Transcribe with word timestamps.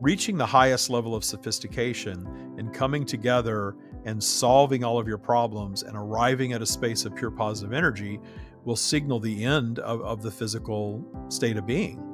reaching 0.00 0.36
the 0.36 0.46
highest 0.46 0.90
level 0.90 1.14
of 1.14 1.24
sophistication 1.24 2.54
and 2.56 2.72
coming 2.72 3.04
together 3.04 3.74
and 4.04 4.22
solving 4.22 4.84
all 4.84 4.98
of 4.98 5.08
your 5.08 5.18
problems 5.18 5.82
and 5.82 5.96
arriving 5.96 6.52
at 6.52 6.62
a 6.62 6.66
space 6.66 7.04
of 7.04 7.16
pure 7.16 7.32
positive 7.32 7.72
energy 7.72 8.20
will 8.64 8.76
signal 8.76 9.18
the 9.18 9.44
end 9.44 9.80
of, 9.80 10.00
of 10.02 10.22
the 10.22 10.30
physical 10.30 11.04
state 11.28 11.56
of 11.56 11.66
being. 11.66 12.04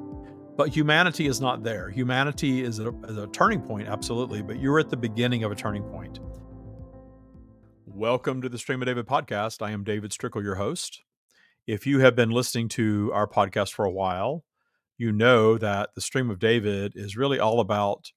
But 0.57 0.69
humanity 0.69 1.27
is 1.27 1.39
not 1.39 1.63
there. 1.63 1.89
Humanity 1.89 2.63
is 2.63 2.79
a, 2.79 2.89
is 3.07 3.17
a 3.17 3.27
turning 3.27 3.61
point, 3.61 3.87
absolutely, 3.87 4.41
but 4.41 4.59
you're 4.59 4.79
at 4.79 4.89
the 4.89 4.97
beginning 4.97 5.43
of 5.43 5.51
a 5.51 5.55
turning 5.55 5.83
point. 5.83 6.19
Welcome 7.85 8.41
to 8.41 8.49
the 8.49 8.57
Stream 8.57 8.81
of 8.81 8.87
David 8.87 9.05
podcast. 9.05 9.61
I 9.61 9.71
am 9.71 9.83
David 9.83 10.11
Strickel, 10.11 10.41
your 10.41 10.55
host. 10.55 11.03
If 11.67 11.85
you 11.85 11.99
have 11.99 12.15
been 12.15 12.31
listening 12.31 12.69
to 12.69 13.11
our 13.13 13.27
podcast 13.27 13.73
for 13.73 13.85
a 13.85 13.91
while, 13.91 14.44
you 14.97 15.11
know 15.11 15.57
that 15.57 15.89
the 15.95 16.01
stream 16.01 16.29
of 16.29 16.39
David 16.39 16.93
is 16.95 17.17
really 17.17 17.39
all 17.39 17.59
about 17.59 18.11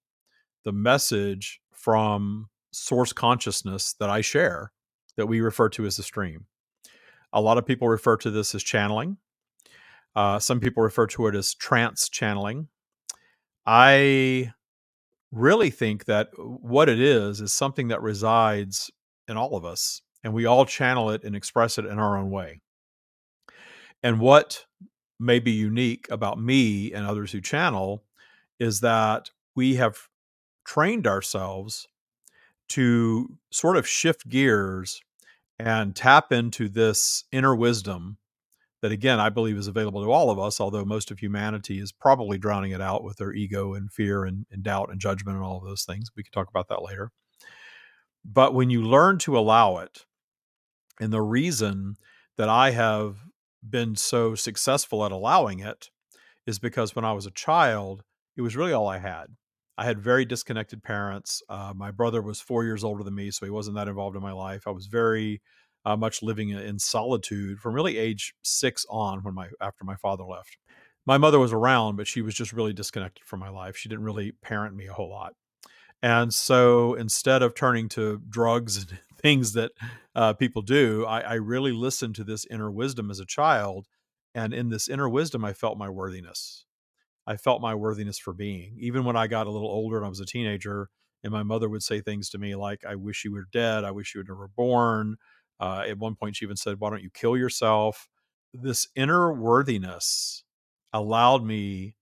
the 0.64 0.72
message 0.72 1.60
from 1.72 2.48
source 2.72 3.12
consciousness 3.12 3.94
that 3.98 4.10
I 4.10 4.20
share 4.20 4.72
that 5.16 5.26
we 5.26 5.40
refer 5.40 5.68
to 5.70 5.86
as 5.86 5.96
the 5.96 6.02
stream. 6.02 6.46
A 7.32 7.40
lot 7.40 7.58
of 7.58 7.66
people 7.66 7.88
refer 7.88 8.16
to 8.18 8.30
this 8.30 8.54
as 8.54 8.62
channeling. 8.62 9.18
Uh, 10.14 10.38
some 10.38 10.60
people 10.60 10.82
refer 10.82 11.06
to 11.08 11.26
it 11.26 11.34
as 11.34 11.54
trance 11.54 12.08
channeling. 12.08 12.68
I 13.66 14.52
really 15.30 15.70
think 15.70 16.06
that 16.06 16.28
what 16.36 16.88
it 16.88 17.00
is 17.00 17.40
is 17.40 17.52
something 17.52 17.88
that 17.88 18.02
resides 18.02 18.90
in 19.28 19.36
all 19.36 19.56
of 19.56 19.64
us, 19.64 20.00
and 20.24 20.32
we 20.32 20.46
all 20.46 20.64
channel 20.64 21.10
it 21.10 21.22
and 21.24 21.36
express 21.36 21.76
it 21.78 21.84
in 21.84 21.98
our 21.98 22.16
own 22.16 22.30
way. 22.30 22.60
And 24.02 24.20
what 24.20 24.64
may 25.18 25.38
be 25.38 25.50
unique 25.50 26.06
about 26.10 26.40
me 26.40 26.92
and 26.92 27.06
others 27.06 27.32
who 27.32 27.40
channel 27.40 28.04
is 28.58 28.80
that 28.80 29.30
we 29.54 29.76
have 29.76 30.08
trained 30.64 31.06
ourselves 31.06 31.88
to 32.68 33.38
sort 33.50 33.76
of 33.76 33.88
shift 33.88 34.28
gears 34.28 35.00
and 35.58 35.96
tap 35.96 36.30
into 36.30 36.68
this 36.68 37.24
inner 37.32 37.54
wisdom 37.54 38.18
that 38.82 38.92
again 38.92 39.18
i 39.18 39.28
believe 39.28 39.56
is 39.56 39.66
available 39.66 40.04
to 40.04 40.12
all 40.12 40.30
of 40.30 40.38
us 40.38 40.60
although 40.60 40.84
most 40.84 41.10
of 41.10 41.18
humanity 41.18 41.80
is 41.80 41.90
probably 41.90 42.38
drowning 42.38 42.72
it 42.72 42.80
out 42.80 43.02
with 43.02 43.16
their 43.16 43.32
ego 43.32 43.74
and 43.74 43.92
fear 43.92 44.24
and, 44.24 44.46
and 44.52 44.62
doubt 44.62 44.90
and 44.90 45.00
judgment 45.00 45.36
and 45.36 45.44
all 45.44 45.58
of 45.58 45.64
those 45.64 45.84
things. 45.84 46.10
We 46.16 46.22
can 46.22 46.32
talk 46.32 46.48
about 46.48 46.68
that 46.68 46.82
later. 46.82 47.10
But 48.24 48.54
when 48.54 48.70
you 48.70 48.82
learn 48.82 49.18
to 49.18 49.38
allow 49.38 49.78
it 49.78 50.04
and 51.00 51.12
the 51.12 51.22
reason 51.22 51.96
that 52.36 52.48
i 52.48 52.70
have 52.70 53.16
been 53.68 53.96
so 53.96 54.34
successful 54.34 55.04
at 55.04 55.12
allowing 55.12 55.60
it 55.60 55.90
is 56.46 56.58
because 56.58 56.96
when 56.96 57.04
I 57.04 57.12
was 57.12 57.26
a 57.26 57.30
child, 57.30 58.02
it 58.36 58.42
was 58.42 58.56
really 58.56 58.72
all 58.72 58.88
I 58.88 58.98
had. 58.98 59.26
I 59.76 59.84
had 59.84 60.00
very 60.00 60.24
disconnected 60.24 60.82
parents. 60.82 61.42
Uh, 61.48 61.72
my 61.76 61.90
brother 61.90 62.20
was 62.20 62.40
four 62.40 62.64
years 62.64 62.82
older 62.82 63.04
than 63.04 63.14
me, 63.14 63.30
so 63.30 63.46
he 63.46 63.50
wasn't 63.50 63.76
that 63.76 63.86
involved 63.86 64.16
in 64.16 64.22
my 64.22 64.32
life. 64.32 64.66
I 64.66 64.70
was 64.70 64.86
very 64.86 65.40
uh, 65.84 65.96
much 65.96 66.22
living 66.22 66.50
in 66.50 66.78
solitude 66.78 67.60
from 67.60 67.74
really 67.74 67.96
age 67.96 68.34
six 68.42 68.84
on 68.90 69.22
when 69.22 69.34
my 69.34 69.48
after 69.60 69.84
my 69.84 69.94
father 69.96 70.24
left. 70.24 70.58
My 71.06 71.16
mother 71.16 71.38
was 71.38 71.52
around, 71.52 71.96
but 71.96 72.06
she 72.06 72.22
was 72.22 72.34
just 72.34 72.52
really 72.52 72.72
disconnected 72.72 73.24
from 73.24 73.40
my 73.40 73.48
life. 73.48 73.76
She 73.76 73.88
didn't 73.88 74.04
really 74.04 74.32
parent 74.42 74.74
me 74.74 74.86
a 74.88 74.92
whole 74.92 75.08
lot. 75.08 75.34
And 76.02 76.32
so 76.34 76.94
instead 76.94 77.42
of 77.42 77.54
turning 77.54 77.88
to 77.90 78.20
drugs 78.28 78.76
and 78.90 78.98
things 79.20 79.52
that 79.54 79.72
uh, 80.14 80.32
people 80.34 80.62
do, 80.62 81.04
I, 81.06 81.20
I 81.20 81.34
really 81.34 81.72
listened 81.72 82.14
to 82.16 82.24
this 82.24 82.46
inner 82.50 82.70
wisdom 82.70 83.10
as 83.10 83.20
a 83.20 83.26
child. 83.26 83.86
And 84.34 84.52
in 84.54 84.68
this 84.68 84.88
inner 84.88 85.08
wisdom, 85.08 85.44
I 85.44 85.52
felt 85.52 85.78
my 85.78 85.88
worthiness. 85.88 86.64
I 87.26 87.36
felt 87.36 87.60
my 87.60 87.74
worthiness 87.74 88.18
for 88.18 88.32
being. 88.32 88.76
Even 88.78 89.04
when 89.04 89.16
I 89.16 89.26
got 89.26 89.46
a 89.46 89.50
little 89.50 89.68
older 89.68 89.96
and 89.96 90.06
I 90.06 90.08
was 90.08 90.20
a 90.20 90.26
teenager, 90.26 90.88
and 91.22 91.32
my 91.32 91.42
mother 91.42 91.68
would 91.68 91.82
say 91.82 92.00
things 92.00 92.30
to 92.30 92.38
me 92.38 92.54
like, 92.54 92.84
I 92.84 92.94
wish 92.94 93.24
you 93.24 93.32
were 93.32 93.46
dead. 93.52 93.84
I 93.84 93.90
wish 93.90 94.14
you 94.14 94.20
were 94.20 94.32
never 94.32 94.48
born. 94.48 95.16
Uh, 95.60 95.84
at 95.86 95.98
one 95.98 96.14
point, 96.14 96.36
she 96.36 96.44
even 96.44 96.56
said, 96.56 96.78
Why 96.78 96.90
don't 96.90 97.02
you 97.02 97.10
kill 97.10 97.36
yourself? 97.36 98.08
This 98.54 98.88
inner 98.94 99.32
worthiness 99.32 100.44
allowed 100.92 101.44
me 101.44 101.96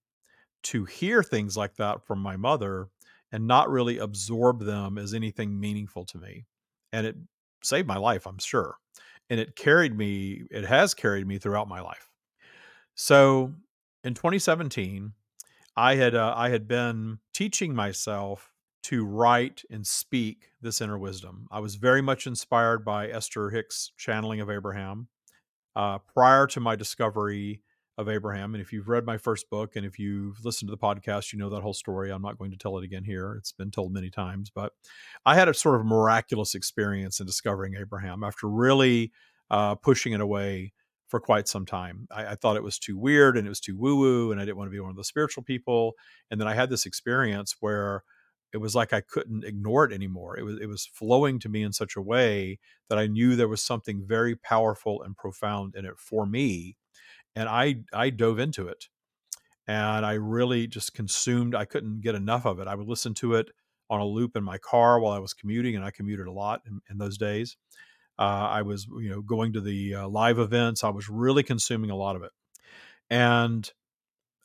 to 0.65 0.85
hear 0.85 1.23
things 1.23 1.57
like 1.57 1.77
that 1.77 2.07
from 2.07 2.19
my 2.19 2.37
mother 2.37 2.89
and 3.33 3.47
not 3.47 3.71
really 3.71 3.99
absorb 3.99 4.65
them 4.65 4.99
as 4.99 5.15
anything 5.15 5.59
meaningful 5.59 6.05
to 6.05 6.19
me. 6.19 6.47
And 6.97 7.07
it 7.07 7.17
saved 7.63 7.87
my 7.87 7.99
life, 7.99 8.27
I'm 8.27 8.39
sure. 8.39 8.79
And 9.29 9.39
it 9.39 9.55
carried 9.55 9.95
me, 9.95 10.45
it 10.51 10.65
has 10.65 10.95
carried 10.95 11.27
me 11.27 11.37
throughout 11.37 11.69
my 11.69 11.83
life. 11.83 12.11
So 12.95 13.53
in 14.03 14.15
2017, 14.15 15.13
I 15.77 15.97
had 15.97 16.15
uh, 16.15 16.33
I 16.35 16.49
had 16.49 16.67
been 16.67 17.19
teaching 17.35 17.75
myself 17.75 18.51
to 18.85 19.05
write 19.05 19.63
and 19.71 19.87
speak 19.87 20.53
this 20.63 20.81
inner 20.81 20.97
wisdom. 20.97 21.49
I 21.51 21.61
was 21.61 21.75
very 21.75 22.01
much 22.01 22.27
inspired 22.27 22.83
by 22.83 23.09
Esther 23.09 23.51
Hicks' 23.51 23.93
channeling 23.99 24.41
of 24.41 24.49
Abraham. 24.49 25.09
Uh, 25.75 25.99
prior 25.99 26.47
to 26.47 26.61
my 26.61 26.77
discovery 26.77 27.61
of 27.99 28.09
Abraham. 28.09 28.55
And 28.55 28.63
if 28.63 28.73
you've 28.73 28.89
read 28.89 29.07
my 29.07 29.17
first 29.17 29.49
book 29.49 29.77
and 29.77 29.87
if 29.87 29.99
you've 29.99 30.45
listened 30.45 30.69
to 30.69 30.71
the 30.71 30.79
podcast, 30.79 31.33
you 31.33 31.39
know 31.39 31.49
that 31.51 31.63
whole 31.63 31.73
story. 31.73 32.11
I'm 32.11 32.23
not 32.23 32.39
going 32.39 32.51
to 32.51 32.57
tell 32.57 32.77
it 32.77 32.85
again 32.85 33.05
here. 33.05 33.35
It's 33.39 33.53
been 33.53 33.71
told 33.71 33.93
many 33.93 34.11
times, 34.11 34.51
but 34.51 34.73
I 35.25 35.35
had 35.35 35.49
a 35.49 35.55
sort 35.55 35.81
of 35.81 35.87
miraculous 35.87 36.55
experience 36.55 37.21
in 37.21 37.27
discovering 37.27 37.75
Abraham 37.75 38.23
after 38.23 38.49
really 38.49 39.13
uh, 39.51 39.77
pushing 39.77 40.13
it 40.13 40.21
away 40.21 40.73
for 41.09 41.21
quite 41.21 41.49
some 41.49 41.65
time. 41.65 42.07
I, 42.11 42.27
I, 42.27 42.35
thought 42.35 42.57
it 42.57 42.65
was 42.65 42.81
too 42.81 42.99
weird 42.99 43.37
and 43.37 43.47
it 43.47 43.49
was 43.49 43.61
too 43.61 43.77
woo 43.77 43.97
woo, 43.97 44.33
and 44.33 44.41
I 44.41 44.45
didn't 44.45 44.57
want 44.57 44.69
to 44.69 44.73
be 44.73 44.81
one 44.81 44.91
of 44.91 44.97
the 44.97 45.05
spiritual 45.05 45.45
people. 45.45 45.95
And 46.31 46.41
then 46.41 46.49
I 46.49 46.55
had 46.55 46.69
this 46.69 46.85
experience 46.85 47.57
where 47.61 48.03
it 48.53 48.59
was 48.59 48.75
like 48.75 48.93
I 48.93 49.03
couldn't 49.03 49.45
ignore 49.45 49.85
it 49.85 49.93
anymore. 49.93 50.37
It 50.39 50.43
was 50.43 50.59
it 50.61 50.67
was 50.67 50.85
flowing 50.85 51.39
to 51.41 51.49
me 51.49 51.63
in 51.63 51.73
such 51.73 51.97
a 51.97 52.03
way 52.03 52.59
that 52.89 52.99
I 52.99 53.07
knew 53.07 53.37
there 53.37 53.49
was 53.49 53.63
something 53.63 54.03
very 54.05 54.35
powerful 54.35 55.03
and 55.03 55.17
profound 55.17 55.75
in 55.77 55.85
it 55.85 55.99
for 55.99 56.27
me 56.27 56.77
and 57.37 57.49
I 57.49 57.77
I 57.93 58.11
dove 58.11 58.39
into 58.41 58.67
it, 58.67 58.87
and 59.69 60.05
I 60.05 60.15
really 60.15 60.67
just 60.67 60.95
consumed. 60.95 61.55
I 61.55 61.67
couldn't 61.67 62.01
get 62.01 62.15
enough 62.15 62.47
of 62.47 62.59
it. 62.59 62.67
I 62.67 62.75
would 62.75 62.89
listen 62.89 63.15
to 63.15 63.35
it 63.35 63.49
on 63.89 64.01
a 64.01 64.05
loop 64.05 64.37
in 64.37 64.43
my 64.43 64.59
car 64.59 64.99
while 64.99 65.13
I 65.13 65.21
was 65.21 65.35
commuting, 65.35 65.77
and 65.77 65.85
I 65.85 65.91
commuted 65.91 66.27
a 66.27 66.33
lot 66.33 66.63
in, 66.67 66.81
in 66.91 66.99
those 66.99 67.19
days. 67.19 67.57
Uh, 68.19 68.49
I 68.51 68.63
was 68.63 68.87
you 68.99 69.11
know 69.11 69.21
going 69.21 69.53
to 69.53 69.61
the 69.61 69.95
uh, 69.95 70.09
live 70.09 70.39
events. 70.39 70.83
I 70.83 70.89
was 70.89 71.09
really 71.09 71.43
consuming 71.43 71.91
a 71.91 71.97
lot 71.97 72.17
of 72.17 72.23
it, 72.23 72.33
and 73.11 73.71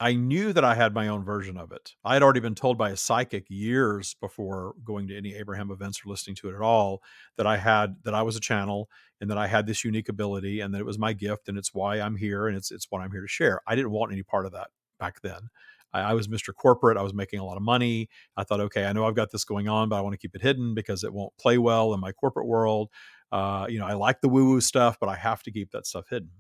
I 0.02 0.16
knew 0.16 0.52
that 0.52 0.66
I 0.66 0.74
had 0.74 0.96
my 0.96 1.10
own 1.10 1.24
version 1.24 1.58
of 1.58 1.72
it. 1.72 1.94
I 2.04 2.14
had 2.14 2.24
already 2.24 2.40
been 2.40 2.56
told 2.56 2.76
by 2.76 2.90
a 2.90 2.98
psychic 2.98 3.46
years 3.50 4.16
before 4.20 4.74
going 4.84 5.08
to 5.10 5.16
any 5.16 5.36
Abraham 5.36 5.70
events 5.70 6.02
or 6.04 6.10
listening 6.10 6.36
to 6.38 6.50
it 6.50 6.56
at 6.56 6.62
all 6.62 7.04
that 7.38 7.46
I 7.46 7.58
had 7.58 7.98
that 8.04 8.16
I 8.16 8.24
was 8.24 8.36
a 8.36 8.40
channel 8.40 8.90
and 9.22 9.30
that 9.30 9.38
I 9.38 9.46
had 9.46 9.68
this 9.68 9.86
unique 9.86 10.10
ability 10.10 10.60
and 10.60 10.74
that 10.74 10.80
it 10.80 10.88
was 10.88 10.98
my 10.98 11.14
gift 11.14 11.50
and 11.50 11.58
it's 11.58 11.76
why 11.76 12.00
I'm 12.00 12.16
here 12.16 12.48
and 12.48 12.58
it's 12.58 12.72
it's 12.72 12.88
what 12.90 13.00
I'm 13.00 13.12
here 13.12 13.22
to 13.22 13.28
share. 13.28 13.62
I 13.68 13.76
didn't 13.76 13.92
want 13.92 14.12
any 14.12 14.24
part 14.24 14.48
of 14.48 14.54
that 14.54 14.70
back 15.00 15.22
then. 15.22 15.50
I, 15.94 16.02
I 16.02 16.14
was 16.16 16.28
Mr. 16.28 16.52
Corporate. 16.52 16.98
I 16.98 17.04
was 17.04 17.14
making 17.14 17.38
a 17.40 17.46
lot 17.46 17.58
of 17.58 17.62
money. 17.62 18.10
I 18.36 18.44
thought, 18.44 18.60
okay, 18.60 18.86
I 18.86 18.94
know 18.94 19.06
I've 19.06 19.16
got 19.16 19.30
this 19.30 19.44
going 19.46 19.68
on, 19.68 19.88
but 19.88 19.98
I 19.98 20.02
want 20.02 20.14
to 20.14 20.18
keep 20.18 20.36
it 20.36 20.42
hidden 20.42 20.74
because 20.74 21.04
it 21.04 21.14
won't 21.14 21.38
play 21.38 21.60
well 21.60 21.94
in 21.94 22.00
my 22.00 22.12
corporate 22.12 22.48
world. 22.48 22.90
Uh, 23.32 23.68
you 23.70 23.78
know, 23.78 23.86
I 23.86 23.94
like 23.94 24.22
the 24.22 24.30
woo 24.30 24.50
woo 24.50 24.62
stuff, 24.62 24.98
but 25.00 25.10
I 25.10 25.16
have 25.16 25.44
to 25.44 25.52
keep 25.52 25.70
that 25.72 25.86
stuff 25.86 26.10
hidden. 26.10 26.32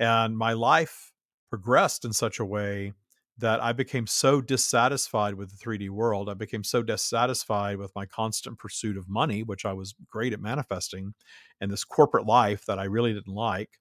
And 0.00 0.36
my 0.36 0.54
life 0.54 1.12
progressed 1.50 2.04
in 2.04 2.12
such 2.12 2.38
a 2.38 2.44
way 2.44 2.92
that 3.38 3.60
I 3.62 3.72
became 3.72 4.06
so 4.06 4.40
dissatisfied 4.40 5.34
with 5.34 5.50
the 5.50 5.56
3D 5.56 5.90
world. 5.90 6.28
I 6.28 6.34
became 6.34 6.64
so 6.64 6.82
dissatisfied 6.82 7.78
with 7.78 7.92
my 7.94 8.04
constant 8.04 8.58
pursuit 8.58 8.96
of 8.96 9.08
money, 9.08 9.44
which 9.44 9.64
I 9.64 9.72
was 9.72 9.94
great 10.10 10.32
at 10.32 10.40
manifesting, 10.40 11.14
and 11.60 11.70
this 11.70 11.84
corporate 11.84 12.26
life 12.26 12.66
that 12.66 12.78
I 12.80 12.84
really 12.84 13.14
didn't 13.14 13.32
like, 13.34 13.78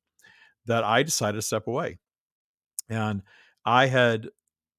that 0.66 0.84
I 0.84 1.04
decided 1.04 1.38
to 1.38 1.42
step 1.42 1.68
away. 1.68 1.98
And 2.90 3.22
I 3.66 3.88
had 3.88 4.30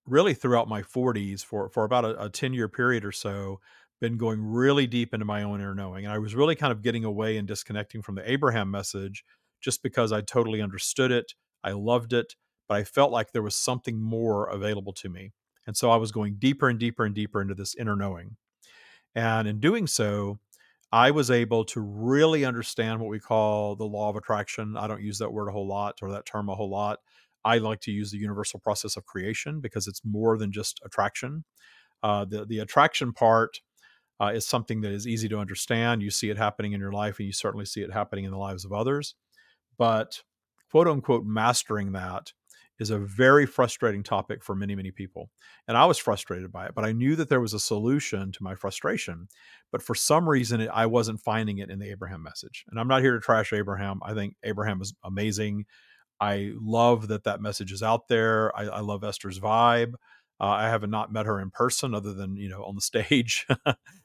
really 0.06 0.34
throughout 0.34 0.68
my 0.68 0.82
40s 0.82 1.44
for 1.44 1.70
for 1.70 1.84
about 1.84 2.04
a, 2.04 2.24
a 2.24 2.30
10 2.30 2.54
year 2.54 2.68
period 2.68 3.04
or 3.04 3.12
so 3.12 3.60
been 4.00 4.18
going 4.18 4.42
really 4.42 4.86
deep 4.86 5.14
into 5.14 5.26
my 5.26 5.42
own 5.44 5.60
inner 5.60 5.74
knowing 5.74 6.04
and 6.04 6.12
i 6.14 6.18
was 6.18 6.34
really 6.34 6.56
kind 6.56 6.72
of 6.72 6.82
getting 6.82 7.04
away 7.04 7.36
and 7.38 7.48
disconnecting 7.48 8.02
from 8.02 8.16
the 8.16 8.30
abraham 8.30 8.70
message 8.70 9.24
just 9.60 9.82
because 9.82 10.12
i 10.12 10.20
totally 10.20 10.62
understood 10.62 11.12
it 11.12 11.34
i 11.64 11.72
loved 11.72 12.12
it 12.12 12.34
but 12.68 12.76
I 12.76 12.84
felt 12.84 13.10
like 13.10 13.32
there 13.32 13.42
was 13.42 13.56
something 13.56 14.00
more 14.00 14.46
available 14.46 14.92
to 14.94 15.08
me. 15.08 15.32
And 15.66 15.76
so 15.76 15.90
I 15.90 15.96
was 15.96 16.12
going 16.12 16.36
deeper 16.38 16.68
and 16.68 16.78
deeper 16.78 17.04
and 17.04 17.14
deeper 17.14 17.40
into 17.40 17.54
this 17.54 17.74
inner 17.74 17.96
knowing. 17.96 18.36
And 19.14 19.48
in 19.48 19.60
doing 19.60 19.86
so, 19.86 20.38
I 20.90 21.10
was 21.10 21.30
able 21.30 21.64
to 21.66 21.80
really 21.80 22.44
understand 22.44 23.00
what 23.00 23.10
we 23.10 23.20
call 23.20 23.76
the 23.76 23.84
law 23.84 24.08
of 24.08 24.16
attraction. 24.16 24.76
I 24.76 24.86
don't 24.86 25.02
use 25.02 25.18
that 25.18 25.32
word 25.32 25.48
a 25.48 25.52
whole 25.52 25.68
lot 25.68 25.98
or 26.00 26.10
that 26.12 26.24
term 26.24 26.48
a 26.48 26.54
whole 26.54 26.70
lot. 26.70 27.00
I 27.44 27.58
like 27.58 27.80
to 27.80 27.90
use 27.90 28.10
the 28.10 28.18
universal 28.18 28.60
process 28.60 28.96
of 28.96 29.04
creation 29.06 29.60
because 29.60 29.86
it's 29.86 30.00
more 30.04 30.38
than 30.38 30.52
just 30.52 30.80
attraction. 30.84 31.44
Uh, 32.02 32.24
the 32.24 32.44
the 32.46 32.60
attraction 32.60 33.12
part 33.12 33.60
uh, 34.20 34.32
is 34.34 34.46
something 34.46 34.80
that 34.80 34.92
is 34.92 35.06
easy 35.06 35.28
to 35.28 35.38
understand. 35.38 36.02
You 36.02 36.10
see 36.10 36.30
it 36.30 36.38
happening 36.38 36.72
in 36.72 36.80
your 36.80 36.92
life, 36.92 37.18
and 37.18 37.26
you 37.26 37.32
certainly 37.32 37.66
see 37.66 37.82
it 37.82 37.92
happening 37.92 38.24
in 38.24 38.30
the 38.30 38.38
lives 38.38 38.64
of 38.64 38.72
others. 38.72 39.14
But 39.76 40.22
quote 40.70 40.88
unquote 40.88 41.24
mastering 41.24 41.92
that 41.92 42.32
is 42.78 42.90
a 42.90 42.98
very 42.98 43.46
frustrating 43.46 44.02
topic 44.02 44.42
for 44.44 44.54
many, 44.54 44.74
many 44.74 44.90
people. 44.90 45.30
And 45.66 45.76
I 45.76 45.84
was 45.86 45.98
frustrated 45.98 46.52
by 46.52 46.66
it, 46.66 46.74
but 46.74 46.84
I 46.84 46.92
knew 46.92 47.16
that 47.16 47.28
there 47.28 47.40
was 47.40 47.54
a 47.54 47.60
solution 47.60 48.32
to 48.32 48.42
my 48.42 48.54
frustration. 48.54 49.28
But 49.72 49.82
for 49.82 49.94
some 49.94 50.28
reason, 50.28 50.60
it, 50.60 50.70
I 50.72 50.86
wasn't 50.86 51.20
finding 51.20 51.58
it 51.58 51.70
in 51.70 51.78
the 51.78 51.90
Abraham 51.90 52.22
message. 52.22 52.64
And 52.70 52.78
I'm 52.78 52.88
not 52.88 53.02
here 53.02 53.14
to 53.14 53.20
trash 53.20 53.52
Abraham. 53.52 54.00
I 54.02 54.14
think 54.14 54.36
Abraham 54.44 54.80
is 54.80 54.94
amazing. 55.04 55.66
I 56.20 56.52
love 56.60 57.08
that 57.08 57.24
that 57.24 57.40
message 57.40 57.72
is 57.72 57.82
out 57.82 58.08
there. 58.08 58.56
I, 58.56 58.64
I 58.64 58.80
love 58.80 59.04
Esther's 59.04 59.40
vibe. 59.40 59.94
Uh, 60.40 60.46
I 60.46 60.68
have 60.68 60.88
not 60.88 61.12
met 61.12 61.26
her 61.26 61.40
in 61.40 61.50
person 61.50 61.94
other 61.94 62.12
than, 62.12 62.36
you 62.36 62.48
know, 62.48 62.62
on 62.64 62.74
the 62.74 62.80
stage. 62.80 63.46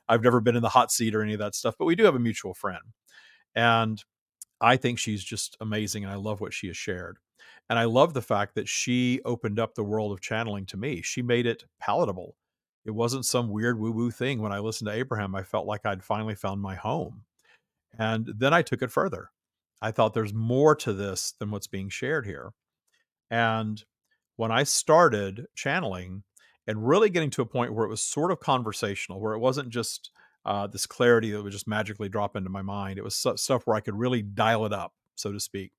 I've 0.09 0.23
never 0.23 0.41
been 0.41 0.55
in 0.55 0.63
the 0.63 0.69
hot 0.69 0.91
seat 0.91 1.15
or 1.15 1.21
any 1.21 1.33
of 1.33 1.39
that 1.39 1.55
stuff, 1.55 1.75
but 1.77 1.85
we 1.85 1.95
do 1.95 2.05
have 2.05 2.15
a 2.15 2.19
mutual 2.19 2.53
friend. 2.53 2.81
And 3.55 4.03
I 4.59 4.77
think 4.77 4.97
she's 4.97 5.23
just 5.23 5.57
amazing. 5.61 6.03
And 6.03 6.11
I 6.11 6.15
love 6.15 6.41
what 6.41 6.53
she 6.53 6.67
has 6.67 6.77
shared. 6.77 7.17
And 7.69 7.79
I 7.79 7.85
love 7.85 8.13
the 8.13 8.21
fact 8.21 8.55
that 8.55 8.67
she 8.67 9.21
opened 9.25 9.59
up 9.59 9.73
the 9.73 9.83
world 9.83 10.11
of 10.11 10.21
channeling 10.21 10.65
to 10.67 10.77
me. 10.77 11.01
She 11.01 11.21
made 11.21 11.45
it 11.45 11.63
palatable. 11.79 12.35
It 12.85 12.91
wasn't 12.91 13.25
some 13.25 13.49
weird 13.49 13.79
woo 13.79 13.91
woo 13.91 14.11
thing. 14.11 14.41
When 14.41 14.51
I 14.51 14.59
listened 14.59 14.89
to 14.89 14.95
Abraham, 14.95 15.33
I 15.33 15.43
felt 15.43 15.65
like 15.65 15.85
I'd 15.85 16.03
finally 16.03 16.35
found 16.35 16.61
my 16.61 16.75
home. 16.75 17.23
And 17.97 18.29
then 18.37 18.53
I 18.53 18.61
took 18.61 18.81
it 18.81 18.91
further. 18.91 19.29
I 19.81 19.91
thought 19.91 20.13
there's 20.13 20.33
more 20.33 20.75
to 20.77 20.93
this 20.93 21.33
than 21.39 21.51
what's 21.51 21.67
being 21.67 21.89
shared 21.89 22.25
here. 22.25 22.53
And 23.31 23.83
when 24.35 24.51
I 24.51 24.63
started 24.63 25.45
channeling 25.55 26.23
and 26.67 26.87
really 26.87 27.09
getting 27.09 27.29
to 27.31 27.41
a 27.41 27.45
point 27.45 27.73
where 27.73 27.85
it 27.85 27.89
was 27.89 28.01
sort 28.01 28.31
of 28.31 28.39
conversational, 28.39 29.19
where 29.19 29.33
it 29.33 29.39
wasn't 29.39 29.69
just 29.69 30.11
uh, 30.45 30.67
this 30.67 30.85
clarity 30.85 31.31
that 31.31 31.41
would 31.41 31.51
just 31.51 31.67
magically 31.67 32.09
drop 32.09 32.35
into 32.35 32.49
my 32.49 32.61
mind, 32.61 32.97
it 32.97 33.03
was 33.03 33.15
stuff 33.15 33.65
where 33.65 33.75
I 33.75 33.81
could 33.81 33.95
really 33.95 34.21
dial 34.21 34.65
it 34.65 34.73
up, 34.73 34.93
so 35.15 35.31
to 35.31 35.39
speak 35.39 35.71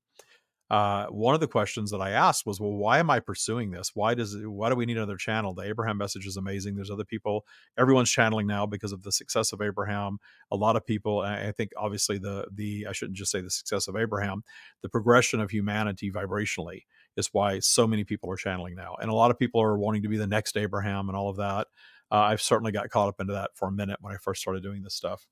uh, 0.74 1.06
one 1.06 1.36
of 1.36 1.40
the 1.40 1.46
questions 1.46 1.92
that 1.92 2.00
I 2.00 2.10
asked 2.10 2.46
was, 2.46 2.58
well, 2.60 2.72
why 2.72 2.98
am 2.98 3.08
I 3.08 3.20
pursuing 3.20 3.70
this? 3.70 3.92
Why 3.94 4.14
does 4.14 4.36
why 4.44 4.70
do 4.70 4.74
we 4.74 4.86
need 4.86 4.96
another 4.96 5.16
channel? 5.16 5.54
The 5.54 5.62
Abraham 5.62 5.98
message 5.98 6.26
is 6.26 6.36
amazing. 6.36 6.74
There's 6.74 6.90
other 6.90 7.04
people. 7.04 7.46
Everyone's 7.78 8.10
channeling 8.10 8.48
now 8.48 8.66
because 8.66 8.90
of 8.90 9.02
the 9.02 9.12
success 9.12 9.52
of 9.52 9.62
Abraham. 9.62 10.18
A 10.50 10.56
lot 10.56 10.74
of 10.74 10.84
people. 10.84 11.20
I 11.20 11.52
think 11.52 11.70
obviously 11.76 12.18
the 12.18 12.48
the 12.52 12.88
I 12.88 12.92
shouldn't 12.92 13.16
just 13.16 13.30
say 13.30 13.40
the 13.40 13.50
success 13.50 13.86
of 13.86 13.94
Abraham, 13.94 14.42
the 14.82 14.88
progression 14.88 15.38
of 15.38 15.52
humanity 15.52 16.10
vibrationally 16.10 16.86
is 17.16 17.28
why 17.30 17.60
so 17.60 17.86
many 17.86 18.02
people 18.02 18.28
are 18.32 18.36
channeling 18.36 18.74
now, 18.74 18.96
and 19.00 19.08
a 19.08 19.14
lot 19.14 19.30
of 19.30 19.38
people 19.38 19.62
are 19.62 19.78
wanting 19.78 20.02
to 20.02 20.08
be 20.08 20.16
the 20.16 20.26
next 20.26 20.56
Abraham 20.56 21.08
and 21.08 21.16
all 21.16 21.30
of 21.30 21.36
that. 21.36 21.68
Uh, 22.10 22.16
I've 22.16 22.42
certainly 22.42 22.72
got 22.72 22.90
caught 22.90 23.08
up 23.08 23.20
into 23.20 23.34
that 23.34 23.52
for 23.54 23.68
a 23.68 23.72
minute 23.72 23.98
when 24.00 24.12
I 24.12 24.16
first 24.16 24.40
started 24.40 24.64
doing 24.64 24.82
this 24.82 24.94
stuff. 24.94 25.24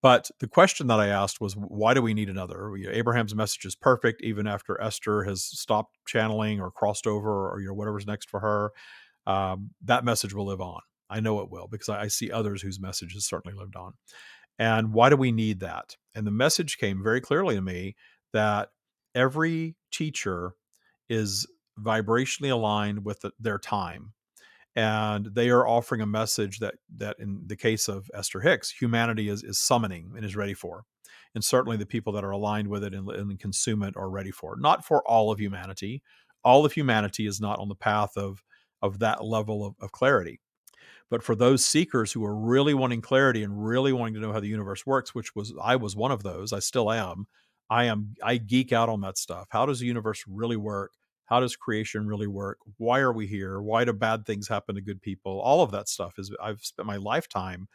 But 0.00 0.30
the 0.38 0.46
question 0.46 0.86
that 0.86 1.00
I 1.00 1.08
asked 1.08 1.40
was, 1.40 1.54
why 1.54 1.92
do 1.92 2.02
we 2.02 2.14
need 2.14 2.28
another? 2.28 2.72
Abraham's 2.76 3.34
message 3.34 3.64
is 3.64 3.74
perfect, 3.74 4.22
even 4.22 4.46
after 4.46 4.80
Esther 4.80 5.24
has 5.24 5.42
stopped 5.42 5.96
channeling 6.06 6.60
or 6.60 6.70
crossed 6.70 7.06
over, 7.06 7.50
or 7.50 7.60
you 7.60 7.68
know 7.68 7.74
whatever's 7.74 8.06
next 8.06 8.30
for 8.30 8.40
her. 8.40 8.70
Um, 9.26 9.70
that 9.84 10.04
message 10.04 10.32
will 10.32 10.46
live 10.46 10.60
on. 10.60 10.80
I 11.10 11.20
know 11.20 11.40
it 11.40 11.50
will 11.50 11.66
because 11.68 11.88
I, 11.88 12.02
I 12.02 12.08
see 12.08 12.30
others 12.30 12.62
whose 12.62 12.80
message 12.80 13.14
has 13.14 13.26
certainly 13.26 13.58
lived 13.58 13.76
on. 13.76 13.94
And 14.58 14.92
why 14.92 15.08
do 15.08 15.16
we 15.16 15.32
need 15.32 15.60
that? 15.60 15.96
And 16.14 16.26
the 16.26 16.32
message 16.32 16.78
came 16.78 17.02
very 17.02 17.20
clearly 17.20 17.54
to 17.54 17.62
me 17.62 17.96
that 18.32 18.70
every 19.14 19.76
teacher 19.92 20.54
is 21.08 21.46
vibrationally 21.78 22.50
aligned 22.50 23.04
with 23.04 23.20
the, 23.20 23.32
their 23.38 23.58
time 23.58 24.12
and 24.78 25.26
they 25.34 25.50
are 25.50 25.66
offering 25.66 26.00
a 26.02 26.06
message 26.06 26.60
that 26.60 26.76
that 26.98 27.16
in 27.18 27.42
the 27.46 27.56
case 27.56 27.88
of 27.88 28.08
Esther 28.14 28.40
Hicks, 28.40 28.70
humanity 28.70 29.28
is 29.28 29.42
is 29.42 29.58
summoning 29.58 30.12
and 30.14 30.24
is 30.24 30.36
ready 30.36 30.54
for, 30.54 30.84
and 31.34 31.42
certainly 31.42 31.76
the 31.76 31.84
people 31.84 32.12
that 32.12 32.22
are 32.22 32.30
aligned 32.30 32.68
with 32.68 32.84
it 32.84 32.94
and, 32.94 33.10
and 33.10 33.40
consume 33.40 33.82
it 33.82 33.96
are 33.96 34.08
ready 34.08 34.30
for. 34.30 34.56
Not 34.56 34.84
for 34.84 35.02
all 35.02 35.32
of 35.32 35.40
humanity, 35.40 36.00
all 36.44 36.64
of 36.64 36.72
humanity 36.72 37.26
is 37.26 37.40
not 37.40 37.58
on 37.58 37.68
the 37.68 37.74
path 37.74 38.16
of 38.16 38.44
of 38.80 39.00
that 39.00 39.24
level 39.24 39.66
of, 39.66 39.74
of 39.80 39.90
clarity. 39.90 40.38
But 41.10 41.24
for 41.24 41.34
those 41.34 41.64
seekers 41.64 42.12
who 42.12 42.24
are 42.24 42.36
really 42.36 42.74
wanting 42.74 43.00
clarity 43.00 43.42
and 43.42 43.66
really 43.66 43.92
wanting 43.92 44.14
to 44.14 44.20
know 44.20 44.32
how 44.32 44.38
the 44.40 44.46
universe 44.46 44.86
works, 44.86 45.12
which 45.12 45.34
was 45.34 45.52
I 45.60 45.74
was 45.74 45.96
one 45.96 46.12
of 46.12 46.22
those, 46.22 46.52
I 46.52 46.60
still 46.60 46.92
am. 46.92 47.26
I 47.68 47.86
am 47.86 48.14
I 48.22 48.36
geek 48.36 48.72
out 48.72 48.88
on 48.88 49.00
that 49.00 49.18
stuff. 49.18 49.48
How 49.50 49.66
does 49.66 49.80
the 49.80 49.86
universe 49.86 50.22
really 50.28 50.56
work? 50.56 50.92
How 51.28 51.40
does 51.40 51.56
creation 51.56 52.06
really 52.06 52.26
work? 52.26 52.58
Why 52.78 53.00
are 53.00 53.12
we 53.12 53.26
here? 53.26 53.60
Why 53.60 53.84
do 53.84 53.92
bad 53.92 54.24
things 54.24 54.48
happen 54.48 54.76
to 54.76 54.80
good 54.80 55.02
people? 55.02 55.40
All 55.40 55.62
of 55.62 55.70
that 55.72 55.88
stuff 55.88 56.18
is 56.18 56.34
i've 56.42 56.60
spent 56.60 56.86
my 56.86 56.96
lifetime 56.96 57.68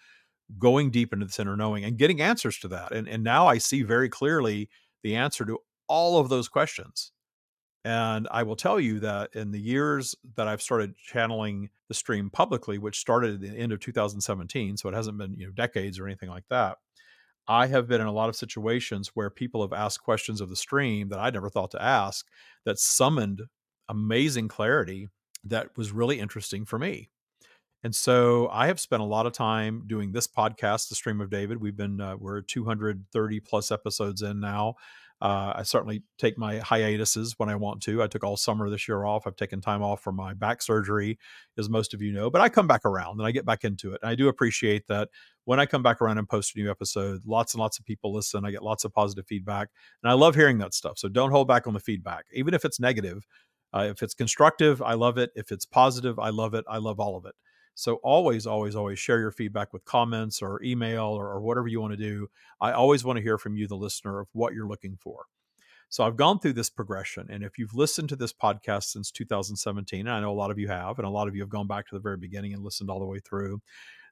going 0.60 0.92
deep 0.92 1.14
into 1.14 1.26
this 1.26 1.40
inner 1.40 1.56
knowing 1.56 1.84
and 1.84 1.98
getting 1.98 2.22
answers 2.22 2.58
to 2.60 2.68
that 2.68 2.92
and, 2.92 3.08
and 3.08 3.24
now 3.24 3.48
i 3.48 3.58
see 3.58 3.82
very 3.82 4.10
clearly 4.10 4.70
the 5.02 5.16
answer 5.16 5.46
to 5.46 5.60
all 5.88 6.20
of 6.20 6.30
those 6.30 6.48
questions. 6.48 7.12
And 7.86 8.28
i 8.32 8.44
will 8.44 8.56
tell 8.56 8.80
you 8.80 9.00
that 9.02 9.32
in 9.34 9.52
the 9.52 9.60
years 9.60 10.16
that 10.36 10.48
i've 10.48 10.62
started 10.62 10.96
channeling 10.96 11.70
the 11.90 11.94
stream 11.94 12.30
publicly 12.30 12.78
which 12.78 13.00
started 13.00 13.36
at 13.36 13.42
the 13.42 13.58
end 13.58 13.72
of 13.72 13.80
2017 13.80 14.78
so 14.78 14.90
it 14.90 14.96
hasn't 14.96 15.18
been 15.18 15.34
you 15.38 15.46
know 15.46 15.52
decades 15.52 16.00
or 16.00 16.08
anything 16.08 16.30
like 16.30 16.46
that 16.50 16.78
I 17.48 17.68
have 17.68 17.88
been 17.88 18.02
in 18.02 18.08
a 18.08 18.12
lot 18.12 18.30
of 18.30 18.36
situations 18.36 19.12
where 19.14 19.30
people 19.30 19.62
have 19.62 19.74
asked 19.74 20.04
questions 20.04 20.42
of 20.42 20.50
the 20.50 20.56
stream 20.56 21.10
that 21.10 21.20
I 21.20 21.30
never 21.30 21.50
thought 21.50 21.72
to 21.72 21.82
ask 21.82 22.26
that 22.66 22.80
summoned 22.80 23.44
amazing 23.90 24.48
clarity 24.48 25.10
that 25.44 25.78
was 25.78 25.92
really 25.92 26.20
interesting 26.20 26.66
for 26.66 26.80
me. 26.80 27.10
And 27.84 27.94
so 27.94 28.48
I 28.50 28.68
have 28.68 28.80
spent 28.80 29.02
a 29.02 29.06
lot 29.06 29.26
of 29.26 29.34
time 29.34 29.84
doing 29.88 30.14
this 30.14 30.26
podcast, 30.26 30.88
The 30.88 30.96
Stream 30.96 31.20
of 31.20 31.30
David. 31.30 31.60
We've 31.60 31.76
been, 31.76 32.00
uh, 32.00 32.16
we're 32.18 32.42
230 32.42 33.40
plus 33.42 33.72
episodes 33.72 34.22
in 34.22 34.40
now. 34.40 34.76
Uh, 35.24 35.54
I 35.56 35.64
certainly 35.64 36.04
take 36.18 36.38
my 36.38 36.58
hiatuses 36.58 37.36
when 37.38 37.48
I 37.48 37.56
want 37.56 37.82
to. 37.84 38.04
I 38.04 38.08
took 38.08 38.26
all 38.26 38.36
summer 38.36 38.70
this 38.70 38.90
year 38.90 39.06
off. 39.06 39.26
I've 39.26 39.38
taken 39.38 39.62
time 39.62 39.82
off 39.82 40.02
for 40.02 40.12
my 40.12 40.34
back 40.34 40.62
surgery, 40.62 41.18
as 41.58 41.70
most 41.70 41.94
of 41.94 42.02
you 42.02 42.12
know, 42.12 42.30
but 42.30 42.42
I 42.42 42.50
come 42.50 42.68
back 42.68 42.84
around 42.84 43.20
and 43.20 43.26
I 43.26 43.32
get 43.32 43.46
back 43.46 43.64
into 43.64 43.94
it. 43.94 44.02
And 44.04 44.12
I 44.12 44.16
do 44.16 44.28
appreciate 44.28 44.86
that 44.88 45.08
when 45.46 45.62
I 45.62 45.66
come 45.66 45.82
back 45.82 46.02
around 46.02 46.18
and 46.18 46.28
post 46.28 46.58
a 46.58 46.60
new 46.60 46.70
episode, 46.70 47.22
lots 47.26 47.54
and 47.54 47.62
lots 47.62 47.80
of 47.80 47.86
people 47.86 48.14
listen. 48.14 48.44
I 48.44 48.52
get 48.52 48.64
lots 48.64 48.84
of 48.84 48.92
positive 48.92 49.26
feedback. 49.26 49.70
And 50.04 50.12
I 50.12 50.14
love 50.14 50.36
hearing 50.36 50.58
that 50.58 50.74
stuff. 50.74 50.98
So 50.98 51.08
don't 51.08 51.32
hold 51.32 51.48
back 51.48 51.68
on 51.68 51.74
the 51.74 51.80
feedback, 51.80 52.26
even 52.34 52.54
if 52.54 52.66
it's 52.66 52.82
negative. 52.82 53.26
Uh, 53.74 53.88
if 53.92 54.04
it's 54.04 54.14
constructive, 54.14 54.82
I 54.82 54.96
love 54.96 55.18
it. 55.18 55.32
If 55.36 55.54
it's 55.54 55.66
positive, 55.66 56.20
I 56.20 56.32
love 56.32 56.54
it. 56.54 56.66
I 56.68 56.80
love 56.80 57.00
all 57.00 57.16
of 57.16 57.26
it. 57.26 57.34
So 57.76 57.96
always, 57.96 58.46
always, 58.46 58.76
always 58.76 59.00
share 59.00 59.20
your 59.20 59.32
feedback 59.32 59.74
with 59.74 59.86
comments 59.86 60.42
or 60.42 60.62
email 60.64 61.06
or, 61.06 61.28
or 61.28 61.42
whatever 61.42 61.68
you 61.68 61.82
want 61.82 61.94
to 61.94 61.98
do. 61.98 62.28
I 62.62 62.72
always 62.72 63.04
want 63.04 63.18
to 63.18 63.24
hear 63.24 63.38
from 63.38 63.56
you, 63.56 63.68
the 63.68 63.76
listener, 63.76 64.20
of 64.20 64.28
what 64.34 64.54
you're 64.54 64.68
looking 64.68 64.98
for. 65.02 65.26
So 65.90 66.04
I've 66.04 66.16
gone 66.16 66.40
through 66.40 66.54
this 66.54 66.70
progression. 66.70 67.28
And 67.30 67.44
if 67.44 67.58
you've 67.58 67.76
listened 67.76 68.10
to 68.10 68.16
this 68.16 68.34
podcast 68.34 68.86
since 68.86 69.12
2017, 69.12 70.02
and 70.02 70.10
I 70.10 70.20
know 70.20 70.32
a 70.32 70.34
lot 70.34 70.52
of 70.52 70.58
you 70.58 70.68
have, 70.68 70.98
and 70.98 71.08
a 71.08 71.12
lot 71.12 71.28
of 71.28 71.36
you 71.36 71.42
have 71.42 71.50
gone 71.50 71.68
back 71.68 71.88
to 71.88 71.96
the 71.96 72.02
very 72.02 72.18
beginning 72.18 72.54
and 72.54 72.64
listened 72.64 72.90
all 72.90 73.00
the 73.00 73.06
way 73.06 73.20
through, 73.20 73.62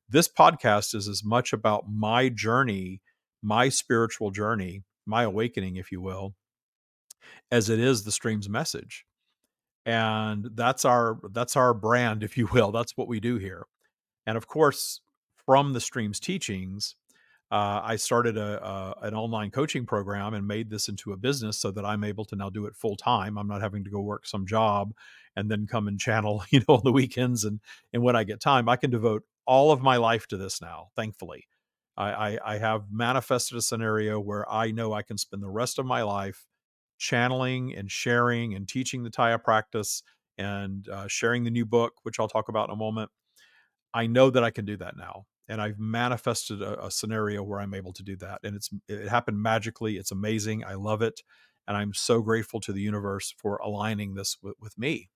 this 0.09 0.27
podcast 0.27 0.93
is 0.93 1.07
as 1.07 1.23
much 1.23 1.53
about 1.53 1.85
my 1.89 2.29
journey, 2.29 3.01
my 3.41 3.69
spiritual 3.69 4.29
journey, 4.29 4.83
my 5.05 5.23
awakening, 5.23 5.75
if 5.77 5.91
you 5.91 6.01
will, 6.01 6.35
as 7.49 7.69
it 7.69 7.79
is 7.79 8.03
the 8.03 8.11
stream's 8.11 8.49
message 8.49 9.05
and 9.85 10.49
that's 10.53 10.85
our 10.85 11.19
that's 11.31 11.55
our 11.55 11.73
brand 11.73 12.23
if 12.23 12.37
you 12.37 12.47
will 12.53 12.71
that's 12.71 12.95
what 12.95 13.07
we 13.07 13.19
do 13.19 13.37
here. 13.37 13.65
And 14.25 14.37
of 14.37 14.47
course 14.47 15.01
from 15.45 15.73
the 15.73 15.81
streams 15.81 16.19
teachings 16.19 16.95
uh, 17.51 17.81
i 17.83 17.95
started 17.95 18.37
a, 18.37 18.63
a, 18.65 18.95
an 19.01 19.13
online 19.15 19.49
coaching 19.51 19.85
program 19.85 20.33
and 20.33 20.47
made 20.47 20.69
this 20.69 20.87
into 20.87 21.11
a 21.11 21.17
business 21.17 21.57
so 21.57 21.71
that 21.71 21.83
i'm 21.83 22.03
able 22.03 22.23
to 22.25 22.35
now 22.35 22.49
do 22.49 22.65
it 22.65 22.75
full 22.75 22.95
time. 22.95 23.37
I'm 23.37 23.47
not 23.47 23.61
having 23.61 23.83
to 23.83 23.89
go 23.89 23.99
work 23.99 24.25
some 24.25 24.45
job 24.45 24.93
and 25.35 25.49
then 25.49 25.67
come 25.67 25.87
and 25.87 25.99
channel 25.99 26.43
you 26.51 26.59
know 26.59 26.75
on 26.75 26.81
the 26.83 26.91
weekends 26.91 27.43
and 27.43 27.59
and 27.93 28.03
when 28.03 28.15
i 28.15 28.23
get 28.23 28.39
time 28.39 28.69
i 28.69 28.75
can 28.75 28.91
devote 28.91 29.23
all 29.47 29.71
of 29.71 29.81
my 29.81 29.97
life 29.97 30.27
to 30.27 30.37
this 30.37 30.61
now 30.61 30.89
thankfully. 30.95 31.47
I, 31.97 32.11
I, 32.11 32.53
I 32.53 32.57
have 32.59 32.85
manifested 32.91 33.57
a 33.57 33.61
scenario 33.61 34.19
where 34.19 34.49
i 34.49 34.71
know 34.71 34.93
i 34.93 35.01
can 35.01 35.17
spend 35.17 35.43
the 35.43 35.49
rest 35.49 35.79
of 35.79 35.85
my 35.85 36.03
life 36.03 36.45
channeling 37.01 37.75
and 37.75 37.91
sharing 37.91 38.53
and 38.53 38.67
teaching 38.67 39.01
the 39.01 39.09
Taya 39.09 39.43
practice 39.43 40.03
and 40.37 40.87
uh, 40.87 41.07
sharing 41.07 41.43
the 41.43 41.49
new 41.49 41.65
book, 41.65 41.93
which 42.03 42.19
I'll 42.19 42.27
talk 42.27 42.47
about 42.47 42.69
in 42.69 42.73
a 42.73 42.77
moment. 42.77 43.09
I 43.91 44.05
know 44.05 44.29
that 44.29 44.43
I 44.43 44.51
can 44.51 44.65
do 44.65 44.77
that 44.77 44.95
now. 44.95 45.25
And 45.49 45.59
I've 45.59 45.79
manifested 45.79 46.61
a, 46.61 46.85
a 46.85 46.91
scenario 46.91 47.41
where 47.41 47.59
I'm 47.59 47.73
able 47.73 47.91
to 47.93 48.03
do 48.03 48.15
that. 48.17 48.39
And 48.43 48.55
it's 48.55 48.69
it 48.87 49.09
happened 49.09 49.41
magically. 49.41 49.97
It's 49.97 50.11
amazing. 50.11 50.63
I 50.63 50.75
love 50.75 51.01
it. 51.01 51.21
And 51.67 51.75
I'm 51.75 51.93
so 51.93 52.21
grateful 52.21 52.61
to 52.61 52.71
the 52.71 52.81
universe 52.81 53.33
for 53.35 53.57
aligning 53.57 54.13
this 54.13 54.37
with, 54.41 54.55
with 54.61 54.77
me. 54.77 55.09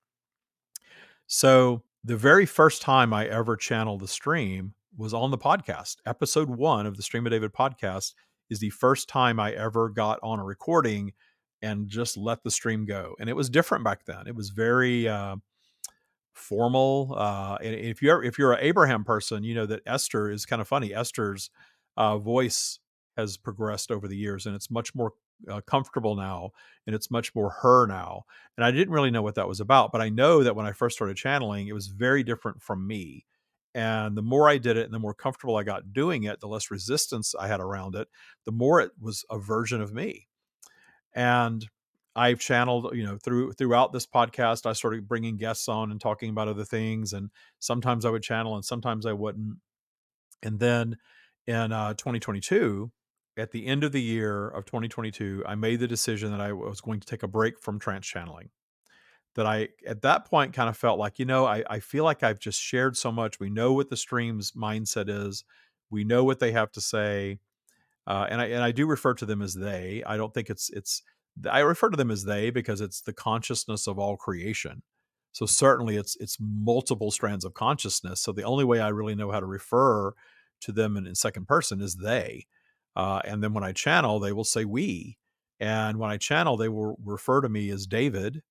So 1.28 1.84
the 2.04 2.18
very 2.18 2.48
first 2.48 2.82
time 2.82 3.14
I 3.14 3.28
ever 3.28 3.56
channeled 3.56 4.02
the 4.02 4.08
stream 4.08 4.74
was 4.98 5.14
on 5.14 5.30
the 5.30 5.38
podcast. 5.38 5.98
Episode 6.06 6.50
one 6.50 6.88
of 6.88 6.98
the 6.98 7.04
Stream 7.04 7.28
of 7.28 7.32
David 7.32 7.54
podcast 7.54 8.14
is 8.50 8.60
the 8.60 8.72
first 8.72 9.08
time 9.08 9.40
I 9.40 9.52
ever 9.52 9.90
got 9.90 10.20
on 10.24 10.40
a 10.40 10.44
recording 10.44 11.14
and 11.66 11.88
just 11.88 12.16
let 12.16 12.44
the 12.44 12.52
stream 12.52 12.86
go. 12.86 13.16
And 13.20 13.30
it 13.30 13.36
was 13.36 13.50
different 13.50 13.84
back 13.84 14.06
then. 14.06 14.28
It 14.28 14.36
was 14.36 14.50
very 14.50 15.08
uh, 15.08 15.38
formal. 16.34 17.16
Uh, 17.18 17.58
and 17.62 17.74
if 17.74 18.02
you're 18.02 18.24
if 18.24 18.38
you're 18.38 18.54
an 18.54 18.60
Abraham 18.62 19.04
person, 19.04 19.44
you 19.44 19.56
know 19.56 19.66
that 19.66 19.82
Esther 19.86 20.30
is 20.30 20.46
kind 20.46 20.62
of 20.62 20.68
funny. 20.68 20.94
Esther's 20.94 21.50
uh, 21.98 22.18
voice 22.18 22.80
has 23.18 23.38
progressed 23.38 23.92
over 23.92 24.08
the 24.08 24.18
years, 24.18 24.46
and 24.46 24.56
it's 24.56 24.70
much 24.70 24.94
more 24.94 25.14
uh, 25.52 25.62
comfortable 25.68 26.16
now 26.16 26.52
and 26.88 26.96
it's 26.96 27.12
much 27.12 27.34
more 27.36 27.50
her 27.50 27.86
now. 27.88 28.24
And 28.58 28.64
I 28.66 28.72
didn't 28.72 28.94
really 28.94 29.12
know 29.12 29.22
what 29.22 29.36
that 29.36 29.48
was 29.48 29.60
about, 29.60 29.92
but 29.92 30.02
I 30.02 30.10
know 30.10 30.44
that 30.44 30.56
when 30.56 30.66
I 30.66 30.72
first 30.72 30.96
started 30.96 31.18
channeling, 31.18 31.68
it 31.68 31.74
was 31.74 31.88
very 31.88 32.24
different 32.24 32.62
from 32.62 32.88
me. 32.88 33.26
And 33.74 34.16
the 34.16 34.22
more 34.22 34.48
I 34.48 34.58
did 34.58 34.78
it 34.78 34.86
and 34.86 34.94
the 34.94 35.00
more 35.00 35.14
comfortable 35.14 35.58
I 35.58 35.64
got 35.64 35.92
doing 35.92 36.24
it, 36.24 36.40
the 36.40 36.48
less 36.48 36.72
resistance 36.72 37.36
I 37.38 37.48
had 37.48 37.60
around 37.60 37.96
it, 37.96 38.08
the 38.46 38.54
more 38.54 38.80
it 38.80 38.92
was 39.00 39.26
a 39.30 39.38
version 39.38 39.82
of 39.82 39.94
me. 39.94 40.28
And 41.16 41.66
I've 42.16 42.40
channeled, 42.40 42.92
you 42.94 43.06
know, 43.06 43.18
through 43.18 43.54
throughout 43.54 43.92
this 43.92 44.06
podcast, 44.06 44.66
I 44.66 44.74
started 44.74 45.08
bringing 45.08 45.38
guests 45.38 45.68
on 45.68 45.92
and 45.92 46.00
talking 46.00 46.30
about 46.30 46.48
other 46.48 46.66
things. 46.66 47.14
And 47.14 47.30
sometimes 47.60 48.06
I 48.06 48.10
would 48.10 48.24
channel 48.24 48.56
and 48.56 48.64
sometimes 48.64 49.06
I 49.06 49.14
wouldn't. 49.14 49.58
And 50.44 50.60
then 50.60 50.98
in 51.48 51.72
uh, 51.72 51.94
2022, 51.94 52.92
at 53.38 53.52
the 53.52 53.66
end 53.66 53.84
of 53.84 53.92
the 53.92 54.02
year 54.02 54.48
of 54.48 54.66
2022, 54.66 55.44
I 55.46 55.56
made 55.56 55.80
the 55.80 55.88
decision 55.88 56.32
that 56.32 56.42
I 56.42 56.54
was 56.54 56.80
going 56.80 57.00
to 57.00 57.08
take 57.08 57.24
a 57.24 57.28
break 57.28 57.60
from 57.60 57.80
trance 57.80 58.06
channeling. 58.08 58.50
That 59.36 59.46
I, 59.46 59.70
at 59.86 60.02
that 60.04 60.24
point, 60.30 60.54
kind 60.54 60.70
of 60.70 60.78
felt 60.78 60.98
like, 60.98 61.20
you 61.20 61.26
know, 61.26 61.46
I, 61.46 61.62
I 61.70 61.80
feel 61.82 62.06
like 62.06 62.24
I've 62.24 62.40
just 62.40 62.62
shared 62.62 62.96
so 62.96 63.12
much. 63.12 63.38
We 63.38 63.50
know 63.50 63.74
what 63.74 63.90
the 63.90 63.98
stream's 63.98 64.54
mindset 64.54 65.10
is, 65.10 65.44
we 65.90 66.06
know 66.06 66.24
what 66.24 66.40
they 66.40 66.54
have 66.54 66.72
to 66.72 66.82
say. 66.82 67.40
Uh, 68.08 68.28
and 68.30 68.40
I 68.42 68.46
and 68.46 68.64
I 68.64 68.72
do 68.72 68.86
refer 68.86 69.14
to 69.16 69.26
them 69.26 69.42
as 69.42 69.54
they. 69.54 70.04
I 70.06 70.18
don't 70.18 70.34
think 70.34 70.50
it's 70.50 70.70
it's 70.70 71.02
I 71.50 71.60
refer 71.60 71.90
to 71.90 71.98
them 71.98 72.12
as 72.12 72.24
they 72.24 72.50
because 72.50 72.82
it's 72.82 73.02
the 73.02 73.14
consciousness 73.14 73.88
of 73.88 74.00
all 74.00 74.16
creation. 74.16 74.84
So 75.32 75.46
certainly 75.46 75.98
it's 75.98 76.16
it's 76.18 76.38
multiple 76.40 77.12
strands 77.12 77.46
of 77.46 77.54
consciousness. 77.54 78.22
So 78.22 78.32
the 78.32 78.44
only 78.44 78.64
way 78.64 78.80
I 78.80 78.90
really 78.90 79.16
know 79.16 79.32
how 79.32 79.40
to 79.40 79.46
refer 79.46 80.14
to 80.62 80.72
them 80.72 80.98
in, 80.98 81.08
in 81.08 81.16
second 81.16 81.48
person 81.48 81.82
is 81.82 81.96
they. 81.96 82.48
Uh, 82.96 83.22
and 83.26 83.44
then 83.44 83.54
when 83.54 83.64
I 83.64 83.74
channel, 83.74 84.20
they 84.20 84.32
will 84.32 84.46
say 84.46 84.66
we. 84.66 85.18
And 85.60 85.98
when 85.98 86.10
I 86.10 86.18
channel, 86.18 86.58
they 86.58 86.70
will 86.70 86.98
refer 87.04 87.42
to 87.42 87.50
me 87.50 87.70
as 87.70 87.88
David. 87.88 88.42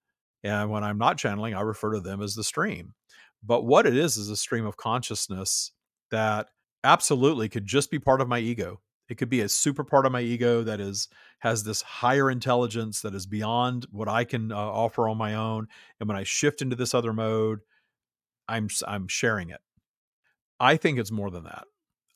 And 0.42 0.70
when 0.70 0.84
I'm 0.84 0.98
not 0.98 1.16
channeling, 1.16 1.54
I 1.54 1.62
refer 1.62 1.92
to 1.94 2.00
them 2.00 2.20
as 2.22 2.34
the 2.34 2.44
stream. 2.44 2.94
But 3.42 3.64
what 3.64 3.86
it 3.86 3.96
is 3.96 4.16
is 4.16 4.28
a 4.28 4.36
stream 4.36 4.66
of 4.66 4.76
consciousness 4.76 5.72
that 6.10 6.48
absolutely 6.82 7.48
could 7.48 7.66
just 7.66 7.90
be 7.90 7.98
part 7.98 8.20
of 8.20 8.28
my 8.28 8.38
ego. 8.38 8.80
It 9.08 9.16
could 9.16 9.28
be 9.28 9.40
a 9.40 9.48
super 9.48 9.84
part 9.84 10.06
of 10.06 10.12
my 10.12 10.20
ego 10.20 10.62
that 10.62 10.80
is 10.80 11.08
has 11.40 11.64
this 11.64 11.82
higher 11.82 12.30
intelligence 12.30 13.02
that 13.02 13.14
is 13.14 13.26
beyond 13.26 13.86
what 13.90 14.08
I 14.08 14.24
can 14.24 14.50
uh, 14.52 14.56
offer 14.56 15.08
on 15.08 15.18
my 15.18 15.34
own. 15.34 15.68
And 16.00 16.08
when 16.08 16.16
I 16.16 16.24
shift 16.24 16.62
into 16.62 16.76
this 16.76 16.94
other 16.94 17.12
mode, 17.12 17.60
I'm 18.48 18.68
I'm 18.86 19.08
sharing 19.08 19.50
it. 19.50 19.60
I 20.60 20.76
think 20.76 20.98
it's 20.98 21.10
more 21.10 21.30
than 21.30 21.44
that. 21.44 21.64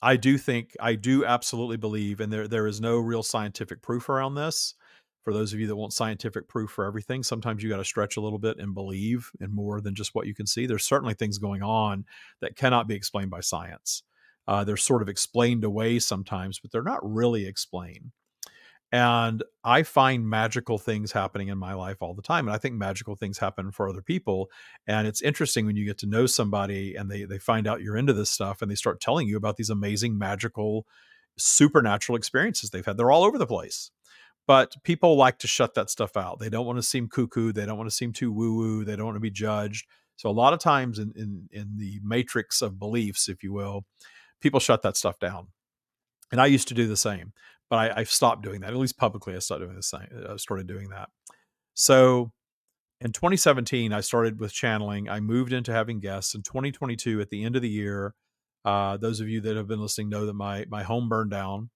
I 0.00 0.16
do 0.16 0.38
think 0.38 0.76
I 0.80 0.95
do 0.95 1.25
absolutely 1.25 1.76
believe, 1.76 2.21
and 2.21 2.33
there 2.33 2.49
there 2.49 2.66
is 2.66 2.80
no 2.80 2.99
real 2.99 3.23
scientific 3.23 3.83
proof 3.83 4.09
around 4.09 4.35
this. 4.35 4.75
For 5.25 5.33
those 5.33 5.52
of 5.52 5.61
you 5.61 5.66
that 5.66 5.76
want 5.76 5.92
scientific 5.92 6.49
proof 6.49 6.71
for 6.71 6.87
everything, 6.87 7.23
sometimes 7.23 7.62
you 7.62 7.68
got 7.68 7.78
to 7.78 7.85
stretch 7.85 8.16
a 8.16 8.21
little 8.21 8.38
bit 8.38 8.59
and 8.59 8.73
believe 8.75 9.30
in 9.40 9.54
more 9.54 9.80
than 9.80 9.95
just 9.95 10.14
what 10.14 10.26
you 10.26 10.35
can 10.35 10.47
see. 10.47 10.66
There's 10.66 10.85
certainly 10.85 11.14
things 11.14 11.37
going 11.38 11.62
on 11.62 12.07
that 12.40 12.57
cannot 12.57 12.88
be 12.88 12.95
explained 12.95 13.30
by 13.30 13.40
science. 13.40 14.04
Uh, 14.49 14.64
they're 14.64 14.78
sort 14.78 15.02
of 15.02 15.11
explained 15.11 15.62
away 15.62 15.99
sometimes, 15.99 16.59
but 16.59 16.73
they're 16.73 16.83
not 16.83 17.00
really 17.02 17.47
explained. 17.47 18.12
And 18.90 19.45
I 19.62 19.83
find 19.83 20.26
magical 20.26 20.78
things 20.78 21.12
happening 21.12 21.49
in 21.49 21.59
my 21.59 21.75
life 21.75 21.99
all 22.00 22.14
the 22.14 22.23
time. 22.23 22.49
And 22.49 22.55
I 22.55 22.59
think 22.59 22.75
magical 22.75 23.14
things 23.14 23.37
happen 23.37 23.71
for 23.71 23.87
other 23.87 24.00
people. 24.00 24.50
And 24.87 25.07
it's 25.07 25.21
interesting 25.21 25.67
when 25.67 25.76
you 25.76 25.85
get 25.85 25.99
to 25.99 26.07
know 26.07 26.25
somebody 26.25 26.95
and 26.95 27.11
they, 27.11 27.25
they 27.25 27.38
find 27.38 27.67
out 27.67 27.83
you're 27.83 27.99
into 27.99 28.14
this 28.14 28.31
stuff 28.31 28.62
and 28.62 28.71
they 28.71 28.75
start 28.75 29.02
telling 29.02 29.28
you 29.28 29.37
about 29.37 29.59
these 29.59 29.69
amazing, 29.69 30.17
magical, 30.17 30.87
supernatural 31.37 32.17
experiences 32.17 32.71
they've 32.71 32.87
had. 32.87 32.97
They're 32.97 33.11
all 33.11 33.25
over 33.25 33.37
the 33.37 33.47
place. 33.47 33.90
But 34.47 34.83
people 34.83 35.17
like 35.17 35.38
to 35.40 35.47
shut 35.47 35.75
that 35.75 35.90
stuff 35.90 36.17
out. 36.17 36.38
They 36.38 36.49
don't 36.49 36.64
want 36.64 36.78
to 36.78 36.83
seem 36.83 37.09
cuckoo. 37.09 37.52
They 37.52 37.67
don't 37.67 37.76
want 37.76 37.90
to 37.90 37.95
seem 37.95 38.14
too 38.14 38.33
woo 38.33 38.55
woo. 38.55 38.85
They 38.85 38.97
don't 38.97 39.05
want 39.05 39.17
to 39.17 39.21
be 39.21 39.31
judged. 39.31 39.87
So 40.17 40.31
a 40.31 40.33
lot 40.33 40.55
of 40.55 40.59
times 40.59 40.99
in, 40.99 41.12
in, 41.14 41.49
in 41.52 41.76
the 41.76 42.00
matrix 42.02 42.62
of 42.62 42.78
beliefs, 42.78 43.28
if 43.28 43.43
you 43.43 43.52
will, 43.52 43.85
people 44.40 44.61
shut 44.61 44.83
that 44.83 44.97
stuff 44.97 45.18
down. 45.18 45.49
And 46.30 46.40
I 46.40 46.47
used 46.47 46.68
to 46.68 46.75
do 46.75 46.87
the 46.87 46.97
same 46.97 47.33
but 47.71 47.92
I, 47.97 47.99
have 47.99 48.11
stopped 48.11 48.42
doing 48.42 48.61
that. 48.61 48.71
At 48.71 48.76
least 48.76 48.97
publicly, 48.97 49.35
I 49.35 49.40
started 49.40 49.66
doing 49.66 49.76
the 49.76 49.83
same. 49.83 50.09
I 50.28 50.37
started 50.37 50.66
doing 50.66 50.88
that. 50.88 51.11
So 51.75 52.33
in 53.00 53.12
2017, 53.12 53.92
I 53.92 54.00
started 54.00 54.40
with 54.40 54.52
channeling. 54.52 55.09
I 55.09 55.21
moved 55.21 55.52
into 55.52 55.73
having 55.73 56.00
guests. 56.00 56.35
In 56.35 56.42
2022, 56.42 57.21
at 57.21 57.30
the 57.30 57.45
end 57.45 57.57
of 57.57 57.62
the 57.62 57.68
year, 57.68 58.14
uh, 58.64 58.97
those 58.97 59.21
of 59.21 59.28
you 59.28 59.40
that 59.42 59.57
have 59.57 59.68
been 59.68 59.80
listening 59.80 60.09
know 60.09 60.26
that 60.26 60.35
my 60.35 60.64
my 60.68 60.83
home 60.83 61.09
burned 61.09 61.30
down. 61.30 61.71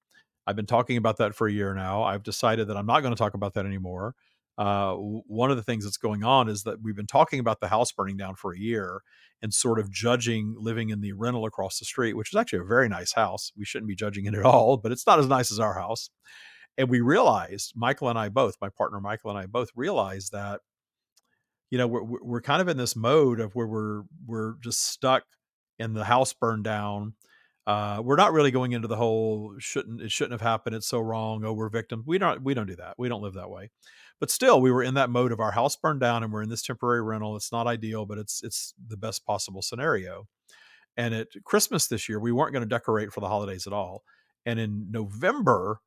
I've 0.47 0.57
been 0.57 0.67
talking 0.67 0.97
about 0.97 1.19
that 1.19 1.35
for 1.35 1.47
a 1.47 1.53
year 1.53 1.73
now. 1.75 2.03
I've 2.03 2.25
decided 2.25 2.69
that 2.69 2.77
I'm 2.77 2.87
not 2.87 3.01
going 3.01 3.15
to 3.15 3.19
talk 3.19 3.35
about 3.35 3.55
that 3.55 3.67
anymore. 3.67 4.15
Uh, 4.59 4.95
one 4.95 5.51
of 5.51 5.57
the 5.57 5.63
things 5.63 5.85
that's 5.85 5.97
going 5.97 6.23
on 6.23 6.49
is 6.49 6.63
that 6.65 6.83
we've 6.83 6.97
been 6.97 7.07
talking 7.07 7.41
about 7.41 7.61
the 7.61 7.69
house 7.69 7.91
burning 7.91 8.17
down 8.17 8.35
for 8.35 8.53
a 8.53 8.59
year 8.59 9.01
and 9.41 9.53
sort 9.53 9.79
of 9.79 9.91
judging 9.91 10.55
living 10.59 10.91
in 10.91 11.01
the 11.01 11.13
rental 11.13 11.47
across 11.47 11.79
the 11.79 11.85
street, 11.85 12.15
which 12.17 12.33
is 12.33 12.39
actually 12.39 12.61
a 12.61 12.65
very 12.65 12.89
nice 12.89 13.15
house. 13.15 13.51
We 13.57 13.65
shouldn't 13.65 13.89
be 13.89 13.97
judging 13.97 14.27
it 14.27 14.35
at 14.35 14.45
all, 14.45 14.77
but 14.77 14.93
it's 14.93 15.07
not 15.07 15.19
as 15.19 15.27
nice 15.27 15.51
as 15.51 15.59
our 15.59 15.75
house. 15.75 16.11
And 16.79 16.89
we 16.89 17.01
realized, 17.01 17.73
Michael 17.77 18.09
and 18.09 18.19
I 18.19 18.29
both, 18.29 18.57
my 18.61 18.69
partner 18.69 19.01
Michael 19.01 19.31
and 19.31 19.39
I 19.39 19.47
both 19.47 19.71
realized 19.75 20.33
that, 20.33 20.61
you 21.71 21.79
know, 21.79 21.87
we're 21.87 22.05
we're 22.23 22.41
kind 22.43 22.63
of 22.63 22.69
in 22.69 22.77
this 22.77 22.95
mode 22.95 23.41
of 23.41 23.55
where 23.55 23.67
we're 23.67 24.03
we're 24.27 24.55
just 24.61 24.87
stuck 24.87 25.25
in 25.79 25.95
the 25.95 26.05
house 26.05 26.33
burned 26.33 26.65
down. 26.65 27.15
Uh, 27.67 28.03
we're 28.03 28.17
not 28.17 28.33
really 28.33 28.51
going 28.51 28.73
into 28.73 28.89
the 28.89 28.97
whole 28.97 29.55
shouldn't 29.59 30.01
it 30.01 30.11
shouldn't 30.11 30.33
have 30.33 30.41
happened. 30.41 30.75
It's 30.75 30.89
so 30.89 31.01
wrong. 31.01 31.45
Oh, 31.45 31.53
we're 31.53 31.69
victims. 31.69 32.05
We 32.07 32.19
don't 32.19 32.43
we 32.43 32.55
don't 32.55 32.67
do 32.67 32.77
that. 32.77 32.95
We 32.99 33.09
don't 33.09 33.23
live 33.23 33.35
that 33.35 33.51
way 33.51 33.71
but 34.23 34.31
still 34.31 34.61
we 34.61 34.71
were 34.71 34.85
in 34.85 34.95
that 34.95 35.11
mode 35.11 35.33
of 35.33 35.41
our 35.41 35.51
house 35.51 35.75
burned 35.75 35.99
down 35.99 36.23
and 36.23 36.33
we're 36.33 36.45
in 36.45 36.49
this 36.49 36.63
temporary 36.63 37.03
rental 37.03 37.35
it's 37.35 37.51
not 37.51 37.67
ideal 37.67 38.07
but 38.07 38.19
it's 38.19 38.41
it's 38.45 38.73
the 38.87 38.97
best 38.97 39.27
possible 39.27 39.61
scenario 39.61 40.29
and 40.97 41.13
at 41.13 41.27
christmas 41.45 41.89
this 41.89 42.09
year 42.09 42.21
we 42.21 42.31
weren't 42.31 42.53
going 42.53 42.63
to 42.63 42.69
decorate 42.69 43.13
for 43.13 43.19
the 43.19 43.27
holidays 43.27 43.67
at 43.67 43.73
all 43.73 44.05
and 44.47 44.61
in 44.61 44.87
november 44.93 45.81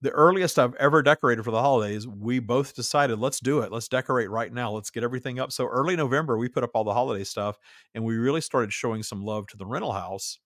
the 0.00 0.10
earliest 0.12 0.58
i've 0.58 0.74
ever 0.76 1.02
decorated 1.02 1.44
for 1.44 1.50
the 1.50 1.60
holidays 1.60 2.08
we 2.08 2.38
both 2.38 2.74
decided 2.74 3.18
let's 3.18 3.40
do 3.40 3.60
it 3.60 3.70
let's 3.70 3.88
decorate 3.88 4.30
right 4.30 4.54
now 4.54 4.70
let's 4.70 4.90
get 4.90 5.04
everything 5.04 5.38
up 5.38 5.52
so 5.52 5.66
early 5.66 5.96
november 5.96 6.38
we 6.38 6.48
put 6.48 6.64
up 6.64 6.70
all 6.72 6.84
the 6.84 6.94
holiday 6.94 7.24
stuff 7.24 7.58
and 7.94 8.02
we 8.02 8.16
really 8.16 8.40
started 8.40 8.72
showing 8.72 9.02
some 9.02 9.22
love 9.22 9.46
to 9.46 9.58
the 9.58 9.66
rental 9.66 9.92
house 9.92 10.38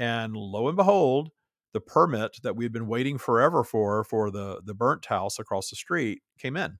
and 0.00 0.34
lo 0.34 0.66
and 0.66 0.76
behold 0.76 1.30
the 1.72 1.80
permit 1.80 2.38
that 2.42 2.56
we 2.56 2.64
had 2.64 2.72
been 2.72 2.88
waiting 2.88 3.18
forever 3.18 3.62
for 3.62 4.02
for 4.02 4.30
the 4.32 4.60
the 4.64 4.74
burnt 4.74 5.06
house 5.06 5.38
across 5.38 5.70
the 5.70 5.76
street 5.76 6.22
came 6.38 6.56
in. 6.56 6.78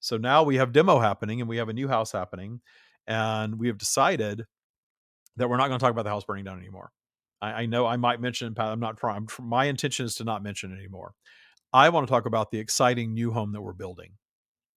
So 0.00 0.16
now 0.16 0.42
we 0.42 0.56
have 0.56 0.72
demo 0.72 0.98
happening 0.98 1.40
and 1.40 1.48
we 1.48 1.58
have 1.58 1.68
a 1.68 1.74
new 1.74 1.88
house 1.88 2.12
happening, 2.12 2.60
and 3.06 3.58
we 3.58 3.66
have 3.66 3.78
decided 3.78 4.44
that 5.36 5.50
we're 5.50 5.56
not 5.58 5.68
going 5.68 5.78
to 5.78 5.82
talk 5.82 5.92
about 5.92 6.04
the 6.04 6.10
house 6.10 6.24
burning 6.24 6.44
down 6.44 6.58
anymore. 6.58 6.92
I, 7.40 7.52
I 7.52 7.66
know 7.66 7.86
I 7.86 7.96
might 7.96 8.20
mention. 8.20 8.54
I'm 8.56 8.80
not 8.80 8.98
trying. 8.98 9.28
My 9.40 9.66
intention 9.66 10.06
is 10.06 10.14
to 10.16 10.24
not 10.24 10.42
mention 10.42 10.72
anymore. 10.72 11.14
I 11.72 11.88
want 11.88 12.06
to 12.06 12.10
talk 12.10 12.26
about 12.26 12.50
the 12.50 12.58
exciting 12.58 13.14
new 13.14 13.32
home 13.32 13.52
that 13.52 13.62
we're 13.62 13.72
building. 13.72 14.12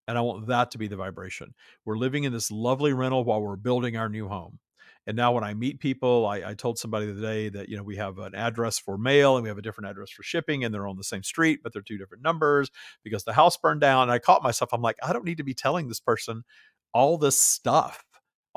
And 0.08 0.16
I 0.16 0.20
want 0.20 0.46
that 0.46 0.70
to 0.70 0.78
be 0.78 0.86
the 0.88 0.96
vibration. 0.96 1.54
We're 1.84 1.98
living 1.98 2.24
in 2.24 2.32
this 2.32 2.50
lovely 2.50 2.92
rental 2.92 3.24
while 3.24 3.42
we're 3.42 3.56
building 3.56 3.96
our 3.96 4.08
new 4.08 4.28
home. 4.28 4.60
And 5.06 5.16
now 5.16 5.32
when 5.32 5.44
I 5.44 5.54
meet 5.54 5.78
people, 5.78 6.26
I, 6.26 6.50
I 6.50 6.54
told 6.54 6.78
somebody 6.78 7.06
the 7.06 7.12
other 7.12 7.20
day 7.20 7.48
that, 7.50 7.68
you 7.68 7.76
know, 7.76 7.82
we 7.82 7.96
have 7.96 8.18
an 8.18 8.34
address 8.34 8.78
for 8.78 8.98
mail 8.98 9.36
and 9.36 9.42
we 9.42 9.48
have 9.48 9.58
a 9.58 9.62
different 9.62 9.88
address 9.88 10.10
for 10.10 10.22
shipping 10.22 10.64
and 10.64 10.74
they're 10.74 10.88
on 10.88 10.96
the 10.96 11.04
same 11.04 11.22
street, 11.22 11.60
but 11.62 11.72
they're 11.72 11.82
two 11.82 11.98
different 11.98 12.24
numbers 12.24 12.70
because 13.04 13.24
the 13.24 13.32
house 13.32 13.56
burned 13.56 13.80
down. 13.80 14.04
And 14.04 14.12
I 14.12 14.18
caught 14.18 14.42
myself, 14.42 14.70
I'm 14.72 14.82
like, 14.82 14.96
I 15.02 15.12
don't 15.12 15.24
need 15.24 15.38
to 15.38 15.44
be 15.44 15.54
telling 15.54 15.88
this 15.88 16.00
person 16.00 16.44
all 16.92 17.18
this 17.18 17.40
stuff 17.40 18.04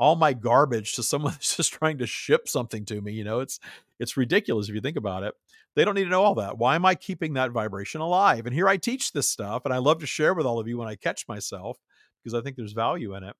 all 0.00 0.16
my 0.16 0.32
garbage 0.32 0.94
to 0.94 1.02
someone 1.02 1.32
that's 1.34 1.56
just 1.56 1.74
trying 1.74 1.98
to 1.98 2.06
ship 2.06 2.48
something 2.48 2.84
to 2.86 3.00
me 3.00 3.12
you 3.12 3.22
know? 3.22 3.40
It's 3.40 3.60
it's 4.00 4.16
ridiculous 4.16 4.68
if 4.68 4.74
you 4.74 4.80
think 4.80 4.96
about 4.96 5.22
it. 5.22 5.34
They 5.76 5.84
don't 5.84 5.94
need 5.94 6.04
to 6.04 6.10
know 6.10 6.24
all 6.24 6.34
that. 6.36 6.56
Why 6.56 6.74
am 6.74 6.86
i 6.86 6.94
keeping 6.94 7.34
that 7.34 7.52
vibration 7.52 8.00
alive? 8.00 8.46
And 8.46 8.54
here 8.54 8.68
i 8.68 8.76
teach 8.76 9.12
this 9.12 9.28
stuff 9.28 9.62
and 9.66 9.74
i 9.74 9.78
love 9.78 10.00
to 10.00 10.06
share 10.06 10.34
with 10.34 10.46
all 10.46 10.58
of 10.58 10.66
you 10.66 10.78
when 10.78 10.88
i 10.88 10.96
catch 10.96 11.28
myself 11.28 11.78
because 12.24 12.34
i 12.34 12.42
think 12.42 12.56
there's 12.56 12.72
value 12.72 13.14
in 13.14 13.22
it 13.22 13.36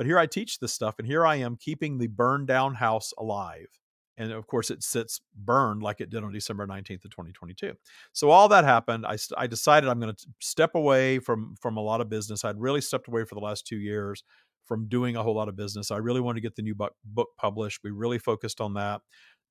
but 0.00 0.06
here 0.06 0.18
I 0.18 0.24
teach 0.24 0.60
this 0.60 0.72
stuff, 0.72 0.94
and 0.98 1.06
here 1.06 1.26
I 1.26 1.36
am 1.36 1.58
keeping 1.60 1.98
the 1.98 2.06
burned 2.06 2.46
down 2.46 2.76
house 2.76 3.12
alive. 3.18 3.68
And 4.16 4.32
of 4.32 4.46
course, 4.46 4.70
it 4.70 4.82
sits 4.82 5.20
burned 5.36 5.82
like 5.82 6.00
it 6.00 6.08
did 6.08 6.24
on 6.24 6.32
December 6.32 6.66
19th 6.66 7.04
of 7.04 7.10
2022. 7.10 7.74
So 8.14 8.30
all 8.30 8.48
that 8.48 8.64
happened. 8.64 9.04
I, 9.04 9.18
I 9.36 9.46
decided 9.46 9.90
I'm 9.90 10.00
going 10.00 10.14
to 10.14 10.26
step 10.38 10.74
away 10.74 11.18
from 11.18 11.54
from 11.60 11.76
a 11.76 11.82
lot 11.82 12.00
of 12.00 12.08
business. 12.08 12.46
I'd 12.46 12.58
really 12.58 12.80
stepped 12.80 13.08
away 13.08 13.26
for 13.26 13.34
the 13.34 13.42
last 13.42 13.66
two 13.66 13.76
years 13.76 14.24
from 14.64 14.88
doing 14.88 15.16
a 15.16 15.22
whole 15.22 15.34
lot 15.34 15.50
of 15.50 15.56
business. 15.56 15.90
I 15.90 15.98
really 15.98 16.22
wanted 16.22 16.36
to 16.36 16.48
get 16.48 16.56
the 16.56 16.62
new 16.62 16.74
book, 16.74 16.94
book 17.04 17.28
published. 17.36 17.80
We 17.84 17.90
really 17.90 18.18
focused 18.18 18.62
on 18.62 18.72
that. 18.72 19.02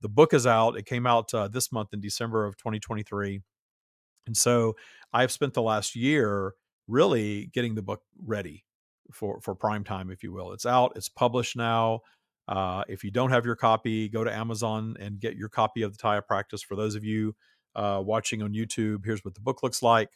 The 0.02 0.10
book 0.10 0.34
is 0.34 0.48
out. 0.48 0.80
It 0.80 0.88
came 0.88 1.06
out 1.06 1.32
uh, 1.32 1.48
this 1.48 1.72
month 1.72 1.90
in 1.94 2.02
December 2.02 2.48
of 2.48 2.58
2023. 2.58 3.42
And 4.26 4.36
so 4.36 4.78
I've 5.14 5.32
spent 5.32 5.54
the 5.54 5.62
last 5.62 5.96
year 5.96 6.56
really 6.88 7.52
getting 7.54 7.76
the 7.76 7.84
book 7.84 8.02
ready 8.26 8.64
for 9.12 9.40
for 9.42 9.56
prime 9.56 9.84
time, 9.84 10.10
if 10.12 10.24
you 10.24 10.32
will. 10.32 10.52
It's 10.54 10.66
out. 10.66 10.94
It's 10.96 11.10
published 11.10 11.56
now. 11.56 12.02
Uh, 12.48 12.84
if 12.88 13.04
you 13.04 13.12
don't 13.12 13.30
have 13.30 13.46
your 13.46 13.56
copy, 13.56 14.10
go 14.10 14.24
to 14.24 14.34
Amazon 14.34 14.96
and 15.00 15.20
get 15.20 15.36
your 15.36 15.50
copy 15.50 15.84
of 15.84 15.96
the 15.96 16.02
Taya 16.02 16.26
Practice. 16.26 16.64
For 16.64 16.76
those 16.76 16.96
of 16.96 17.04
you 17.04 17.36
uh, 17.76 18.02
watching 18.04 18.42
on 18.42 18.54
YouTube, 18.54 19.06
here's 19.06 19.24
what 19.24 19.36
the 19.36 19.42
book 19.42 19.62
looks 19.62 19.84
like. 19.84 20.10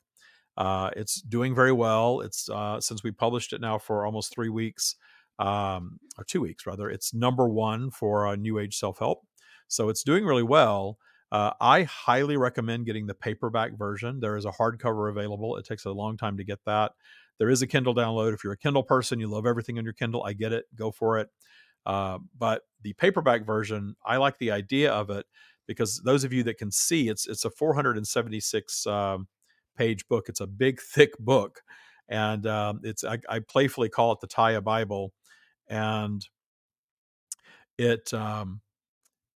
Uh, 0.57 0.89
it's 0.95 1.21
doing 1.21 1.53
very 1.53 1.71
well. 1.71 2.21
It's 2.21 2.49
uh, 2.49 2.79
since 2.81 3.03
we 3.03 3.11
published 3.11 3.53
it 3.53 3.61
now 3.61 3.77
for 3.77 4.05
almost 4.05 4.33
three 4.33 4.49
weeks, 4.49 4.95
um, 5.39 5.99
or 6.17 6.23
two 6.23 6.41
weeks 6.41 6.65
rather. 6.65 6.89
It's 6.89 7.13
number 7.13 7.47
one 7.47 7.91
for 7.91 8.27
uh, 8.27 8.35
New 8.35 8.59
Age 8.59 8.77
self 8.77 8.99
help, 8.99 9.25
so 9.67 9.89
it's 9.89 10.03
doing 10.03 10.25
really 10.25 10.43
well. 10.43 10.97
Uh, 11.31 11.51
I 11.59 11.83
highly 11.83 12.37
recommend 12.37 12.85
getting 12.85 13.07
the 13.07 13.15
paperback 13.15 13.75
version. 13.75 14.19
There 14.19 14.37
is 14.37 14.45
a 14.45 14.51
hardcover 14.51 15.09
available. 15.09 15.57
It 15.57 15.65
takes 15.65 15.85
a 15.85 15.91
long 15.91 16.15
time 16.15 16.37
to 16.37 16.43
get 16.43 16.59
that. 16.67 16.91
There 17.39 17.49
is 17.49 17.61
a 17.61 17.67
Kindle 17.67 17.95
download. 17.95 18.33
If 18.33 18.43
you're 18.43 18.53
a 18.53 18.57
Kindle 18.57 18.83
person, 18.83 19.19
you 19.19 19.27
love 19.27 19.45
everything 19.45 19.77
on 19.77 19.83
your 19.83 19.93
Kindle. 19.93 20.23
I 20.23 20.33
get 20.33 20.53
it. 20.53 20.65
Go 20.75 20.91
for 20.91 21.17
it. 21.17 21.29
Uh, 21.85 22.19
but 22.37 22.61
the 22.81 22.93
paperback 22.93 23.45
version, 23.45 23.95
I 24.05 24.17
like 24.17 24.37
the 24.37 24.51
idea 24.51 24.91
of 24.91 25.09
it 25.09 25.25
because 25.67 26.01
those 26.03 26.23
of 26.23 26.33
you 26.33 26.43
that 26.43 26.57
can 26.57 26.71
see, 26.71 27.09
it's 27.09 27.27
it's 27.27 27.45
a 27.45 27.49
476 27.49 28.87
um, 28.87 29.27
page 29.77 30.07
book. 30.07 30.29
It's 30.29 30.41
a 30.41 30.47
big, 30.47 30.81
thick 30.93 31.17
book, 31.19 31.61
and 32.09 32.45
um, 32.47 32.81
it's 32.83 33.03
I, 33.03 33.19
I, 33.29 33.39
playfully 33.39 33.89
call 33.89 34.11
it 34.13 34.19
the 34.21 34.27
Taya 34.27 34.63
Bible, 34.63 35.13
and 35.67 36.25
it 37.77 38.13
um, 38.13 38.61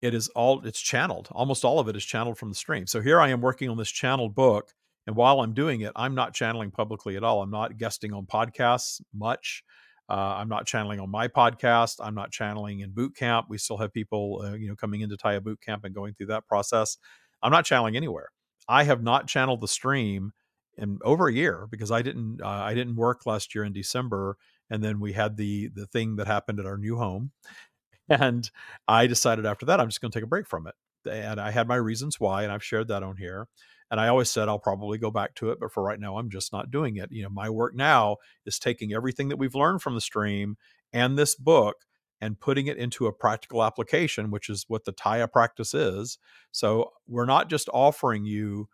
it 0.01 0.13
is 0.13 0.29
all 0.29 0.65
it's 0.65 0.81
channeled. 0.81 1.29
Almost 1.31 1.65
all 1.65 1.79
of 1.79 1.87
it 1.87 1.95
is 1.95 2.05
channeled 2.05 2.37
from 2.37 2.49
the 2.49 2.55
stream. 2.55 2.87
So 2.87 3.01
here 3.01 3.19
I 3.19 3.29
am 3.29 3.41
working 3.41 3.69
on 3.69 3.77
this 3.77 3.89
channeled 3.89 4.35
book, 4.35 4.73
and 5.07 5.15
while 5.15 5.39
I'm 5.39 5.53
doing 5.53 5.81
it, 5.81 5.93
I'm 5.95 6.15
not 6.15 6.33
channeling 6.33 6.69
publicly 6.71 7.15
at 7.15 7.23
all. 7.23 7.41
I'm 7.41 7.49
not 7.51 7.77
guesting 7.77 8.13
on 8.13 8.25
podcasts 8.25 9.01
much. 9.13 9.63
Uh, 10.09 10.35
I'm 10.37 10.49
not 10.49 10.65
channeling 10.65 10.99
on 10.99 11.09
my 11.09 11.27
podcast. 11.27 11.95
I'm 12.01 12.15
not 12.15 12.31
channeling 12.31 12.81
in 12.81 12.91
boot 12.91 13.15
camp. 13.15 13.47
We 13.49 13.57
still 13.57 13.77
have 13.77 13.91
people, 13.93 14.41
uh, 14.43 14.53
you 14.53 14.67
know, 14.69 14.75
coming 14.75 15.01
into 15.01 15.17
Taya 15.17 15.43
boot 15.43 15.59
camp 15.61 15.83
and 15.83 15.95
going 15.95 16.13
through 16.13 16.27
that 16.27 16.45
process. 16.47 16.97
I'm 17.41 17.51
not 17.51 17.65
channeling 17.65 17.95
anywhere. 17.97 18.29
I 18.69 18.83
have 18.83 19.01
not 19.01 19.27
channeled 19.27 19.61
the 19.61 19.67
stream 19.67 20.31
in 20.77 20.99
over 21.03 21.27
a 21.27 21.33
year 21.33 21.67
because 21.69 21.91
I 21.91 22.01
didn't 22.01 22.41
uh, 22.41 22.47
I 22.47 22.73
didn't 22.73 22.95
work 22.95 23.25
last 23.25 23.55
year 23.55 23.63
in 23.63 23.73
December, 23.73 24.37
and 24.69 24.83
then 24.83 24.99
we 24.99 25.13
had 25.13 25.37
the 25.37 25.69
the 25.69 25.87
thing 25.87 26.17
that 26.17 26.27
happened 26.27 26.59
at 26.59 26.65
our 26.65 26.77
new 26.77 26.97
home, 26.97 27.31
and 28.09 28.49
I 28.87 29.07
decided 29.07 29.45
after 29.45 29.65
that 29.67 29.79
I'm 29.79 29.89
just 29.89 30.01
going 30.01 30.11
to 30.11 30.17
take 30.19 30.25
a 30.25 30.27
break 30.27 30.47
from 30.47 30.67
it, 30.67 30.75
and 31.09 31.39
I 31.39 31.51
had 31.51 31.67
my 31.67 31.75
reasons 31.75 32.19
why, 32.19 32.43
and 32.43 32.51
I've 32.51 32.63
shared 32.63 32.89
that 32.89 33.03
on 33.03 33.17
here. 33.17 33.47
And 33.89 33.99
I 33.99 34.07
always 34.07 34.29
said 34.29 34.49
I'll 34.49 34.59
probably 34.59 34.97
go 34.97 35.11
back 35.11 35.35
to 35.35 35.49
it, 35.51 35.59
but 35.59 35.71
for 35.71 35.81
right 35.83 35.99
now, 35.99 36.17
I'm 36.17 36.29
just 36.29 36.51
not 36.51 36.71
doing 36.71 36.97
it. 36.97 37.09
You 37.11 37.23
know, 37.23 37.29
my 37.29 37.49
work 37.49 37.73
now 37.75 38.17
is 38.45 38.59
taking 38.59 38.93
everything 38.93 39.29
that 39.29 39.37
we've 39.37 39.55
learned 39.55 39.81
from 39.81 39.95
the 39.95 40.01
stream 40.01 40.57
and 40.91 41.17
this 41.17 41.35
book 41.35 41.77
and 42.19 42.39
putting 42.39 42.67
it 42.67 42.77
into 42.77 43.05
a 43.05 43.13
practical 43.13 43.63
application, 43.63 44.31
which 44.31 44.49
is 44.49 44.65
what 44.67 44.85
the 44.85 44.93
Taya 44.93 45.31
practice 45.31 45.73
is. 45.73 46.17
So 46.51 46.91
we're 47.07 47.25
not 47.25 47.49
just 47.49 47.69
offering 47.73 48.25
you 48.25 48.67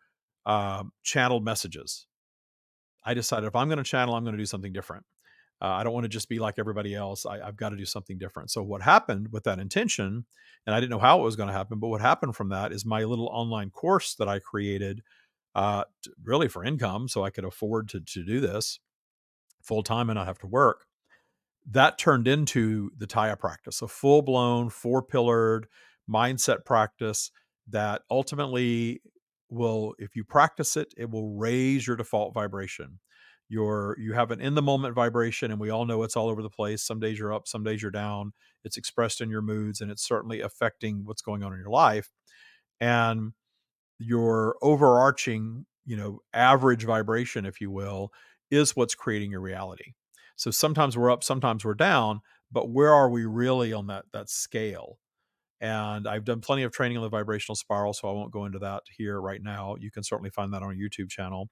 uh, 0.45 0.83
channeled 1.03 1.43
messages. 1.43 2.07
I 3.05 3.13
decided 3.13 3.47
if 3.47 3.55
I'm 3.55 3.67
going 3.67 3.77
to 3.77 3.83
channel, 3.83 4.15
I'm 4.15 4.23
going 4.23 4.35
to 4.35 4.41
do 4.41 4.45
something 4.45 4.73
different. 4.73 5.05
Uh, 5.63 5.67
I 5.67 5.83
don't 5.83 5.93
want 5.93 6.03
to 6.03 6.09
just 6.09 6.27
be 6.27 6.39
like 6.39 6.55
everybody 6.57 6.93
else. 6.93 7.25
I, 7.25 7.37
have 7.45 7.55
got 7.55 7.69
to 7.69 7.77
do 7.77 7.85
something 7.85 8.17
different. 8.17 8.51
So 8.51 8.61
what 8.61 8.81
happened 8.81 9.29
with 9.31 9.45
that 9.45 9.59
intention, 9.59 10.25
and 10.65 10.75
I 10.75 10.79
didn't 10.79 10.91
know 10.91 10.99
how 10.99 11.19
it 11.19 11.23
was 11.23 11.37
going 11.37 11.47
to 11.47 11.53
happen, 11.53 11.79
but 11.79 11.87
what 11.87 12.01
happened 12.01 12.35
from 12.35 12.49
that 12.49 12.73
is 12.73 12.85
my 12.85 13.03
little 13.03 13.27
online 13.27 13.69
course 13.69 14.15
that 14.15 14.27
I 14.27 14.39
created, 14.39 15.01
uh, 15.55 15.85
really 16.23 16.49
for 16.49 16.65
income, 16.65 17.07
so 17.07 17.23
I 17.23 17.29
could 17.29 17.45
afford 17.45 17.87
to 17.89 18.01
to 18.01 18.23
do 18.23 18.41
this 18.41 18.79
full 19.61 19.83
time 19.83 20.09
and 20.09 20.17
not 20.17 20.27
have 20.27 20.39
to 20.39 20.47
work 20.47 20.85
that 21.69 21.97
turned 21.97 22.27
into 22.27 22.91
the 22.97 23.07
Taya 23.07 23.39
practice, 23.39 23.81
a 23.81 23.87
full 23.87 24.21
blown, 24.21 24.69
four 24.69 25.01
pillared 25.01 25.67
mindset 26.09 26.65
practice 26.65 27.31
that 27.69 28.01
ultimately 28.11 29.01
will, 29.49 29.95
if 29.97 30.15
you 30.15 30.23
practice 30.23 30.75
it, 30.75 30.93
it 30.97 31.09
will 31.09 31.35
raise 31.35 31.87
your 31.87 31.95
default 31.95 32.33
vibration. 32.33 32.99
Your 33.49 33.95
you 33.99 34.13
have 34.13 34.31
an 34.31 34.41
in 34.41 34.55
the 34.55 34.61
moment 34.61 34.95
vibration, 34.95 35.51
and 35.51 35.59
we 35.59 35.69
all 35.69 35.85
know 35.85 36.03
it's 36.03 36.15
all 36.15 36.29
over 36.29 36.41
the 36.41 36.49
place. 36.49 36.81
Some 36.81 36.99
days 36.99 37.19
you're 37.19 37.33
up, 37.33 37.47
some 37.47 37.63
days 37.63 37.81
you're 37.81 37.91
down. 37.91 38.33
It's 38.63 38.77
expressed 38.77 39.21
in 39.21 39.29
your 39.29 39.41
moods, 39.41 39.81
and 39.81 39.91
it's 39.91 40.07
certainly 40.07 40.41
affecting 40.41 41.05
what's 41.05 41.21
going 41.21 41.43
on 41.43 41.53
in 41.53 41.59
your 41.59 41.69
life. 41.69 42.09
And 42.79 43.33
your 43.99 44.55
overarching, 44.61 45.65
you 45.85 45.97
know, 45.97 46.19
average 46.33 46.83
vibration, 46.85 47.45
if 47.45 47.61
you 47.61 47.69
will, 47.71 48.11
is 48.49 48.75
what's 48.75 48.95
creating 48.95 49.31
your 49.31 49.41
reality. 49.41 49.93
So 50.35 50.51
sometimes 50.51 50.97
we're 50.97 51.11
up, 51.11 51.23
sometimes 51.23 51.63
we're 51.63 51.73
down, 51.75 52.21
but 52.51 52.69
where 52.69 52.93
are 52.93 53.09
we 53.09 53.25
really 53.25 53.73
on 53.73 53.87
that 53.87 54.05
that 54.13 54.29
scale? 54.29 54.99
And 55.61 56.07
I've 56.07 56.25
done 56.25 56.41
plenty 56.41 56.63
of 56.63 56.71
training 56.71 56.97
on 56.97 57.03
the 57.03 57.09
vibrational 57.09 57.55
spiral, 57.55 57.93
so 57.93 58.09
I 58.09 58.13
won't 58.13 58.31
go 58.33 58.45
into 58.45 58.59
that 58.59 58.83
here 58.97 59.21
right 59.21 59.41
now. 59.41 59.75
You 59.79 59.91
can 59.91 60.03
certainly 60.03 60.29
find 60.29 60.53
that 60.53 60.61
on 60.61 60.69
our 60.69 60.73
YouTube 60.73 61.09
channel 61.09 61.49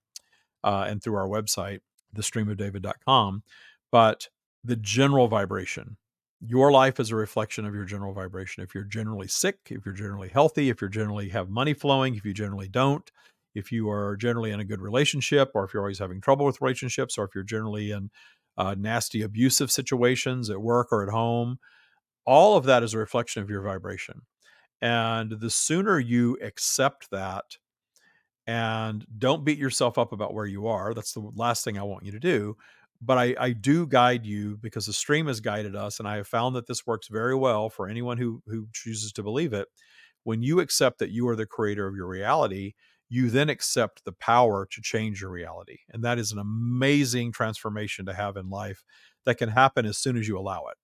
uh, 0.64 0.86
and 0.88 1.02
through 1.02 1.16
our 1.16 1.28
website, 1.28 1.80
thestreamofdavid.com. 2.16 3.44
But 3.92 4.28
the 4.64 4.76
general 4.76 5.28
vibration, 5.28 5.98
your 6.46 6.72
life 6.72 7.00
is 7.00 7.12
a 7.12 7.16
reflection 7.16 7.66
of 7.66 7.76
your 7.76 7.86
general 7.86 8.14
vibration. 8.14 8.64
If 8.64 8.74
you're 8.74 8.84
generally 8.84 9.28
sick, 9.28 9.58
if 9.70 9.86
you're 9.86 9.94
generally 9.94 10.30
healthy, 10.30 10.70
if 10.70 10.82
you 10.82 10.90
generally 10.90 11.30
have 11.30 11.50
money 11.50 11.74
flowing, 11.74 12.16
if 12.16 12.26
you 12.26 12.34
generally 12.34 12.68
don't, 12.68 13.10
if 13.54 13.72
you 13.72 13.90
are 13.90 14.16
generally 14.16 14.52
in 14.52 14.60
a 14.60 14.66
good 14.66 14.82
relationship, 14.82 15.52
or 15.54 15.66
if 15.66 15.74
you're 15.74 15.84
always 15.84 16.00
having 16.00 16.22
trouble 16.22 16.46
with 16.46 16.62
relationships, 16.62 17.18
or 17.18 17.26
if 17.26 17.36
you're 17.36 17.44
generally 17.44 17.92
in 17.92 18.10
uh, 18.58 18.76
nasty 18.78 19.22
abusive 19.22 19.72
situations 19.72 20.50
at 20.50 20.62
work 20.62 20.90
or 20.92 21.04
at 21.04 21.10
home. 21.10 21.60
All 22.26 22.58
of 22.58 22.66
that 22.66 22.84
is 22.84 22.94
a 22.94 23.00
reflection 23.00 23.42
of 23.42 23.50
your 23.50 23.62
vibration. 23.62 24.22
And 24.82 25.32
the 25.40 25.50
sooner 25.50 26.00
you 26.00 26.38
accept 26.42 27.10
that 27.12 27.58
and 28.48 29.06
don't 29.18 29.46
beat 29.46 29.58
yourself 29.58 29.98
up 29.98 30.14
about 30.14 30.34
where 30.34 30.46
you 30.46 30.68
are, 30.68 30.94
that's 30.94 31.14
the 31.14 31.22
last 31.36 31.64
thing 31.64 31.78
I 31.78 31.84
want 31.84 32.06
you 32.06 32.12
to 32.12 32.20
do. 32.20 32.58
But 33.02 33.18
I, 33.18 33.36
I 33.40 33.52
do 33.54 33.88
guide 33.88 34.26
you 34.26 34.58
because 34.58 34.86
the 34.86 34.94
stream 34.94 35.28
has 35.28 35.40
guided 35.40 35.76
us, 35.76 36.00
and 36.00 36.08
I 36.08 36.18
have 36.18 36.28
found 36.28 36.56
that 36.56 36.68
this 36.68 36.86
works 36.86 37.08
very 37.08 37.36
well 37.36 37.70
for 37.70 37.88
anyone 37.88 38.18
who 38.18 38.42
who 38.48 38.68
chooses 38.74 39.12
to 39.14 39.24
believe 39.24 39.54
it. 39.54 39.68
When 40.24 40.44
you 40.44 40.60
accept 40.60 41.00
that 41.00 41.10
you 41.12 41.28
are 41.28 41.36
the 41.36 41.48
creator 41.48 41.88
of 41.88 41.96
your 41.96 42.08
reality, 42.08 42.74
you 43.10 43.30
then 43.30 43.50
accept 43.50 44.06
the 44.06 44.14
power 44.14 44.68
to 44.72 44.82
change 44.82 45.22
your 45.22 45.32
reality. 45.32 45.80
And 45.90 46.04
that 46.04 46.20
is 46.20 46.32
an 46.32 46.40
amazing 46.40 47.32
transformation 47.34 48.06
to 48.06 48.14
have 48.14 48.38
in 48.38 48.50
life 48.50 48.84
that 49.26 49.36
can 49.38 49.50
happen 49.50 49.86
as 49.86 49.98
soon 49.98 50.16
as 50.18 50.28
you 50.28 50.38
allow 50.38 50.66
it. 50.68 50.78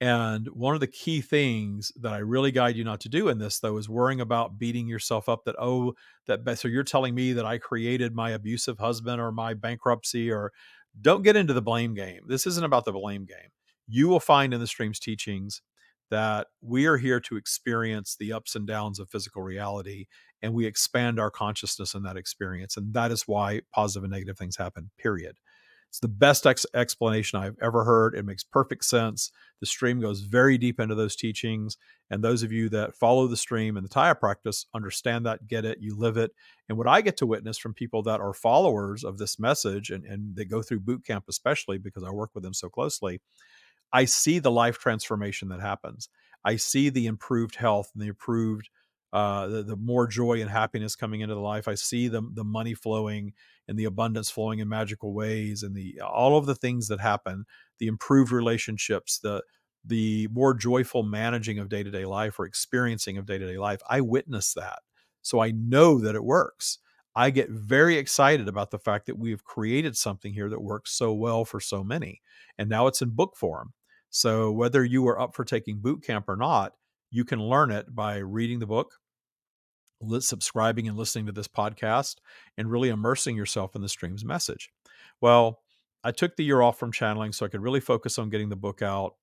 And 0.00 0.46
one 0.48 0.74
of 0.74 0.80
the 0.80 0.86
key 0.86 1.20
things 1.20 1.90
that 2.00 2.12
I 2.12 2.18
really 2.18 2.52
guide 2.52 2.76
you 2.76 2.84
not 2.84 3.00
to 3.00 3.08
do 3.08 3.28
in 3.28 3.38
this, 3.38 3.58
though, 3.58 3.78
is 3.78 3.88
worrying 3.88 4.20
about 4.20 4.58
beating 4.58 4.86
yourself 4.86 5.28
up 5.28 5.44
that, 5.44 5.56
oh, 5.58 5.94
that, 6.26 6.58
so 6.58 6.68
you're 6.68 6.84
telling 6.84 7.16
me 7.16 7.32
that 7.32 7.44
I 7.44 7.58
created 7.58 8.14
my 8.14 8.30
abusive 8.30 8.78
husband 8.78 9.20
or 9.20 9.32
my 9.32 9.54
bankruptcy, 9.54 10.30
or 10.30 10.52
don't 11.00 11.22
get 11.22 11.34
into 11.36 11.52
the 11.52 11.62
blame 11.62 11.94
game. 11.94 12.20
This 12.28 12.46
isn't 12.46 12.64
about 12.64 12.84
the 12.84 12.92
blame 12.92 13.24
game. 13.24 13.50
You 13.88 14.08
will 14.08 14.20
find 14.20 14.54
in 14.54 14.60
the 14.60 14.66
stream's 14.68 15.00
teachings 15.00 15.62
that 16.10 16.46
we 16.60 16.86
are 16.86 16.96
here 16.96 17.20
to 17.20 17.36
experience 17.36 18.16
the 18.18 18.32
ups 18.32 18.54
and 18.54 18.66
downs 18.66 18.98
of 18.98 19.10
physical 19.10 19.42
reality 19.42 20.06
and 20.42 20.54
we 20.54 20.66
expand 20.66 21.18
our 21.18 21.30
consciousness 21.30 21.94
in 21.94 22.02
that 22.04 22.16
experience. 22.16 22.76
And 22.76 22.94
that 22.94 23.10
is 23.10 23.26
why 23.26 23.60
positive 23.74 24.04
and 24.04 24.12
negative 24.12 24.38
things 24.38 24.56
happen, 24.56 24.90
period. 24.98 25.36
It's 25.88 26.00
the 26.00 26.08
best 26.08 26.46
ex- 26.46 26.66
explanation 26.74 27.38
I've 27.38 27.56
ever 27.62 27.84
heard. 27.84 28.14
It 28.14 28.24
makes 28.24 28.44
perfect 28.44 28.84
sense. 28.84 29.32
The 29.60 29.66
stream 29.66 30.00
goes 30.00 30.20
very 30.20 30.58
deep 30.58 30.80
into 30.80 30.94
those 30.94 31.16
teachings. 31.16 31.76
And 32.10 32.22
those 32.22 32.42
of 32.42 32.52
you 32.52 32.68
that 32.70 32.94
follow 32.94 33.26
the 33.26 33.36
stream 33.36 33.76
and 33.76 33.84
the 33.84 33.90
Taya 33.90 34.18
practice 34.18 34.66
understand 34.74 35.26
that, 35.26 35.46
get 35.46 35.64
it, 35.64 35.78
you 35.80 35.96
live 35.96 36.16
it. 36.16 36.32
And 36.68 36.76
what 36.76 36.86
I 36.86 37.00
get 37.00 37.16
to 37.18 37.26
witness 37.26 37.58
from 37.58 37.74
people 37.74 38.02
that 38.04 38.20
are 38.20 38.34
followers 38.34 39.02
of 39.02 39.18
this 39.18 39.38
message 39.38 39.90
and, 39.90 40.04
and 40.04 40.36
they 40.36 40.44
go 40.44 40.62
through 40.62 40.80
boot 40.80 41.04
camp, 41.06 41.24
especially 41.28 41.78
because 41.78 42.04
I 42.04 42.10
work 42.10 42.30
with 42.34 42.44
them 42.44 42.54
so 42.54 42.68
closely, 42.68 43.20
I 43.92 44.04
see 44.04 44.38
the 44.38 44.50
life 44.50 44.78
transformation 44.78 45.48
that 45.48 45.60
happens. 45.60 46.08
I 46.44 46.56
see 46.56 46.90
the 46.90 47.06
improved 47.06 47.56
health 47.56 47.90
and 47.94 48.02
the 48.02 48.08
improved 48.08 48.68
uh, 49.12 49.46
the, 49.46 49.62
the 49.62 49.76
more 49.76 50.06
joy 50.06 50.40
and 50.40 50.50
happiness 50.50 50.94
coming 50.94 51.22
into 51.22 51.34
the 51.34 51.40
life. 51.40 51.66
I 51.66 51.74
see 51.76 52.08
the 52.08 52.22
the 52.34 52.44
money 52.44 52.74
flowing 52.74 53.32
and 53.68 53.78
the 53.78 53.84
abundance 53.84 54.30
flowing 54.30 54.58
in 54.58 54.68
magical 54.68 55.12
ways, 55.12 55.62
and 55.62 55.74
the 55.74 56.00
all 56.00 56.36
of 56.38 56.46
the 56.46 56.54
things 56.54 56.88
that 56.88 57.00
happen, 57.00 57.44
the 57.78 57.86
improved 57.86 58.32
relationships, 58.32 59.18
the 59.18 59.42
the 59.84 60.28
more 60.32 60.54
joyful 60.54 61.02
managing 61.02 61.58
of 61.58 61.68
day 61.68 61.82
to 61.82 61.90
day 61.90 62.04
life 62.04 62.38
or 62.38 62.46
experiencing 62.46 63.16
of 63.18 63.26
day 63.26 63.38
to 63.38 63.46
day 63.46 63.58
life. 63.58 63.80
I 63.88 64.00
witness 64.00 64.54
that, 64.54 64.80
so 65.22 65.40
I 65.40 65.52
know 65.52 65.98
that 66.00 66.14
it 66.14 66.24
works. 66.24 66.78
I 67.14 67.30
get 67.30 67.50
very 67.50 67.96
excited 67.96 68.48
about 68.48 68.70
the 68.70 68.78
fact 68.78 69.06
that 69.06 69.18
we 69.18 69.30
have 69.30 69.44
created 69.44 69.96
something 69.96 70.32
here 70.32 70.48
that 70.50 70.62
works 70.62 70.92
so 70.92 71.12
well 71.12 71.44
for 71.44 71.60
so 71.60 71.84
many, 71.84 72.22
and 72.58 72.68
now 72.68 72.86
it's 72.86 73.02
in 73.02 73.10
book 73.10 73.36
form. 73.36 73.72
So 74.10 74.50
whether 74.50 74.84
you 74.84 75.06
are 75.08 75.20
up 75.20 75.34
for 75.34 75.44
taking 75.44 75.80
boot 75.80 76.02
camp 76.02 76.28
or 76.28 76.36
not, 76.36 76.72
you 77.10 77.24
can 77.24 77.40
learn 77.42 77.70
it 77.70 77.94
by 77.94 78.18
reading 78.18 78.58
the 78.58 78.66
book, 78.66 78.94
subscribing 80.20 80.88
and 80.88 80.96
listening 80.96 81.26
to 81.26 81.32
this 81.32 81.48
podcast, 81.48 82.16
and 82.56 82.70
really 82.70 82.88
immersing 82.88 83.36
yourself 83.36 83.74
in 83.74 83.82
the 83.82 83.88
stream's 83.88 84.24
message. 84.24 84.70
Well, 85.20 85.60
I 86.04 86.12
took 86.12 86.36
the 86.36 86.44
year 86.44 86.62
off 86.62 86.78
from 86.78 86.92
channeling 86.92 87.32
so 87.32 87.44
I 87.44 87.48
could 87.48 87.62
really 87.62 87.80
focus 87.80 88.18
on 88.18 88.30
getting 88.30 88.48
the 88.48 88.56
book 88.56 88.82
out. 88.82 89.14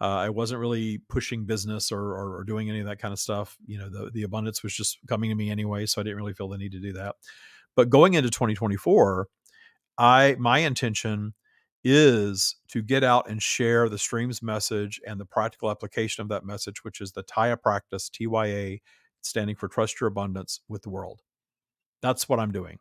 Uh, 0.00 0.16
I 0.16 0.30
wasn't 0.30 0.60
really 0.60 0.98
pushing 1.08 1.44
business 1.44 1.90
or, 1.90 2.00
or, 2.00 2.36
or, 2.36 2.44
doing 2.44 2.70
any 2.70 2.78
of 2.78 2.86
that 2.86 3.00
kind 3.00 3.12
of 3.12 3.18
stuff. 3.18 3.56
You 3.66 3.78
know, 3.78 3.88
the, 3.88 4.10
the 4.12 4.22
abundance 4.22 4.62
was 4.62 4.72
just 4.72 4.98
coming 5.08 5.30
to 5.30 5.34
me 5.34 5.50
anyway, 5.50 5.86
so 5.86 6.00
I 6.00 6.04
didn't 6.04 6.18
really 6.18 6.34
feel 6.34 6.48
the 6.48 6.56
need 6.56 6.70
to 6.72 6.80
do 6.80 6.92
that. 6.92 7.16
But 7.74 7.90
going 7.90 8.14
into 8.14 8.30
2024, 8.30 9.26
I 9.98 10.36
my 10.38 10.58
intention 10.60 11.34
is 11.84 12.56
to 12.68 12.82
get 12.82 13.02
out 13.02 13.28
and 13.28 13.42
share 13.42 13.88
the 13.88 13.98
stream's 13.98 14.42
message 14.42 15.00
and 15.06 15.18
the 15.18 15.24
practical 15.24 15.70
application 15.70 16.22
of 16.22 16.28
that 16.28 16.44
message, 16.44 16.84
which 16.84 17.00
is 17.00 17.12
the 17.12 17.22
TYA 17.22 17.56
practice, 17.56 18.10
TYA, 18.10 18.80
standing 19.28 19.56
for 19.56 19.68
Trust 19.68 20.00
Your 20.00 20.08
Abundance 20.08 20.60
with 20.68 20.82
the 20.82 20.90
world. 20.90 21.22
That's 22.02 22.28
what 22.28 22.40
I'm 22.40 22.52
doing. 22.52 22.78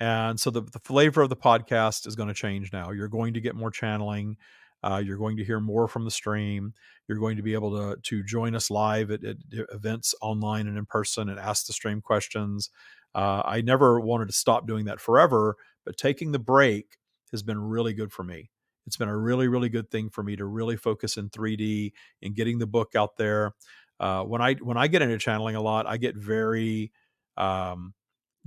And 0.00 0.38
so 0.38 0.50
the, 0.50 0.62
the 0.62 0.78
flavor 0.80 1.22
of 1.22 1.30
the 1.30 1.36
podcast 1.36 2.06
is 2.06 2.16
going 2.16 2.28
to 2.28 2.34
change 2.34 2.72
now. 2.72 2.90
You're 2.90 3.08
going 3.08 3.34
to 3.34 3.40
get 3.40 3.54
more 3.54 3.70
channeling. 3.70 4.36
Uh, 4.82 5.02
you're 5.04 5.16
going 5.16 5.36
to 5.38 5.44
hear 5.44 5.58
more 5.58 5.88
from 5.88 6.04
the 6.04 6.10
stream. 6.10 6.74
You're 7.08 7.18
going 7.18 7.36
to 7.36 7.42
be 7.42 7.54
able 7.54 7.72
to 7.76 8.00
to 8.00 8.22
join 8.22 8.54
us 8.54 8.70
live 8.70 9.10
at, 9.10 9.24
at 9.24 9.36
events 9.72 10.14
online 10.20 10.66
and 10.66 10.76
in 10.76 10.84
person 10.84 11.28
and 11.28 11.38
ask 11.38 11.66
the 11.66 11.72
stream 11.72 12.00
questions. 12.00 12.70
Uh, 13.14 13.42
I 13.44 13.62
never 13.62 13.98
wanted 14.00 14.26
to 14.28 14.34
stop 14.34 14.66
doing 14.66 14.84
that 14.84 15.00
forever, 15.00 15.56
but 15.86 15.96
taking 15.96 16.32
the 16.32 16.38
break 16.38 16.98
has 17.32 17.42
been 17.42 17.58
really 17.58 17.94
good 17.94 18.12
for 18.12 18.22
me. 18.22 18.50
It's 18.86 18.96
been 18.96 19.08
a 19.08 19.16
really, 19.16 19.48
really 19.48 19.68
good 19.68 19.90
thing 19.90 20.10
for 20.10 20.22
me 20.22 20.36
to 20.36 20.44
really 20.44 20.76
focus 20.76 21.16
in 21.16 21.30
3D 21.30 21.92
and 22.22 22.36
getting 22.36 22.58
the 22.58 22.66
book 22.66 22.94
out 22.94 23.16
there. 23.16 23.52
Uh, 23.98 24.22
when 24.22 24.40
I 24.40 24.54
when 24.54 24.76
I 24.76 24.86
get 24.88 25.02
into 25.02 25.18
channeling 25.18 25.56
a 25.56 25.60
lot, 25.60 25.86
I 25.86 25.96
get 25.96 26.16
very 26.16 26.92
um, 27.36 27.94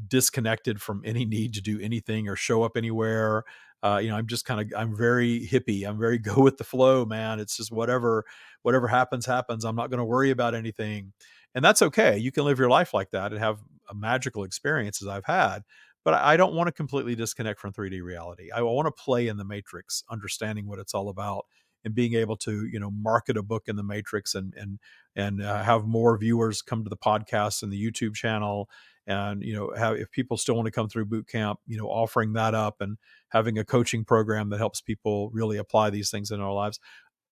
disconnected 0.07 0.81
from 0.81 1.01
any 1.05 1.25
need 1.25 1.53
to 1.55 1.61
do 1.61 1.79
anything 1.79 2.27
or 2.27 2.35
show 2.35 2.63
up 2.63 2.77
anywhere. 2.77 3.43
Uh, 3.81 3.99
you 4.03 4.09
know, 4.09 4.15
I'm 4.17 4.27
just 4.27 4.45
kind 4.45 4.61
of 4.61 4.79
I'm 4.79 4.95
very 4.95 5.47
hippie. 5.47 5.87
I'm 5.87 5.97
very 5.97 6.17
go 6.19 6.41
with 6.41 6.57
the 6.57 6.63
flow, 6.63 7.05
man. 7.05 7.39
It's 7.39 7.57
just 7.57 7.71
whatever 7.71 8.25
whatever 8.61 8.87
happens 8.87 9.25
happens. 9.25 9.63
I'm 9.65 9.75
not 9.75 9.89
going 9.89 9.99
to 9.99 10.05
worry 10.05 10.31
about 10.31 10.55
anything, 10.55 11.13
and 11.55 11.63
that's 11.63 11.81
okay. 11.81 12.17
You 12.17 12.31
can 12.31 12.43
live 12.45 12.59
your 12.59 12.69
life 12.69 12.93
like 12.93 13.11
that 13.11 13.31
and 13.31 13.41
have 13.41 13.59
a 13.89 13.95
magical 13.95 14.43
experiences 14.43 15.07
I've 15.07 15.25
had 15.25 15.63
but 16.05 16.13
I 16.13 16.37
don't 16.37 16.53
want 16.53 16.67
to 16.67 16.71
completely 16.71 17.15
disconnect 17.15 17.59
from 17.59 17.73
3D 17.73 18.01
reality. 18.01 18.49
I 18.51 18.61
want 18.61 18.87
to 18.87 18.91
play 18.91 19.27
in 19.27 19.37
the 19.37 19.45
matrix, 19.45 20.03
understanding 20.09 20.65
what 20.67 20.79
it's 20.79 20.93
all 20.93 21.09
about 21.09 21.45
and 21.85 21.95
being 21.95 22.13
able 22.13 22.35
to, 22.37 22.65
you 22.67 22.79
know, 22.79 22.91
market 22.91 23.37
a 23.37 23.43
book 23.43 23.63
in 23.67 23.75
the 23.75 23.83
matrix 23.83 24.35
and 24.35 24.53
and 24.55 24.79
and 25.15 25.41
uh, 25.41 25.63
have 25.63 25.85
more 25.85 26.17
viewers 26.17 26.61
come 26.61 26.83
to 26.83 26.89
the 26.89 26.97
podcast 26.97 27.63
and 27.63 27.71
the 27.71 27.83
YouTube 27.91 28.13
channel 28.13 28.69
and 29.07 29.41
you 29.41 29.53
know 29.53 29.71
have 29.75 29.95
if 29.95 30.11
people 30.11 30.37
still 30.37 30.55
want 30.55 30.65
to 30.65 30.71
come 30.71 30.87
through 30.87 31.05
boot 31.05 31.27
camp 31.27 31.59
you 31.65 31.77
know 31.77 31.87
offering 31.87 32.33
that 32.33 32.53
up 32.53 32.75
and 32.79 32.97
having 33.29 33.57
a 33.57 33.65
coaching 33.65 34.05
program 34.05 34.49
that 34.49 34.59
helps 34.59 34.81
people 34.81 35.29
really 35.31 35.57
apply 35.57 35.89
these 35.89 36.11
things 36.11 36.29
in 36.31 36.39
our 36.39 36.53
lives 36.53 36.79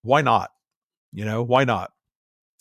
why 0.02 0.22
not? 0.22 0.52
You 1.12 1.26
know 1.26 1.44
why 1.44 1.64
not? 1.64 1.92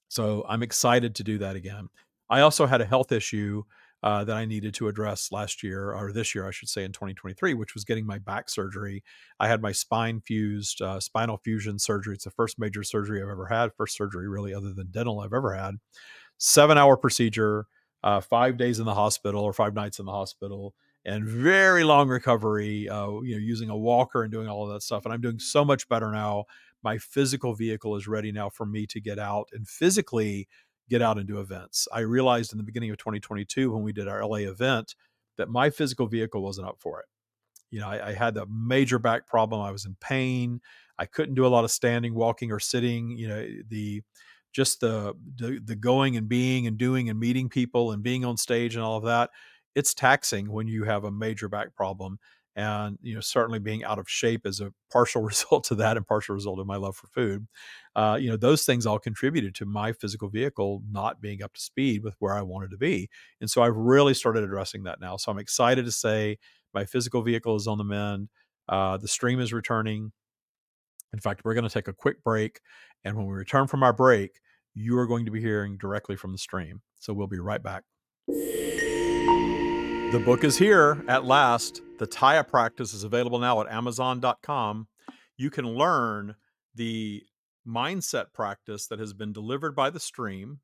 So 0.08 0.44
i'm 0.48 0.62
excited 0.62 1.16
to 1.16 1.24
do 1.24 1.38
that 1.38 1.56
again. 1.56 1.88
I 2.30 2.40
also 2.40 2.66
had 2.66 2.80
a 2.80 2.84
health 2.84 3.12
issue 3.12 3.62
uh, 4.06 4.22
that 4.22 4.36
I 4.36 4.44
needed 4.44 4.72
to 4.74 4.86
address 4.86 5.32
last 5.32 5.64
year, 5.64 5.92
or 5.92 6.12
this 6.12 6.32
year, 6.32 6.46
I 6.46 6.52
should 6.52 6.68
say, 6.68 6.84
in 6.84 6.92
2023, 6.92 7.54
which 7.54 7.74
was 7.74 7.84
getting 7.84 8.06
my 8.06 8.18
back 8.18 8.48
surgery. 8.48 9.02
I 9.40 9.48
had 9.48 9.60
my 9.60 9.72
spine 9.72 10.20
fused, 10.20 10.80
uh, 10.80 11.00
spinal 11.00 11.38
fusion 11.38 11.80
surgery. 11.80 12.14
It's 12.14 12.22
the 12.22 12.30
first 12.30 12.56
major 12.56 12.84
surgery 12.84 13.20
I've 13.20 13.28
ever 13.28 13.46
had, 13.46 13.74
first 13.74 13.96
surgery 13.96 14.28
really, 14.28 14.54
other 14.54 14.72
than 14.72 14.92
dental, 14.92 15.18
I've 15.18 15.32
ever 15.32 15.54
had. 15.54 15.74
Seven 16.38 16.78
hour 16.78 16.96
procedure, 16.96 17.66
uh, 18.04 18.20
five 18.20 18.56
days 18.56 18.78
in 18.78 18.84
the 18.86 18.94
hospital 18.94 19.42
or 19.42 19.52
five 19.52 19.74
nights 19.74 19.98
in 19.98 20.06
the 20.06 20.12
hospital, 20.12 20.74
and 21.04 21.24
very 21.26 21.82
long 21.82 22.08
recovery. 22.08 22.88
Uh, 22.88 23.20
you 23.22 23.34
know, 23.34 23.40
using 23.40 23.70
a 23.70 23.76
walker 23.76 24.22
and 24.22 24.30
doing 24.30 24.48
all 24.48 24.66
of 24.68 24.72
that 24.72 24.82
stuff. 24.82 25.04
And 25.04 25.12
I'm 25.12 25.20
doing 25.20 25.40
so 25.40 25.64
much 25.64 25.88
better 25.88 26.12
now. 26.12 26.44
My 26.84 26.98
physical 26.98 27.54
vehicle 27.54 27.96
is 27.96 28.06
ready 28.06 28.30
now 28.30 28.50
for 28.50 28.66
me 28.66 28.86
to 28.88 29.00
get 29.00 29.18
out 29.18 29.48
and 29.52 29.66
physically 29.66 30.46
get 30.88 31.02
out 31.02 31.18
and 31.18 31.26
do 31.26 31.40
events. 31.40 31.88
I 31.92 32.00
realized 32.00 32.52
in 32.52 32.58
the 32.58 32.64
beginning 32.64 32.90
of 32.90 32.98
2022 32.98 33.72
when 33.72 33.82
we 33.82 33.92
did 33.92 34.08
our 34.08 34.24
LA 34.24 34.38
event 34.38 34.94
that 35.36 35.48
my 35.48 35.70
physical 35.70 36.06
vehicle 36.06 36.42
wasn't 36.42 36.68
up 36.68 36.76
for 36.80 37.00
it. 37.00 37.06
You 37.70 37.80
know, 37.80 37.88
I, 37.88 38.08
I 38.08 38.12
had 38.12 38.36
a 38.36 38.46
major 38.46 38.98
back 38.98 39.26
problem. 39.26 39.60
I 39.60 39.72
was 39.72 39.84
in 39.84 39.96
pain. 40.00 40.60
I 40.98 41.06
couldn't 41.06 41.34
do 41.34 41.46
a 41.46 41.48
lot 41.48 41.64
of 41.64 41.70
standing, 41.70 42.14
walking, 42.14 42.52
or 42.52 42.60
sitting. 42.60 43.10
You 43.10 43.28
know, 43.28 43.46
the 43.68 44.02
just 44.52 44.80
the, 44.80 45.14
the 45.36 45.60
the 45.62 45.76
going 45.76 46.16
and 46.16 46.28
being 46.28 46.66
and 46.66 46.78
doing 46.78 47.10
and 47.10 47.18
meeting 47.18 47.48
people 47.48 47.92
and 47.92 48.02
being 48.02 48.24
on 48.24 48.36
stage 48.36 48.76
and 48.76 48.84
all 48.84 48.96
of 48.96 49.04
that. 49.04 49.30
It's 49.74 49.92
taxing 49.92 50.50
when 50.50 50.68
you 50.68 50.84
have 50.84 51.04
a 51.04 51.10
major 51.10 51.48
back 51.48 51.74
problem 51.74 52.18
and 52.56 52.98
you 53.02 53.14
know 53.14 53.20
certainly 53.20 53.58
being 53.58 53.84
out 53.84 53.98
of 53.98 54.08
shape 54.08 54.46
as 54.46 54.60
a 54.60 54.72
partial 54.90 55.22
result 55.30 55.62
to 55.64 55.74
that 55.74 55.96
and 55.96 56.06
partial 56.06 56.34
result 56.34 56.58
of 56.58 56.66
my 56.66 56.76
love 56.76 56.96
for 56.96 57.06
food 57.08 57.46
uh, 57.94 58.18
you 58.20 58.28
know 58.28 58.36
those 58.36 58.64
things 58.64 58.86
all 58.86 58.98
contributed 58.98 59.54
to 59.54 59.64
my 59.64 59.92
physical 59.92 60.28
vehicle 60.28 60.82
not 60.90 61.20
being 61.20 61.42
up 61.42 61.52
to 61.54 61.60
speed 61.60 62.02
with 62.02 62.16
where 62.18 62.34
i 62.34 62.42
wanted 62.42 62.70
to 62.70 62.76
be 62.76 63.08
and 63.40 63.50
so 63.50 63.62
i've 63.62 63.76
really 63.76 64.14
started 64.14 64.42
addressing 64.42 64.82
that 64.82 65.00
now 65.00 65.16
so 65.16 65.30
i'm 65.30 65.38
excited 65.38 65.84
to 65.84 65.92
say 65.92 66.36
my 66.74 66.84
physical 66.84 67.22
vehicle 67.22 67.54
is 67.54 67.66
on 67.66 67.78
the 67.78 67.84
mend 67.84 68.28
uh, 68.68 68.96
the 68.96 69.08
stream 69.08 69.40
is 69.40 69.52
returning. 69.52 70.12
In 71.12 71.20
fact 71.20 71.44
we're 71.44 71.54
going 71.54 71.68
to 71.68 71.72
take 71.72 71.88
a 71.88 71.92
quick 71.92 72.22
break 72.22 72.60
and 73.04 73.16
when 73.16 73.26
we 73.26 73.32
return 73.32 73.66
from 73.66 73.82
our 73.82 73.92
break 73.92 74.40
you 74.74 74.98
are 74.98 75.06
going 75.06 75.24
to 75.24 75.30
be 75.30 75.40
hearing 75.40 75.78
directly 75.78 76.16
from 76.16 76.32
the 76.32 76.38
stream 76.38 76.82
so 76.98 77.14
we'll 77.14 77.26
be 77.26 77.38
right 77.38 77.62
back 77.62 77.84
the 80.16 80.24
book 80.24 80.44
is 80.44 80.56
here 80.56 81.04
at 81.08 81.26
last. 81.26 81.82
The 81.98 82.06
TYA 82.06 82.44
practice 82.44 82.94
is 82.94 83.04
available 83.04 83.38
now 83.38 83.60
at 83.60 83.68
Amazon.com. 83.70 84.88
You 85.36 85.50
can 85.50 85.66
learn 85.66 86.36
the 86.74 87.22
mindset 87.68 88.32
practice 88.32 88.86
that 88.86 88.98
has 88.98 89.12
been 89.12 89.34
delivered 89.34 89.76
by 89.76 89.90
the 89.90 90.00
stream, 90.00 90.60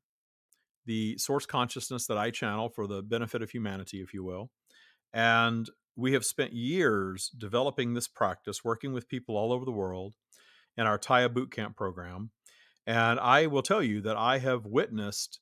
the 0.87 1.19
source 1.19 1.45
consciousness 1.45 2.07
that 2.07 2.17
I 2.17 2.31
channel 2.31 2.67
for 2.67 2.87
the 2.87 3.03
benefit 3.03 3.43
of 3.43 3.51
humanity, 3.51 4.01
if 4.01 4.11
you 4.11 4.23
will. 4.23 4.49
And 5.13 5.69
we 5.95 6.13
have 6.13 6.25
spent 6.25 6.53
years 6.53 7.29
developing 7.37 7.93
this 7.93 8.07
practice, 8.07 8.63
working 8.63 8.91
with 8.91 9.07
people 9.07 9.37
all 9.37 9.53
over 9.53 9.65
the 9.65 9.71
world 9.71 10.15
in 10.77 10.87
our 10.87 10.97
TYA 10.97 11.29
Bootcamp 11.29 11.75
program. 11.75 12.31
And 12.87 13.19
I 13.19 13.45
will 13.45 13.61
tell 13.61 13.83
you 13.83 14.01
that 14.01 14.17
I 14.17 14.39
have 14.39 14.65
witnessed 14.65 15.39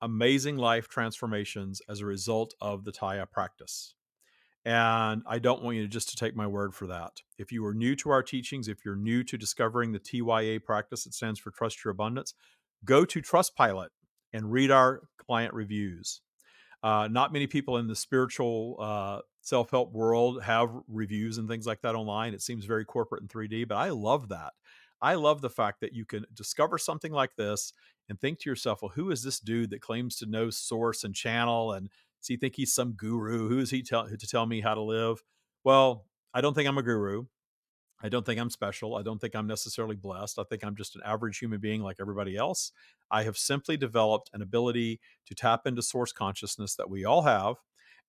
amazing 0.00 0.56
life 0.56 0.88
transformations 0.88 1.80
as 1.88 2.00
a 2.00 2.06
result 2.06 2.54
of 2.60 2.84
the 2.84 2.92
TYA 2.92 3.26
practice. 3.26 3.94
And 4.64 5.22
I 5.26 5.38
don't 5.38 5.62
want 5.62 5.76
you 5.76 5.86
just 5.86 6.08
to 6.10 6.16
take 6.16 6.34
my 6.34 6.46
word 6.46 6.74
for 6.74 6.88
that. 6.88 7.22
If 7.38 7.52
you 7.52 7.64
are 7.66 7.74
new 7.74 7.94
to 7.96 8.10
our 8.10 8.22
teachings, 8.22 8.66
if 8.66 8.84
you're 8.84 8.96
new 8.96 9.22
to 9.22 9.38
discovering 9.38 9.92
the 9.92 10.00
TYA 10.00 10.58
practice, 10.64 11.06
it 11.06 11.14
stands 11.14 11.38
for 11.38 11.52
Trust 11.52 11.84
Your 11.84 11.92
Abundance, 11.92 12.34
go 12.84 13.04
to 13.04 13.22
Trustpilot 13.22 13.88
and 14.32 14.50
read 14.50 14.72
our 14.72 15.02
client 15.18 15.54
reviews. 15.54 16.20
Uh, 16.82 17.08
not 17.10 17.32
many 17.32 17.46
people 17.46 17.76
in 17.78 17.86
the 17.86 17.96
spiritual 17.96 18.76
uh, 18.80 19.20
self 19.40 19.70
help 19.70 19.92
world 19.92 20.42
have 20.42 20.70
reviews 20.88 21.38
and 21.38 21.48
things 21.48 21.66
like 21.66 21.80
that 21.82 21.94
online. 21.94 22.34
It 22.34 22.42
seems 22.42 22.64
very 22.64 22.84
corporate 22.84 23.22
and 23.22 23.30
3D, 23.30 23.68
but 23.68 23.76
I 23.76 23.90
love 23.90 24.28
that. 24.30 24.52
I 25.00 25.14
love 25.14 25.42
the 25.42 25.50
fact 25.50 25.80
that 25.80 25.92
you 25.92 26.04
can 26.04 26.24
discover 26.34 26.78
something 26.78 27.12
like 27.12 27.36
this 27.36 27.72
and 28.08 28.20
think 28.20 28.40
to 28.40 28.50
yourself, 28.50 28.80
well, 28.82 28.92
who 28.94 29.10
is 29.10 29.22
this 29.22 29.40
dude 29.40 29.70
that 29.70 29.80
claims 29.80 30.16
to 30.16 30.26
know 30.26 30.50
source 30.50 31.04
and 31.04 31.14
channel? 31.14 31.72
And 31.72 31.88
does 31.88 32.28
he 32.28 32.36
think 32.36 32.56
he's 32.56 32.72
some 32.72 32.92
guru? 32.92 33.48
Who 33.48 33.58
is 33.58 33.70
he 33.70 33.82
tell, 33.82 34.08
to 34.08 34.16
tell 34.16 34.46
me 34.46 34.60
how 34.60 34.74
to 34.74 34.82
live? 34.82 35.22
Well, 35.64 36.06
I 36.32 36.40
don't 36.40 36.54
think 36.54 36.68
I'm 36.68 36.78
a 36.78 36.82
guru. 36.82 37.26
I 38.02 38.08
don't 38.08 38.26
think 38.26 38.38
I'm 38.38 38.50
special. 38.50 38.94
I 38.94 39.02
don't 39.02 39.20
think 39.20 39.34
I'm 39.34 39.46
necessarily 39.46 39.96
blessed. 39.96 40.38
I 40.38 40.44
think 40.44 40.62
I'm 40.62 40.76
just 40.76 40.96
an 40.96 41.02
average 41.04 41.38
human 41.38 41.60
being 41.60 41.82
like 41.82 41.96
everybody 41.98 42.36
else. 42.36 42.72
I 43.10 43.22
have 43.22 43.38
simply 43.38 43.76
developed 43.76 44.30
an 44.34 44.42
ability 44.42 45.00
to 45.26 45.34
tap 45.34 45.66
into 45.66 45.80
source 45.82 46.12
consciousness 46.12 46.74
that 46.76 46.90
we 46.90 47.04
all 47.04 47.22
have. 47.22 47.56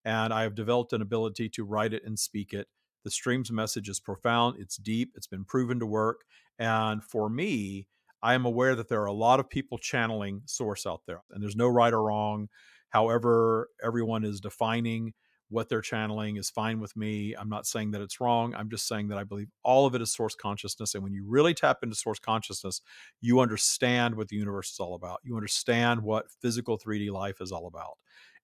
And 0.04 0.34
I 0.34 0.44
have 0.44 0.56
developed 0.56 0.94
an 0.94 1.02
ability 1.02 1.50
to 1.50 1.64
write 1.64 1.94
it 1.94 2.04
and 2.06 2.20
speak 2.20 2.54
it. 2.54 2.68
The 3.04 3.12
stream's 3.12 3.52
message 3.52 3.88
is 3.88 4.02
profound, 4.02 4.58
it's 4.60 4.76
deep, 4.76 5.14
it's 5.16 5.28
been 5.28 5.46
proven 5.46 5.80
to 5.80 5.86
work. 5.86 6.22
And 6.60 7.02
for 7.04 7.30
me, 7.30 7.88
I 8.22 8.34
am 8.34 8.46
aware 8.46 8.76
that 8.76 8.90
there 8.90 9.02
are 9.02 9.06
a 9.06 9.14
lot 9.14 9.40
of 9.40 9.50
people 9.50 9.78
channeling 9.78 10.42
source 10.46 10.86
out 10.86 11.02
there, 11.06 11.22
and 11.32 11.42
there's 11.42 11.56
no 11.56 11.68
right 11.68 11.94
or 11.94 12.04
wrong. 12.04 12.50
However, 12.90 13.70
everyone 13.84 14.24
is 14.24 14.40
defining 14.40 15.14
what 15.50 15.70
they're 15.70 15.82
channeling 15.82 16.36
is 16.36 16.50
fine 16.50 16.80
with 16.80 16.96
me. 16.98 17.34
I'm 17.34 17.50
not 17.50 17.66
saying 17.66 17.92
that 17.92 18.02
it's 18.02 18.20
wrong. 18.20 18.54
I'm 18.56 18.70
just 18.70 18.88
saying 18.88 19.08
that 19.10 19.18
I 19.18 19.24
believe 19.24 19.48
all 19.64 19.86
of 19.86 19.96
it 19.96 20.02
is 20.02 20.12
source 20.12 20.36
consciousness. 20.36 20.94
And 20.94 21.04
when 21.04 21.14
you 21.14 21.24
really 21.26 21.54
tap 21.54 21.78
into 21.84 21.96
source 21.96 22.20
consciousness, 22.20 22.82
you 23.22 23.40
understand 23.40 24.16
what 24.16 24.28
the 24.28 24.36
universe 24.36 24.72
is 24.72 24.80
all 24.80 24.96
about. 24.96 25.22
You 25.24 25.36
understand 25.36 26.02
what 26.02 26.32
physical 26.42 26.78
3D 26.78 27.12
life 27.12 27.40
is 27.40 27.52
all 27.52 27.68
about. 27.68 27.98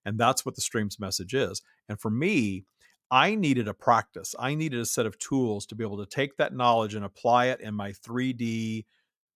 And 0.06 0.18
that's 0.18 0.46
what 0.46 0.54
the 0.54 0.62
stream's 0.62 0.98
message 0.98 1.34
is. 1.34 1.62
And 1.88 2.00
for 2.00 2.10
me, 2.10 2.64
I 3.10 3.34
needed 3.34 3.68
a 3.68 3.74
practice. 3.74 4.34
I 4.38 4.54
needed 4.54 4.80
a 4.80 4.86
set 4.86 5.06
of 5.06 5.18
tools 5.18 5.66
to 5.66 5.74
be 5.74 5.84
able 5.84 5.98
to 5.98 6.06
take 6.06 6.36
that 6.38 6.54
knowledge 6.54 6.94
and 6.94 7.04
apply 7.04 7.46
it 7.46 7.60
in 7.60 7.74
my 7.74 7.92
3D 7.92 8.86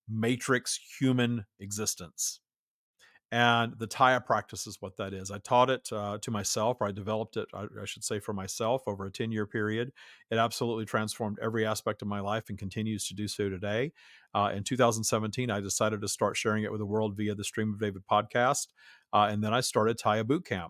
matrix 0.09 0.79
human 0.99 1.45
existence. 1.59 2.41
And 3.31 3.77
the 3.77 3.85
TYA 3.85 4.21
practice 4.25 4.65
is 4.65 4.77
what 4.79 4.97
that 4.97 5.13
is. 5.13 5.29
I 5.29 5.37
taught 5.37 5.69
it 5.69 5.87
uh, 5.91 6.17
to 6.19 6.31
myself, 6.31 6.77
or 6.81 6.87
I 6.87 6.91
developed 6.91 7.37
it, 7.37 7.47
I, 7.53 7.65
I, 7.79 7.85
should 7.85 8.03
say, 8.03 8.19
for 8.19 8.33
myself 8.33 8.81
over 8.87 9.05
a 9.05 9.11
10 9.11 9.31
year 9.31 9.45
period. 9.45 9.91
It 10.31 10.37
absolutely 10.37 10.85
transformed 10.85 11.37
every 11.39 11.63
aspect 11.63 12.01
of 12.01 12.07
my 12.07 12.21
life 12.21 12.45
and 12.49 12.57
continues 12.57 13.07
to 13.07 13.13
do 13.13 13.27
so 13.27 13.47
today. 13.47 13.91
Uh, 14.33 14.51
in 14.55 14.63
2017, 14.63 15.51
I 15.51 15.59
decided 15.59 16.01
to 16.01 16.07
start 16.07 16.37
sharing 16.37 16.63
it 16.63 16.71
with 16.71 16.79
the 16.79 16.87
world 16.87 17.15
via 17.15 17.35
the 17.35 17.43
Stream 17.43 17.71
of 17.71 17.79
David 17.79 18.01
podcast. 18.11 18.67
Uh, 19.13 19.27
and 19.29 19.43
then 19.43 19.53
I 19.53 19.59
started 19.59 19.99
TYA 19.99 20.23
Bootcamp. 20.23 20.69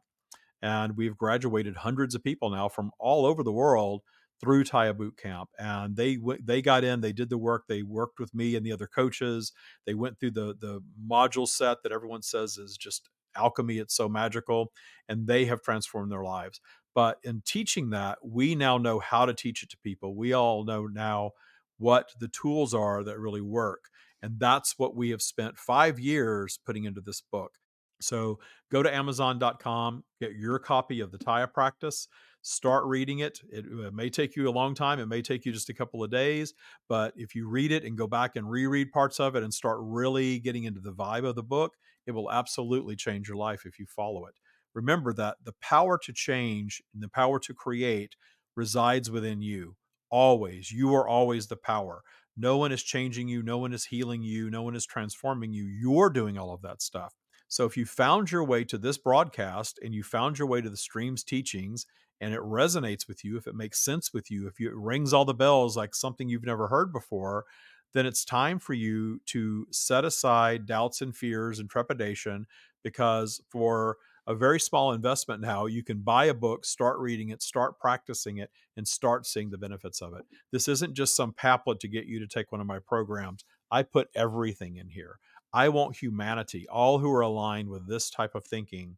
And 0.61 0.97
we've 0.97 1.15
graduated 1.15 1.77
hundreds 1.77 2.13
of 2.13 2.23
people 2.25 2.49
now 2.49 2.67
from 2.67 2.91
all 2.99 3.25
over 3.25 3.41
the 3.41 3.53
world 3.53 4.01
through 4.41 4.63
Taya 4.63 4.95
Boot 4.95 5.17
Camp, 5.17 5.49
and 5.57 5.95
they 5.95 6.17
they 6.43 6.61
got 6.61 6.83
in, 6.83 7.01
they 7.01 7.13
did 7.13 7.29
the 7.29 7.37
work, 7.37 7.65
they 7.67 7.83
worked 7.83 8.19
with 8.19 8.33
me 8.33 8.55
and 8.55 8.65
the 8.65 8.71
other 8.71 8.87
coaches. 8.87 9.51
They 9.85 9.93
went 9.93 10.19
through 10.19 10.31
the 10.31 10.55
the 10.59 10.81
module 11.09 11.47
set 11.47 11.83
that 11.83 11.91
everyone 11.91 12.21
says 12.21 12.57
is 12.57 12.77
just 12.77 13.09
alchemy. 13.35 13.77
It's 13.77 13.95
so 13.95 14.09
magical, 14.09 14.71
and 15.07 15.27
they 15.27 15.45
have 15.45 15.61
transformed 15.61 16.11
their 16.11 16.23
lives. 16.23 16.61
But 16.95 17.17
in 17.23 17.43
teaching 17.45 17.91
that, 17.91 18.17
we 18.23 18.55
now 18.55 18.77
know 18.77 18.99
how 18.99 19.25
to 19.25 19.33
teach 19.33 19.63
it 19.63 19.69
to 19.69 19.77
people. 19.77 20.15
We 20.15 20.33
all 20.33 20.63
know 20.63 20.87
now 20.87 21.31
what 21.77 22.09
the 22.19 22.27
tools 22.27 22.73
are 22.73 23.03
that 23.03 23.19
really 23.19 23.41
work. 23.41 23.85
And 24.21 24.39
that's 24.39 24.77
what 24.77 24.95
we 24.95 25.11
have 25.11 25.21
spent 25.21 25.57
five 25.57 25.99
years 25.99 26.59
putting 26.65 26.83
into 26.83 27.01
this 27.01 27.21
book. 27.31 27.53
So 28.01 28.39
go 28.71 28.83
to 28.83 28.93
Amazon.com, 28.93 30.03
get 30.19 30.33
your 30.33 30.59
copy 30.59 30.99
of 30.99 31.11
the 31.11 31.17
Taya 31.17 31.51
practice, 31.51 32.07
start 32.41 32.85
reading 32.85 33.19
it. 33.19 33.39
it. 33.51 33.65
It 33.65 33.93
may 33.93 34.09
take 34.09 34.35
you 34.35 34.49
a 34.49 34.51
long 34.51 34.75
time, 34.75 34.99
it 34.99 35.07
may 35.07 35.21
take 35.21 35.45
you 35.45 35.51
just 35.51 35.69
a 35.69 35.73
couple 35.73 36.03
of 36.03 36.11
days, 36.11 36.53
but 36.87 37.13
if 37.15 37.35
you 37.35 37.47
read 37.47 37.71
it 37.71 37.83
and 37.83 37.97
go 37.97 38.07
back 38.07 38.35
and 38.35 38.49
reread 38.49 38.91
parts 38.91 39.19
of 39.19 39.35
it 39.35 39.43
and 39.43 39.53
start 39.53 39.79
really 39.81 40.39
getting 40.39 40.63
into 40.63 40.79
the 40.79 40.93
vibe 40.93 41.25
of 41.25 41.35
the 41.35 41.43
book, 41.43 41.73
it 42.07 42.11
will 42.11 42.31
absolutely 42.31 42.95
change 42.95 43.27
your 43.27 43.37
life 43.37 43.65
if 43.65 43.79
you 43.79 43.85
follow 43.85 44.25
it. 44.25 44.35
Remember 44.73 45.13
that 45.13 45.37
the 45.43 45.53
power 45.61 45.99
to 46.03 46.13
change 46.13 46.81
and 46.93 47.03
the 47.03 47.09
power 47.09 47.39
to 47.39 47.53
create 47.53 48.15
resides 48.55 49.09
within 49.09 49.41
you. 49.41 49.75
Always. 50.11 50.71
You 50.71 50.93
are 50.95 51.07
always 51.07 51.47
the 51.47 51.57
power. 51.57 52.01
No 52.37 52.57
one 52.57 52.71
is 52.71 52.83
changing 52.83 53.27
you. 53.27 53.43
No 53.43 53.57
one 53.57 53.73
is 53.73 53.85
healing 53.85 54.23
you. 54.23 54.49
No 54.49 54.63
one 54.63 54.75
is 54.75 54.85
transforming 54.85 55.53
you. 55.53 55.65
You're 55.65 56.09
doing 56.09 56.37
all 56.37 56.53
of 56.53 56.61
that 56.61 56.81
stuff. 56.81 57.13
So 57.47 57.65
if 57.65 57.75
you 57.75 57.85
found 57.85 58.31
your 58.31 58.43
way 58.43 58.63
to 58.65 58.77
this 58.77 58.97
broadcast 58.97 59.79
and 59.83 59.93
you 59.93 60.03
found 60.03 60.37
your 60.37 60.47
way 60.47 60.61
to 60.61 60.69
the 60.69 60.77
stream's 60.77 61.23
teachings 61.23 61.85
and 62.21 62.33
it 62.33 62.41
resonates 62.41 63.07
with 63.07 63.23
you, 63.23 63.37
if 63.37 63.47
it 63.47 63.55
makes 63.55 63.79
sense 63.79 64.13
with 64.13 64.29
you, 64.29 64.47
if 64.47 64.59
you, 64.59 64.69
it 64.69 64.75
rings 64.75 65.13
all 65.13 65.25
the 65.25 65.33
bells 65.33 65.77
like 65.77 65.95
something 65.95 66.29
you've 66.29 66.45
never 66.45 66.67
heard 66.67 66.91
before, 66.91 67.45
then 67.93 68.05
it's 68.05 68.25
time 68.25 68.59
for 68.59 68.73
you 68.73 69.19
to 69.25 69.65
set 69.71 70.05
aside 70.05 70.65
doubts 70.65 71.01
and 71.01 71.15
fears 71.15 71.59
and 71.59 71.69
trepidation 71.69 72.45
because 72.83 73.41
for 73.49 73.97
a 74.27 74.35
very 74.35 74.59
small 74.59 74.93
investment 74.93 75.41
now, 75.41 75.65
you 75.65 75.83
can 75.83 76.01
buy 76.01 76.25
a 76.25 76.33
book, 76.35 76.63
start 76.63 76.99
reading 76.99 77.29
it, 77.29 77.41
start 77.41 77.79
practicing 77.79 78.37
it, 78.37 78.51
and 78.77 78.87
start 78.87 79.25
seeing 79.25 79.49
the 79.49 79.57
benefits 79.57 80.01
of 80.01 80.13
it. 80.13 80.23
This 80.51 80.67
isn't 80.67 80.93
just 80.93 81.15
some 81.15 81.33
pamphlet 81.33 81.79
to 81.79 81.87
get 81.87 82.05
you 82.05 82.19
to 82.19 82.27
take 82.27 82.51
one 82.51 82.61
of 82.61 82.67
my 82.67 82.77
programs. 82.77 83.43
I 83.71 83.81
put 83.81 84.09
everything 84.13 84.77
in 84.77 84.89
here. 84.89 85.17
I 85.51 85.69
want 85.69 85.97
humanity, 85.97 86.67
all 86.69 86.99
who 86.99 87.11
are 87.11 87.21
aligned 87.21 87.69
with 87.69 87.87
this 87.87 88.11
type 88.11 88.35
of 88.35 88.45
thinking, 88.45 88.97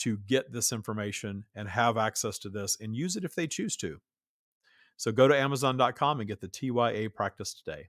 to 0.00 0.18
get 0.18 0.52
this 0.52 0.72
information 0.72 1.44
and 1.54 1.68
have 1.68 1.96
access 1.96 2.38
to 2.40 2.48
this 2.48 2.76
and 2.80 2.96
use 2.96 3.16
it 3.16 3.24
if 3.24 3.34
they 3.34 3.46
choose 3.46 3.76
to. 3.76 3.98
So 4.96 5.12
go 5.12 5.28
to 5.28 5.36
Amazon.com 5.36 6.20
and 6.20 6.28
get 6.28 6.40
the 6.40 6.48
TYA 6.48 7.14
practice 7.14 7.54
today. 7.54 7.88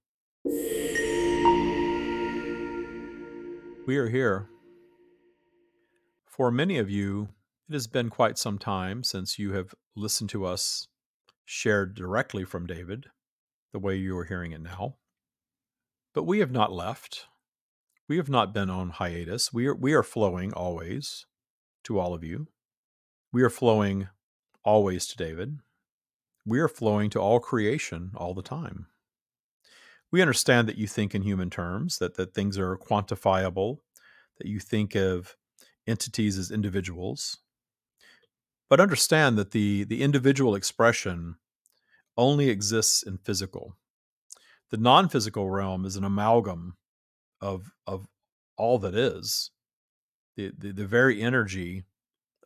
We 3.85 3.97
are 3.97 4.09
here. 4.09 4.47
For 6.27 6.51
many 6.51 6.77
of 6.77 6.89
you, 6.89 7.29
it 7.69 7.73
has 7.73 7.87
been 7.87 8.09
quite 8.09 8.37
some 8.37 8.57
time 8.57 9.03
since 9.03 9.37
you 9.37 9.53
have 9.53 9.75
listened 9.95 10.29
to 10.31 10.45
us 10.45 10.87
shared 11.43 11.95
directly 11.95 12.45
from 12.45 12.65
David, 12.65 13.07
the 13.73 13.79
way 13.79 13.95
you 13.95 14.17
are 14.17 14.25
hearing 14.25 14.53
it 14.53 14.61
now. 14.61 14.95
But 16.13 16.23
we 16.23 16.39
have 16.39 16.51
not 16.51 16.71
left 16.71 17.27
we 18.11 18.17
have 18.17 18.29
not 18.29 18.53
been 18.53 18.69
on 18.69 18.89
hiatus. 18.89 19.53
We 19.53 19.67
are 19.67 19.73
we 19.73 19.93
are 19.93 20.03
flowing 20.03 20.51
always 20.51 21.25
to 21.83 21.99
all 21.99 22.13
of 22.13 22.23
you. 22.23 22.47
We 23.31 23.43
are 23.43 23.49
flowing 23.49 24.07
always 24.63 25.07
to 25.07 25.17
David. 25.17 25.59
We 26.45 26.59
are 26.59 26.67
flowing 26.67 27.09
to 27.11 27.19
all 27.19 27.39
creation 27.39 28.11
all 28.15 28.33
the 28.33 28.41
time. 28.41 28.87
We 30.11 30.21
understand 30.21 30.67
that 30.67 30.77
you 30.77 30.87
think 30.87 31.15
in 31.15 31.21
human 31.21 31.49
terms, 31.49 31.99
that, 31.99 32.15
that 32.15 32.33
things 32.33 32.57
are 32.57 32.77
quantifiable, 32.77 33.77
that 34.37 34.47
you 34.47 34.59
think 34.59 34.95
of 34.95 35.37
entities 35.87 36.37
as 36.37 36.51
individuals. 36.51 37.37
But 38.69 38.79
understand 38.79 39.37
that 39.37 39.51
the, 39.51 39.83
the 39.85 40.01
individual 40.01 40.55
expression 40.55 41.35
only 42.17 42.49
exists 42.49 43.03
in 43.03 43.17
physical. 43.17 43.75
The 44.69 44.77
non 44.77 45.09
physical 45.09 45.49
realm 45.49 45.85
is 45.85 45.95
an 45.95 46.03
amalgam 46.03 46.75
of 47.41 47.71
of 47.87 48.07
all 48.57 48.77
that 48.79 48.95
is 48.95 49.51
the, 50.35 50.51
the, 50.57 50.71
the 50.71 50.87
very 50.87 51.21
energy 51.21 51.83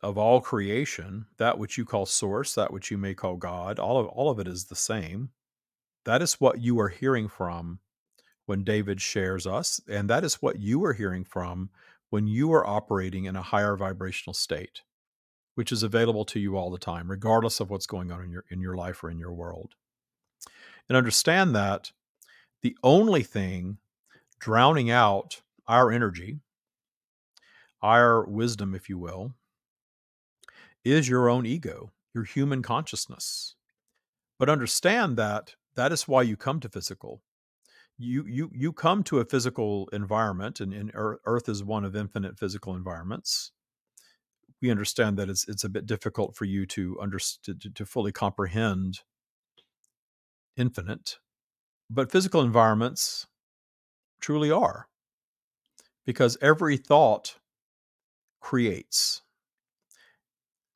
of 0.02 0.18
all 0.18 0.40
creation 0.40 1.26
that 1.38 1.58
which 1.58 1.78
you 1.78 1.84
call 1.84 2.06
source 2.06 2.54
that 2.54 2.72
which 2.72 2.90
you 2.90 2.98
may 2.98 3.14
call 3.14 3.36
god 3.36 3.78
all 3.78 3.98
of 3.98 4.06
all 4.08 4.30
of 4.30 4.38
it 4.38 4.46
is 4.48 4.64
the 4.64 4.76
same. 4.76 5.30
That 6.04 6.22
is 6.22 6.34
what 6.34 6.60
you 6.60 6.78
are 6.78 6.88
hearing 6.88 7.28
from 7.28 7.80
when 8.44 8.62
david 8.62 9.00
shares 9.00 9.46
us 9.46 9.80
and 9.88 10.08
that 10.10 10.24
is 10.24 10.42
what 10.42 10.60
you 10.60 10.84
are 10.84 10.92
hearing 10.92 11.24
from 11.24 11.70
when 12.10 12.26
you 12.26 12.52
are 12.52 12.66
operating 12.66 13.24
in 13.24 13.34
a 13.34 13.42
higher 13.42 13.76
vibrational 13.76 14.34
state 14.34 14.82
which 15.56 15.72
is 15.72 15.82
available 15.82 16.24
to 16.26 16.38
you 16.38 16.56
all 16.56 16.70
the 16.70 16.78
time 16.78 17.10
regardless 17.10 17.58
of 17.58 17.70
what's 17.70 17.86
going 17.86 18.12
on 18.12 18.22
in 18.22 18.30
your 18.30 18.44
in 18.50 18.60
your 18.60 18.76
life 18.76 19.02
or 19.02 19.10
in 19.10 19.18
your 19.18 19.32
world. 19.32 19.74
And 20.88 20.96
understand 20.96 21.54
that 21.56 21.90
the 22.62 22.76
only 22.84 23.22
thing 23.22 23.78
drowning 24.38 24.90
out 24.90 25.42
our 25.66 25.90
energy, 25.90 26.40
our 27.82 28.24
wisdom, 28.26 28.74
if 28.74 28.88
you 28.88 28.98
will, 28.98 29.34
is 30.84 31.08
your 31.08 31.28
own 31.28 31.46
ego, 31.46 31.92
your 32.14 32.24
human 32.24 32.62
consciousness. 32.62 33.54
But 34.38 34.48
understand 34.48 35.16
that 35.16 35.54
that 35.74 35.92
is 35.92 36.08
why 36.08 36.22
you 36.22 36.36
come 36.36 36.60
to 36.60 36.68
physical. 36.68 37.22
You 37.98 38.24
you 38.26 38.50
you 38.52 38.72
come 38.72 39.02
to 39.04 39.20
a 39.20 39.24
physical 39.24 39.88
environment, 39.92 40.60
and, 40.60 40.72
and 40.74 40.90
Earth 40.94 41.48
is 41.48 41.64
one 41.64 41.84
of 41.84 41.96
infinite 41.96 42.38
physical 42.38 42.74
environments. 42.74 43.52
We 44.60 44.70
understand 44.70 45.16
that 45.18 45.30
it's 45.30 45.48
it's 45.48 45.64
a 45.64 45.68
bit 45.70 45.86
difficult 45.86 46.36
for 46.36 46.44
you 46.44 46.66
to 46.66 46.98
understand 47.00 47.62
to, 47.62 47.70
to 47.70 47.86
fully 47.86 48.12
comprehend 48.12 49.00
infinite, 50.56 51.18
but 51.88 52.12
physical 52.12 52.42
environments 52.42 53.26
truly 54.20 54.50
are. 54.50 54.88
Because 56.04 56.36
every 56.40 56.76
thought 56.76 57.36
creates, 58.46 59.22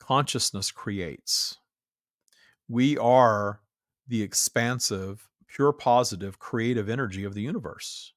consciousness 0.00 0.72
creates. 0.72 1.58
We 2.66 2.98
are 2.98 3.60
the 4.08 4.22
expansive, 4.22 5.28
pure 5.46 5.72
positive, 5.72 6.40
creative 6.40 6.88
energy 6.88 7.22
of 7.22 7.34
the 7.34 7.42
universe. 7.42 8.12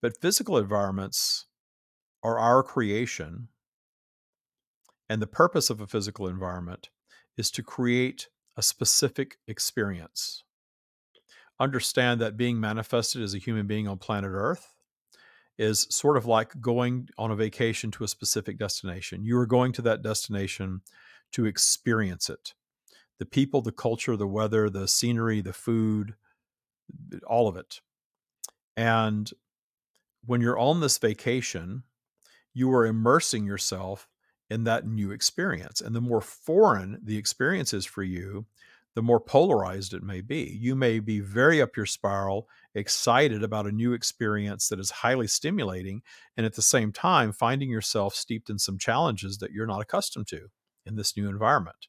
But 0.00 0.20
physical 0.20 0.56
environments 0.56 1.46
are 2.22 2.38
our 2.38 2.62
creation. 2.62 3.48
And 5.08 5.20
the 5.20 5.26
purpose 5.26 5.68
of 5.68 5.80
a 5.80 5.88
physical 5.88 6.28
environment 6.28 6.90
is 7.36 7.50
to 7.50 7.62
create 7.64 8.28
a 8.56 8.62
specific 8.62 9.38
experience 9.48 10.44
understand 11.60 12.20
that 12.20 12.36
being 12.36 12.58
manifested 12.58 13.22
as 13.22 13.34
a 13.34 13.38
human 13.38 13.66
being 13.66 13.86
on 13.86 13.96
planet 13.96 14.30
Earth 14.32 14.73
is 15.58 15.86
sort 15.90 16.16
of 16.16 16.26
like 16.26 16.60
going 16.60 17.08
on 17.18 17.30
a 17.30 17.36
vacation 17.36 17.90
to 17.92 18.04
a 18.04 18.08
specific 18.08 18.58
destination. 18.58 19.24
You 19.24 19.38
are 19.38 19.46
going 19.46 19.72
to 19.72 19.82
that 19.82 20.02
destination 20.02 20.80
to 21.32 21.46
experience 21.46 22.28
it 22.28 22.54
the 23.20 23.26
people, 23.26 23.62
the 23.62 23.72
culture, 23.72 24.16
the 24.16 24.26
weather, 24.26 24.68
the 24.68 24.88
scenery, 24.88 25.40
the 25.40 25.52
food, 25.52 26.14
all 27.26 27.46
of 27.46 27.56
it. 27.56 27.80
And 28.76 29.30
when 30.26 30.40
you're 30.40 30.58
on 30.58 30.80
this 30.80 30.98
vacation, 30.98 31.84
you 32.52 32.72
are 32.72 32.86
immersing 32.86 33.46
yourself 33.46 34.08
in 34.50 34.64
that 34.64 34.86
new 34.86 35.12
experience. 35.12 35.80
And 35.80 35.94
the 35.94 36.00
more 36.00 36.20
foreign 36.20 36.98
the 37.02 37.16
experience 37.16 37.72
is 37.72 37.86
for 37.86 38.02
you, 38.02 38.46
the 38.94 39.02
more 39.02 39.20
polarized 39.20 39.92
it 39.92 40.02
may 40.02 40.20
be. 40.20 40.56
You 40.60 40.76
may 40.76 41.00
be 41.00 41.20
very 41.20 41.60
up 41.60 41.76
your 41.76 41.86
spiral, 41.86 42.48
excited 42.74 43.42
about 43.42 43.66
a 43.66 43.72
new 43.72 43.92
experience 43.92 44.68
that 44.68 44.78
is 44.78 44.90
highly 44.90 45.26
stimulating, 45.26 46.02
and 46.36 46.46
at 46.46 46.54
the 46.54 46.62
same 46.62 46.92
time, 46.92 47.32
finding 47.32 47.70
yourself 47.70 48.14
steeped 48.14 48.48
in 48.48 48.58
some 48.58 48.78
challenges 48.78 49.38
that 49.38 49.50
you're 49.50 49.66
not 49.66 49.80
accustomed 49.80 50.28
to 50.28 50.48
in 50.86 50.96
this 50.96 51.16
new 51.16 51.28
environment. 51.28 51.88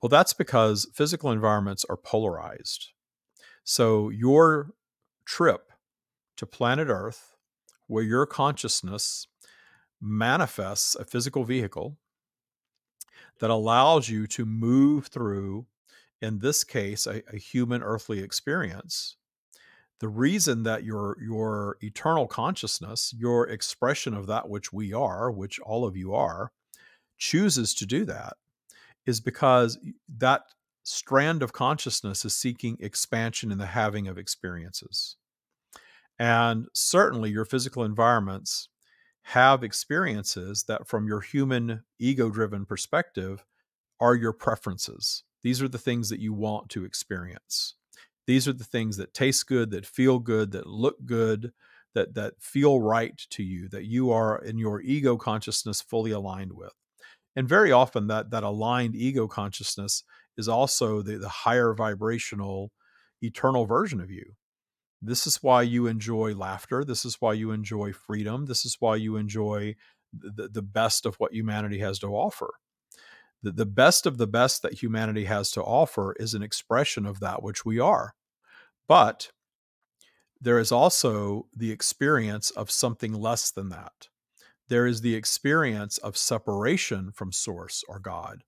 Well, 0.00 0.08
that's 0.08 0.32
because 0.32 0.88
physical 0.94 1.30
environments 1.30 1.84
are 1.90 1.96
polarized. 1.96 2.90
So, 3.64 4.08
your 4.08 4.70
trip 5.26 5.72
to 6.36 6.46
planet 6.46 6.88
Earth, 6.88 7.36
where 7.86 8.04
your 8.04 8.24
consciousness 8.24 9.26
manifests 10.00 10.94
a 10.94 11.04
physical 11.04 11.44
vehicle 11.44 11.98
that 13.40 13.50
allows 13.50 14.08
you 14.08 14.26
to 14.28 14.46
move 14.46 15.08
through, 15.08 15.66
in 16.22 16.38
this 16.38 16.64
case, 16.64 17.06
a, 17.06 17.22
a 17.32 17.36
human 17.36 17.82
earthly 17.82 18.20
experience. 18.20 19.16
The 19.98 20.08
reason 20.08 20.62
that 20.62 20.84
your 20.84 21.16
your 21.20 21.76
eternal 21.82 22.26
consciousness, 22.26 23.14
your 23.16 23.46
expression 23.48 24.14
of 24.14 24.26
that 24.28 24.48
which 24.48 24.72
we 24.72 24.94
are, 24.94 25.30
which 25.30 25.60
all 25.60 25.84
of 25.84 25.96
you 25.96 26.14
are, 26.14 26.52
chooses 27.18 27.74
to 27.74 27.86
do 27.86 28.04
that 28.06 28.34
is 29.04 29.20
because 29.20 29.78
that 30.18 30.42
strand 30.82 31.42
of 31.42 31.52
consciousness 31.52 32.24
is 32.24 32.34
seeking 32.34 32.78
expansion 32.80 33.52
in 33.52 33.58
the 33.58 33.66
having 33.66 34.08
of 34.08 34.16
experiences. 34.16 35.16
And 36.18 36.66
certainly 36.74 37.30
your 37.30 37.44
physical 37.44 37.84
environments 37.84 38.68
have 39.22 39.62
experiences 39.62 40.64
that, 40.64 40.86
from 40.86 41.06
your 41.06 41.20
human 41.20 41.84
ego 41.98 42.30
driven 42.30 42.64
perspective, 42.64 43.44
are 44.00 44.14
your 44.14 44.32
preferences. 44.32 45.24
These 45.42 45.62
are 45.62 45.68
the 45.68 45.78
things 45.78 46.08
that 46.08 46.20
you 46.20 46.32
want 46.32 46.68
to 46.70 46.84
experience. 46.84 47.74
These 48.26 48.48
are 48.48 48.52
the 48.52 48.64
things 48.64 48.96
that 48.96 49.14
taste 49.14 49.46
good, 49.46 49.70
that 49.70 49.86
feel 49.86 50.18
good, 50.18 50.52
that 50.52 50.66
look 50.66 50.96
good, 51.04 51.52
that, 51.94 52.14
that 52.14 52.34
feel 52.38 52.80
right 52.80 53.16
to 53.30 53.42
you, 53.42 53.68
that 53.68 53.84
you 53.84 54.10
are 54.10 54.38
in 54.44 54.58
your 54.58 54.80
ego 54.80 55.16
consciousness 55.16 55.80
fully 55.80 56.12
aligned 56.12 56.52
with. 56.52 56.72
And 57.36 57.48
very 57.48 57.72
often 57.72 58.06
that, 58.08 58.30
that 58.30 58.42
aligned 58.42 58.94
ego 58.94 59.26
consciousness 59.26 60.04
is 60.36 60.48
also 60.48 61.02
the, 61.02 61.18
the 61.18 61.28
higher 61.28 61.74
vibrational 61.74 62.72
eternal 63.22 63.66
version 63.66 64.00
of 64.00 64.10
you. 64.10 64.34
This 65.02 65.26
is 65.26 65.42
why 65.42 65.62
you 65.62 65.86
enjoy 65.86 66.34
laughter. 66.34 66.84
This 66.84 67.04
is 67.04 67.16
why 67.20 67.32
you 67.32 67.52
enjoy 67.52 67.92
freedom. 67.92 68.46
This 68.46 68.64
is 68.64 68.76
why 68.80 68.96
you 68.96 69.16
enjoy 69.16 69.76
the, 70.12 70.48
the 70.48 70.62
best 70.62 71.06
of 71.06 71.16
what 71.16 71.32
humanity 71.32 71.78
has 71.78 71.98
to 72.00 72.08
offer. 72.08 72.54
The, 73.42 73.52
the 73.52 73.66
best 73.66 74.04
of 74.04 74.18
the 74.18 74.26
best 74.26 74.62
that 74.62 74.82
humanity 74.82 75.24
has 75.24 75.50
to 75.52 75.62
offer 75.62 76.14
is 76.18 76.34
an 76.34 76.42
expression 76.42 77.06
of 77.06 77.20
that 77.20 77.42
which 77.42 77.64
we 77.64 77.78
are. 77.78 78.14
But 78.86 79.30
there 80.40 80.58
is 80.58 80.72
also 80.72 81.46
the 81.56 81.70
experience 81.70 82.50
of 82.50 82.70
something 82.70 83.14
less 83.14 83.50
than 83.50 83.68
that. 83.70 84.08
There 84.68 84.86
is 84.86 85.00
the 85.00 85.14
experience 85.14 85.98
of 85.98 86.16
separation 86.16 87.12
from 87.12 87.32
Source 87.32 87.84
or 87.88 87.98
God. 87.98 88.44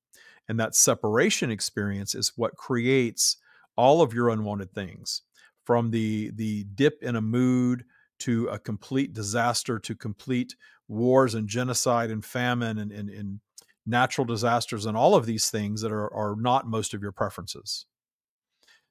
And 0.48 0.58
that 0.60 0.74
separation 0.74 1.50
experience 1.50 2.14
is 2.14 2.32
what 2.36 2.56
creates 2.56 3.36
all 3.76 4.02
of 4.02 4.12
your 4.12 4.28
unwanted 4.28 4.72
things 4.72 5.22
from 5.64 5.90
the, 5.90 6.30
the 6.34 6.64
dip 6.74 7.02
in 7.02 7.16
a 7.16 7.20
mood 7.20 7.84
to 8.20 8.46
a 8.48 8.58
complete 8.58 9.12
disaster 9.12 9.78
to 9.78 9.94
complete 9.94 10.54
wars 10.88 11.34
and 11.34 11.48
genocide 11.48 12.10
and 12.10 12.24
famine 12.24 12.78
and, 12.78 12.92
and, 12.92 13.10
and 13.10 13.40
natural 13.86 14.24
disasters 14.24 14.86
and 14.86 14.96
all 14.96 15.14
of 15.14 15.26
these 15.26 15.50
things 15.50 15.80
that 15.80 15.92
are, 15.92 16.12
are 16.14 16.36
not 16.36 16.68
most 16.68 16.94
of 16.94 17.02
your 17.02 17.12
preferences. 17.12 17.86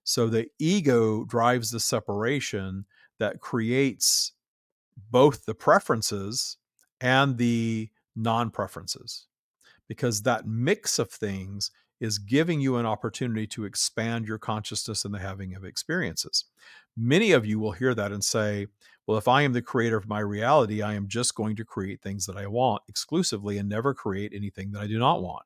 So 0.03 0.27
the 0.27 0.47
ego 0.59 1.23
drives 1.23 1.71
the 1.71 1.79
separation 1.79 2.85
that 3.19 3.39
creates 3.39 4.33
both 5.11 5.45
the 5.45 5.55
preferences 5.55 6.57
and 6.99 7.37
the 7.37 7.89
non 8.15 8.49
preferences 8.49 9.27
because 9.87 10.23
that 10.23 10.47
mix 10.47 10.99
of 10.99 11.09
things 11.09 11.71
is 12.01 12.17
giving 12.17 12.59
you 12.59 12.75
an 12.75 12.85
opportunity 12.85 13.47
to 13.47 13.63
expand 13.63 14.27
your 14.27 14.39
consciousness 14.39 15.05
and 15.05 15.13
the 15.13 15.19
having 15.19 15.55
of 15.55 15.63
experiences. 15.63 16.45
Many 16.97 17.31
of 17.31 17.45
you 17.45 17.59
will 17.59 17.71
hear 17.71 17.93
that 17.93 18.11
and 18.11 18.23
say, 18.23 18.67
well, 19.07 19.19
if 19.19 19.27
I 19.27 19.43
am 19.43 19.53
the 19.53 19.61
creator 19.61 19.97
of 19.97 20.09
my 20.09 20.19
reality, 20.19 20.81
I 20.81 20.95
am 20.95 21.07
just 21.07 21.35
going 21.35 21.55
to 21.57 21.63
create 21.63 22.01
things 22.01 22.25
that 22.25 22.35
I 22.35 22.47
want 22.47 22.81
exclusively 22.89 23.59
and 23.59 23.69
never 23.69 23.93
create 23.93 24.33
anything 24.35 24.71
that 24.71 24.81
I 24.81 24.87
do 24.87 24.99
not 24.99 25.21
want. 25.21 25.45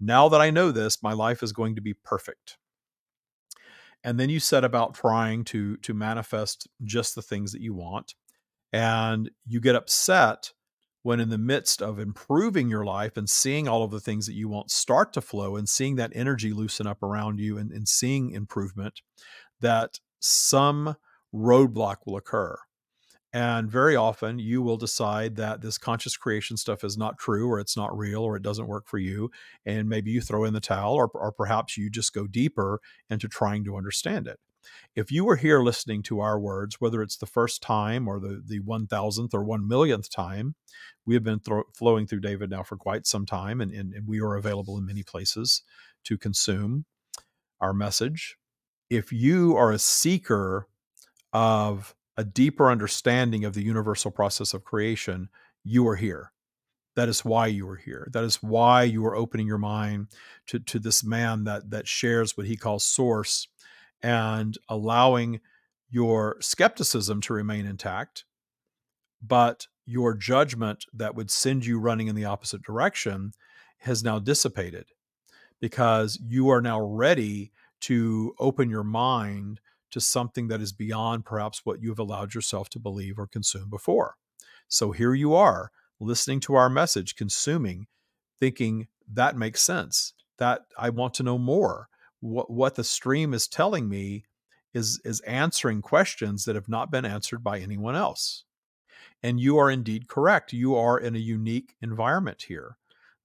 Now 0.00 0.28
that 0.28 0.40
I 0.40 0.50
know 0.50 0.70
this, 0.70 1.02
my 1.02 1.12
life 1.12 1.42
is 1.42 1.52
going 1.52 1.74
to 1.74 1.80
be 1.80 1.94
perfect. 1.94 2.58
And 4.04 4.18
then 4.18 4.30
you 4.30 4.38
set 4.38 4.64
about 4.64 4.94
trying 4.94 5.44
to 5.46 5.76
to 5.78 5.92
manifest 5.92 6.68
just 6.84 7.16
the 7.16 7.22
things 7.22 7.50
that 7.52 7.60
you 7.60 7.74
want 7.74 8.14
and 8.72 9.30
you 9.46 9.60
get 9.60 9.74
upset 9.74 10.52
when 11.02 11.20
in 11.20 11.28
the 11.28 11.38
midst 11.38 11.80
of 11.80 11.98
improving 11.98 12.68
your 12.68 12.84
life 12.84 13.16
and 13.16 13.28
seeing 13.30 13.68
all 13.68 13.82
of 13.82 13.90
the 13.90 14.00
things 14.00 14.26
that 14.26 14.34
you 14.34 14.48
want 14.48 14.70
start 14.70 15.12
to 15.12 15.20
flow 15.20 15.56
and 15.56 15.68
seeing 15.68 15.96
that 15.96 16.12
energy 16.14 16.52
loosen 16.52 16.86
up 16.86 17.02
around 17.02 17.38
you 17.38 17.56
and, 17.56 17.70
and 17.70 17.88
seeing 17.88 18.30
improvement, 18.30 19.00
that 19.60 20.00
some 20.20 20.96
roadblock 21.34 21.98
will 22.04 22.16
occur. 22.16 22.58
And 23.32 23.70
very 23.70 23.94
often 23.94 24.38
you 24.38 24.62
will 24.62 24.78
decide 24.78 25.36
that 25.36 25.60
this 25.60 25.76
conscious 25.76 26.16
creation 26.16 26.56
stuff 26.56 26.82
is 26.82 26.96
not 26.96 27.18
true 27.18 27.48
or 27.48 27.60
it's 27.60 27.76
not 27.76 27.96
real 27.96 28.22
or 28.22 28.36
it 28.36 28.42
doesn't 28.42 28.66
work 28.66 28.86
for 28.86 28.98
you. 28.98 29.30
And 29.66 29.88
maybe 29.88 30.10
you 30.10 30.22
throw 30.22 30.44
in 30.44 30.54
the 30.54 30.60
towel 30.60 30.94
or, 30.94 31.10
or 31.12 31.30
perhaps 31.30 31.76
you 31.76 31.90
just 31.90 32.14
go 32.14 32.26
deeper 32.26 32.80
into 33.10 33.28
trying 33.28 33.64
to 33.64 33.76
understand 33.76 34.26
it. 34.26 34.40
If 34.94 35.12
you 35.12 35.24
were 35.24 35.36
here 35.36 35.60
listening 35.60 36.02
to 36.04 36.20
our 36.20 36.38
words, 36.38 36.80
whether 36.80 37.02
it's 37.02 37.16
the 37.16 37.26
first 37.26 37.62
time 37.62 38.08
or 38.08 38.18
the, 38.18 38.42
the 38.44 38.60
1000th 38.60 39.32
or 39.32 39.44
1 39.44 39.68
millionth 39.68 40.10
time, 40.10 40.54
we 41.06 41.14
have 41.14 41.24
been 41.24 41.40
flowing 41.74 42.06
through 42.06 42.20
David 42.20 42.50
now 42.50 42.62
for 42.62 42.76
quite 42.76 43.06
some 43.06 43.24
time, 43.24 43.60
and, 43.60 43.72
and, 43.72 43.92
and 43.94 44.06
we 44.06 44.20
are 44.20 44.34
available 44.34 44.76
in 44.76 44.86
many 44.86 45.02
places 45.02 45.62
to 46.04 46.18
consume 46.18 46.84
our 47.60 47.72
message. 47.72 48.36
If 48.90 49.12
you 49.12 49.56
are 49.56 49.72
a 49.72 49.78
seeker 49.78 50.66
of 51.32 51.94
a 52.16 52.24
deeper 52.24 52.70
understanding 52.70 53.44
of 53.44 53.54
the 53.54 53.62
universal 53.62 54.10
process 54.10 54.52
of 54.52 54.64
creation, 54.64 55.28
you 55.64 55.86
are 55.86 55.96
here. 55.96 56.32
That 56.96 57.08
is 57.08 57.24
why 57.24 57.46
you 57.46 57.68
are 57.68 57.76
here. 57.76 58.08
That 58.12 58.24
is 58.24 58.42
why 58.42 58.82
you 58.82 59.06
are 59.06 59.14
opening 59.14 59.46
your 59.46 59.58
mind 59.58 60.08
to, 60.48 60.58
to 60.58 60.80
this 60.80 61.04
man 61.04 61.44
that 61.44 61.70
that 61.70 61.86
shares 61.86 62.36
what 62.36 62.46
he 62.46 62.56
calls 62.56 62.84
source 62.84 63.46
and 64.02 64.56
allowing 64.68 65.40
your 65.90 66.36
skepticism 66.40 67.20
to 67.22 67.32
remain 67.32 67.66
intact, 67.66 68.24
but 69.22 69.66
your 69.86 70.14
judgment 70.14 70.84
that 70.92 71.14
would 71.14 71.30
send 71.30 71.64
you 71.64 71.78
running 71.78 72.08
in 72.08 72.14
the 72.14 72.24
opposite 72.24 72.62
direction 72.62 73.32
has 73.78 74.04
now 74.04 74.18
dissipated 74.18 74.86
because 75.60 76.20
you 76.22 76.48
are 76.50 76.60
now 76.60 76.80
ready 76.80 77.52
to 77.80 78.34
open 78.38 78.68
your 78.68 78.84
mind 78.84 79.60
to 79.90 80.00
something 80.00 80.48
that 80.48 80.60
is 80.60 80.72
beyond 80.72 81.24
perhaps 81.24 81.62
what 81.64 81.80
you've 81.80 81.98
allowed 81.98 82.34
yourself 82.34 82.68
to 82.68 82.78
believe 82.78 83.18
or 83.18 83.26
consume 83.26 83.70
before. 83.70 84.16
So 84.68 84.92
here 84.92 85.14
you 85.14 85.34
are 85.34 85.70
listening 85.98 86.40
to 86.40 86.54
our 86.54 86.68
message, 86.68 87.16
consuming, 87.16 87.86
thinking 88.38 88.88
that 89.10 89.36
makes 89.36 89.62
sense, 89.62 90.12
that 90.36 90.62
I 90.76 90.90
want 90.90 91.14
to 91.14 91.22
know 91.22 91.38
more 91.38 91.88
what 92.20 92.50
what 92.50 92.74
the 92.74 92.84
stream 92.84 93.34
is 93.34 93.48
telling 93.48 93.88
me 93.88 94.24
is 94.74 95.00
is 95.04 95.20
answering 95.20 95.82
questions 95.82 96.44
that 96.44 96.54
have 96.54 96.68
not 96.68 96.90
been 96.90 97.04
answered 97.04 97.42
by 97.42 97.58
anyone 97.58 97.96
else. 97.96 98.44
And 99.22 99.40
you 99.40 99.58
are 99.58 99.70
indeed 99.70 100.08
correct. 100.08 100.52
You 100.52 100.76
are 100.76 100.98
in 100.98 101.16
a 101.16 101.20
unique 101.20 101.74
environment 101.82 102.44
here. 102.48 102.76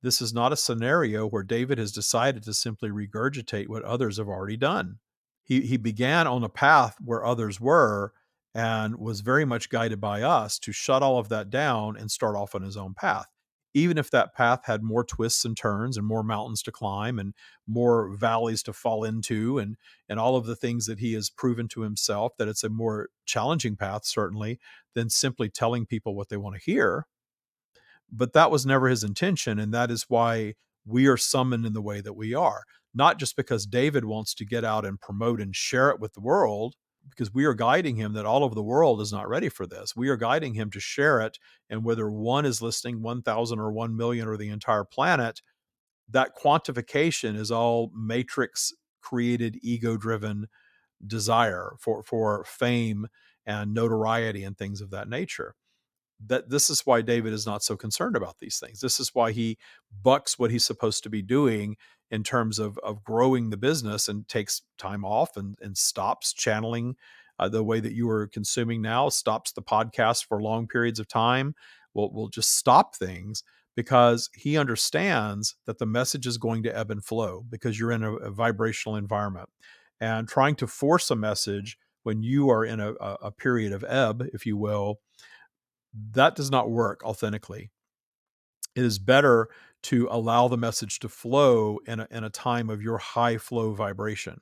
This 0.02 0.22
is 0.22 0.34
not 0.34 0.52
a 0.52 0.58
scenario 0.58 1.28
where 1.28 1.44
David 1.44 1.78
has 1.78 1.92
decided 1.92 2.44
to 2.44 2.54
simply 2.54 2.90
regurgitate 2.90 3.68
what 3.68 3.84
others 3.84 4.18
have 4.18 4.28
already 4.28 4.58
done. 4.58 5.00
He, 5.44 5.62
he 5.62 5.78
began 5.78 6.28
on 6.28 6.44
a 6.44 6.50
path 6.50 6.98
where 7.04 7.26
others 7.26 7.60
were 7.60 8.12
and 8.56 8.98
was 8.98 9.22
very 9.22 9.46
much 9.46 9.70
guided 9.70 10.02
by 10.02 10.22
us 10.22 10.60
to 10.60 10.72
shut 10.72 11.04
all 11.04 11.20
of 11.20 11.30
that 11.30 11.50
down 11.50 11.96
and 11.98 12.12
start 12.12 12.36
off 12.36 12.56
on 12.56 12.64
his 12.64 12.78
own 12.78 12.94
path 12.94 13.28
even 13.74 13.98
if 13.98 14.12
that 14.12 14.34
path 14.34 14.62
had 14.66 14.84
more 14.84 15.04
twists 15.04 15.46
and 15.46 15.58
turns 15.58 15.98
and 15.98 16.06
more 16.06 16.24
mountains 16.24 16.62
to 16.64 16.72
climb 16.72 17.20
and 17.20 17.34
more 17.68 18.16
valleys 18.16 18.64
to 18.64 18.74
fall 18.74 19.04
into 19.04 19.58
and 19.60 19.78
and 20.10 20.20
all 20.20 20.36
of 20.36 20.46
the 20.46 20.56
things 20.56 20.86
that 20.86 21.00
he 21.00 21.14
has 21.14 21.30
proven 21.30 21.68
to 21.68 21.82
himself 21.82 22.34
that 22.38 22.48
it's 22.48 22.64
a 22.64 22.70
more 22.70 23.10
challenging 23.26 23.76
path 23.76 24.06
certainly 24.06 24.60
than 24.94 25.10
simply 25.10 25.50
telling 25.50 25.86
people 25.86 26.16
what 26.16 26.30
they 26.30 26.38
want 26.38 26.56
to 26.56 26.62
hear 26.62 27.06
but 28.12 28.34
that 28.34 28.52
was 28.52 28.66
never 28.66 28.88
his 28.88 29.04
intention 29.04 29.60
and 29.60 29.74
that 29.74 29.90
is 29.90 30.06
why 30.08 30.54
we 30.86 31.08
are 31.08 31.18
summoned 31.18 31.66
in 31.66 31.74
the 31.74 31.82
way 31.82 32.02
that 32.02 32.14
we 32.14 32.34
are. 32.34 32.64
Not 32.94 33.18
just 33.18 33.36
because 33.36 33.66
David 33.66 34.06
wants 34.06 34.34
to 34.36 34.46
get 34.46 34.64
out 34.64 34.86
and 34.86 35.00
promote 35.00 35.42
and 35.42 35.56
share 35.56 35.90
it 35.90 36.00
with 36.00 36.14
the 36.14 36.22
world 36.22 36.76
because 37.10 37.34
we 37.34 37.46
are 37.46 37.54
guiding 37.54 37.96
him 37.96 38.14
that 38.14 38.26
all 38.26 38.44
of 38.44 38.56
the 38.56 38.64
world 38.64 39.02
is 39.02 39.12
not 39.12 39.28
ready 39.28 39.50
for 39.50 39.66
this. 39.66 39.96
We 39.96 40.10
are 40.10 40.18
guiding 40.18 40.54
him 40.54 40.72
to 40.72 40.80
share 40.80 41.22
it. 41.22 41.38
And 41.70 41.84
whether 41.84 42.10
one 42.10 42.46
is 42.46 42.62
listening, 42.62 43.02
1,000 43.02 43.60
or 43.60 43.72
1 43.72 43.96
million 43.96 44.28
or 44.28 44.38
the 44.38 44.50
entire 44.50 44.84
planet, 44.84 45.42
that 46.10 46.36
quantification 46.36 47.36
is 47.36 47.52
all 47.52 47.92
matrix 47.96 48.74
created, 49.02 49.58
ego 49.62 49.98
driven 49.98 50.48
desire 51.06 51.74
for, 51.80 52.04
for 52.04 52.44
fame 52.46 53.08
and 53.46 53.74
notoriety 53.74 54.44
and 54.44 54.58
things 54.58 54.82
of 54.82 54.90
that 54.92 55.10
nature 55.10 55.56
that 56.28 56.50
this 56.50 56.70
is 56.70 56.86
why 56.86 57.02
David 57.02 57.34
is 57.34 57.46
not 57.46 57.64
so 57.64 57.76
concerned 57.76 58.16
about 58.16 58.40
these 58.40 58.60
things. 58.60 58.80
This 58.80 59.00
is 59.00 59.14
why 59.14 59.32
he 59.32 59.58
bucks 60.02 60.40
what 60.40 60.52
he's 60.52 60.66
supposed 60.66 61.04
to 61.04 61.10
be 61.10 61.22
doing 61.22 61.76
in 62.14 62.24
terms 62.24 62.60
of 62.60 62.78
of 62.84 63.04
growing 63.04 63.50
the 63.50 63.58
business 63.58 64.08
and 64.08 64.28
takes 64.28 64.62
time 64.78 65.04
off 65.04 65.36
and 65.36 65.58
and 65.62 65.76
stops 65.76 66.32
channeling 66.32 66.96
uh, 67.40 67.50
the 67.50 67.64
way 67.64 67.80
that 67.80 67.94
you 67.94 68.08
are 68.08 68.28
consuming 68.28 68.84
now, 68.84 69.10
stops 69.10 69.52
the 69.52 69.64
podcast 69.64 70.28
for 70.28 70.42
long 70.42 70.68
periods 70.68 71.00
of 71.00 71.08
time. 71.08 71.56
Will 71.96 72.14
will 72.14 72.30
just 72.30 72.56
stop 72.56 72.96
things 72.96 73.44
because 73.76 74.30
he 74.36 74.58
understands 74.58 75.56
that 75.66 75.80
the 75.80 75.88
message 75.88 76.28
is 76.28 76.38
going 76.38 76.62
to 76.62 76.78
ebb 76.78 76.92
and 76.92 77.04
flow 77.04 77.44
because 77.50 77.80
you're 77.80 77.92
in 77.92 78.04
a, 78.04 78.14
a 78.18 78.30
vibrational 78.30 78.96
environment 78.96 79.50
and 80.00 80.28
trying 80.28 80.56
to 80.56 80.68
force 80.68 81.10
a 81.10 81.16
message 81.16 81.80
when 82.04 82.22
you 82.22 82.52
are 82.52 82.64
in 82.64 82.80
a, 82.80 82.94
a 82.94 83.32
period 83.32 83.74
of 83.74 83.84
ebb, 83.88 84.28
if 84.34 84.46
you 84.46 84.56
will, 84.58 85.00
that 86.12 86.36
does 86.36 86.52
not 86.52 86.70
work 86.70 87.04
authentically. 87.04 87.72
It 88.76 88.84
is 88.84 89.00
better 89.00 89.50
to 89.84 90.08
allow 90.10 90.48
the 90.48 90.58
message 90.58 91.00
to 91.00 91.10
flow 91.10 91.80
in 91.86 92.00
a, 92.00 92.08
in 92.10 92.24
a 92.24 92.30
time 92.30 92.70
of 92.70 92.82
your 92.82 92.98
high 92.98 93.38
flow 93.38 93.74
vibration. 93.74 94.40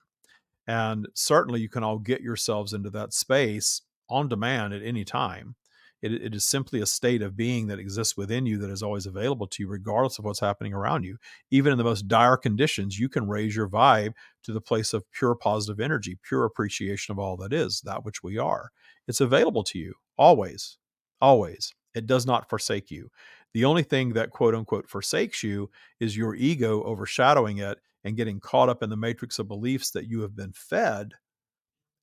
And 0.68 1.08
certainly 1.16 1.60
you 1.60 1.70
can 1.70 1.84
all 1.84 1.98
get 1.98 2.22
yourselves 2.22 2.74
into 2.74 2.90
that 2.92 3.14
space 3.14 3.82
on 4.10 4.28
demand 4.28 4.74
at 4.74 4.84
any 4.84 5.04
time. 5.04 5.56
It, 6.02 6.14
it 6.14 6.36
is 6.36 6.48
simply 6.48 6.82
a 6.82 6.86
state 6.86 7.22
of 7.22 7.36
being 7.36 7.68
that 7.68 7.80
exists 7.80 8.18
within 8.18 8.46
you 8.46 8.58
that 8.60 8.72
is 8.72 8.82
always 8.82 9.06
available 9.06 9.48
to 9.48 9.64
you, 9.64 9.70
regardless 9.70 10.18
of 10.18 10.26
what's 10.26 10.40
happening 10.40 10.74
around 10.74 11.04
you. 11.04 11.18
Even 11.52 11.72
in 11.72 11.78
the 11.78 11.84
most 11.84 12.08
dire 12.08 12.38
conditions, 12.38 13.00
you 13.00 13.10
can 13.10 13.28
raise 13.28 13.56
your 13.56 13.70
vibe 13.70 14.14
to 14.44 14.52
the 14.52 14.62
place 14.62 14.94
of 14.94 15.10
pure 15.12 15.36
positive 15.36 15.80
energy, 15.80 16.18
pure 16.24 16.46
appreciation 16.46 17.12
of 17.12 17.20
all 17.20 17.38
that 17.38 17.54
is, 17.54 17.82
that 17.82 18.04
which 18.04 18.24
we 18.24 18.38
are. 18.38 18.72
It's 19.08 19.22
available 19.22 19.64
to 19.66 19.80
you 19.80 19.94
always, 20.18 20.78
always. 21.20 21.74
It 21.94 22.08
does 22.08 22.26
not 22.26 22.50
forsake 22.50 22.90
you. 22.90 23.10
The 23.54 23.66
only 23.66 23.84
thing 23.84 24.14
that 24.14 24.32
quote 24.32 24.56
unquote 24.56 24.89
forsakes 24.89 25.43
you 25.43 25.70
is 25.99 26.16
your 26.16 26.36
ego 26.36 26.84
overshadowing 26.84 27.58
it 27.58 27.80
and 28.04 28.18
getting 28.18 28.39
caught 28.39 28.70
up 28.70 28.82
in 28.82 28.89
the 28.89 28.97
matrix 28.97 29.39
of 29.39 29.47
beliefs 29.47 29.91
that 29.91 30.08
you 30.08 30.22
have 30.22 30.36
been 30.36 30.54
fed 30.54 31.14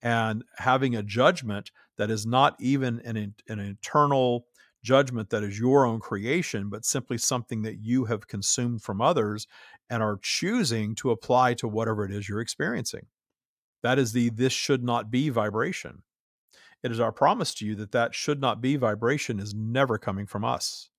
and 0.03 0.45
having 0.59 0.95
a 0.95 1.03
judgment 1.03 1.71
that 1.97 2.11
is 2.11 2.25
not 2.25 2.57
even 2.61 3.01
an, 3.01 3.35
an 3.49 3.59
internal 3.59 4.47
judgment 4.83 5.31
that 5.31 5.43
is 5.43 5.59
your 5.59 5.85
own 5.85 5.99
creation, 5.99 6.69
but 6.69 6.85
simply 6.85 7.19
something 7.19 7.63
that 7.63 7.79
you 7.79 8.05
have 8.05 8.29
consumed 8.29 8.83
from 8.83 9.01
others 9.01 9.47
and 9.91 10.03
are 10.03 10.21
choosing 10.23 10.95
to 10.95 11.11
apply 11.11 11.55
to 11.55 11.67
whatever 11.67 12.05
it 12.05 12.13
is 12.13 12.29
you're 12.29 12.41
experiencing. 12.41 13.07
That 13.83 13.99
is 13.99 14.13
the 14.13 14.31
this 14.31 14.53
should 14.53 14.85
not 14.85 15.11
be 15.11 15.31
vibration. 15.31 16.03
It 16.83 16.93
is 16.93 17.01
our 17.01 17.13
promise 17.13 17.55
to 17.55 17.67
you 17.67 17.75
that 17.77 17.93
that 17.93 18.15
should 18.15 18.41
not 18.41 18.61
be 18.61 18.77
vibration 18.77 19.41
is 19.41 19.55
never 19.55 19.99
coming 19.99 20.27
from 20.27 20.45
us. 20.45 20.91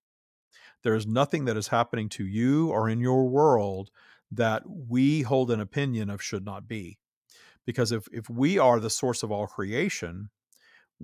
There 0.83 0.95
is 0.95 1.07
nothing 1.07 1.45
that 1.45 1.57
is 1.57 1.67
happening 1.67 2.09
to 2.09 2.25
you 2.25 2.69
or 2.69 2.89
in 2.89 2.99
your 2.99 3.27
world 3.27 3.91
that 4.31 4.63
we 4.65 5.21
hold 5.21 5.51
an 5.51 5.59
opinion 5.59 6.09
of 6.09 6.21
should 6.21 6.45
not 6.45 6.67
be. 6.67 6.97
Because 7.65 7.91
if, 7.91 8.07
if 8.11 8.29
we 8.29 8.57
are 8.57 8.79
the 8.79 8.89
source 8.89 9.23
of 9.23 9.31
all 9.31 9.47
creation, 9.47 10.29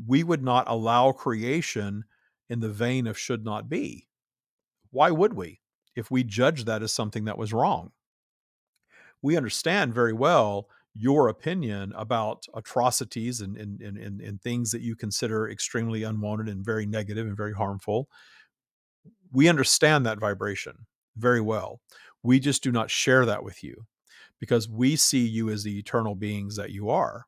we 0.07 0.23
would 0.23 0.43
not 0.43 0.65
allow 0.67 1.11
creation 1.11 2.05
in 2.49 2.59
the 2.59 2.69
vein 2.69 3.07
of 3.07 3.17
should 3.17 3.43
not 3.43 3.69
be. 3.69 4.07
Why 4.91 5.11
would 5.11 5.33
we 5.33 5.61
if 5.95 6.11
we 6.11 6.23
judge 6.23 6.65
that 6.65 6.83
as 6.83 6.91
something 6.91 7.25
that 7.25 7.37
was 7.37 7.53
wrong? 7.53 7.91
We 9.21 9.37
understand 9.37 9.93
very 9.93 10.13
well 10.13 10.69
your 10.93 11.27
opinion 11.27 11.91
about 11.95 12.45
atrocities 12.53 13.41
and, 13.41 13.57
and, 13.57 13.81
and, 13.81 14.21
and, 14.21 14.41
things 14.41 14.71
that 14.71 14.81
you 14.81 14.95
consider 14.95 15.49
extremely 15.49 16.03
unwanted 16.03 16.47
and 16.47 16.63
very 16.63 16.85
negative 16.85 17.27
and 17.27 17.35
very 17.35 17.53
harmful. 17.53 18.07
We 19.35 19.49
understand 19.49 20.05
that 20.05 20.19
vibration 20.19 20.87
very 21.17 21.41
well. 21.41 21.81
We 22.23 22.39
just 22.39 22.63
do 22.63 22.71
not 22.71 22.89
share 22.89 23.25
that 23.25 23.43
with 23.43 23.63
you 23.63 23.85
because 24.39 24.69
we 24.69 24.95
see 24.95 25.25
you 25.27 25.49
as 25.49 25.63
the 25.63 25.77
eternal 25.77 26.15
beings 26.15 26.55
that 26.55 26.71
you 26.71 26.89
are. 26.89 27.25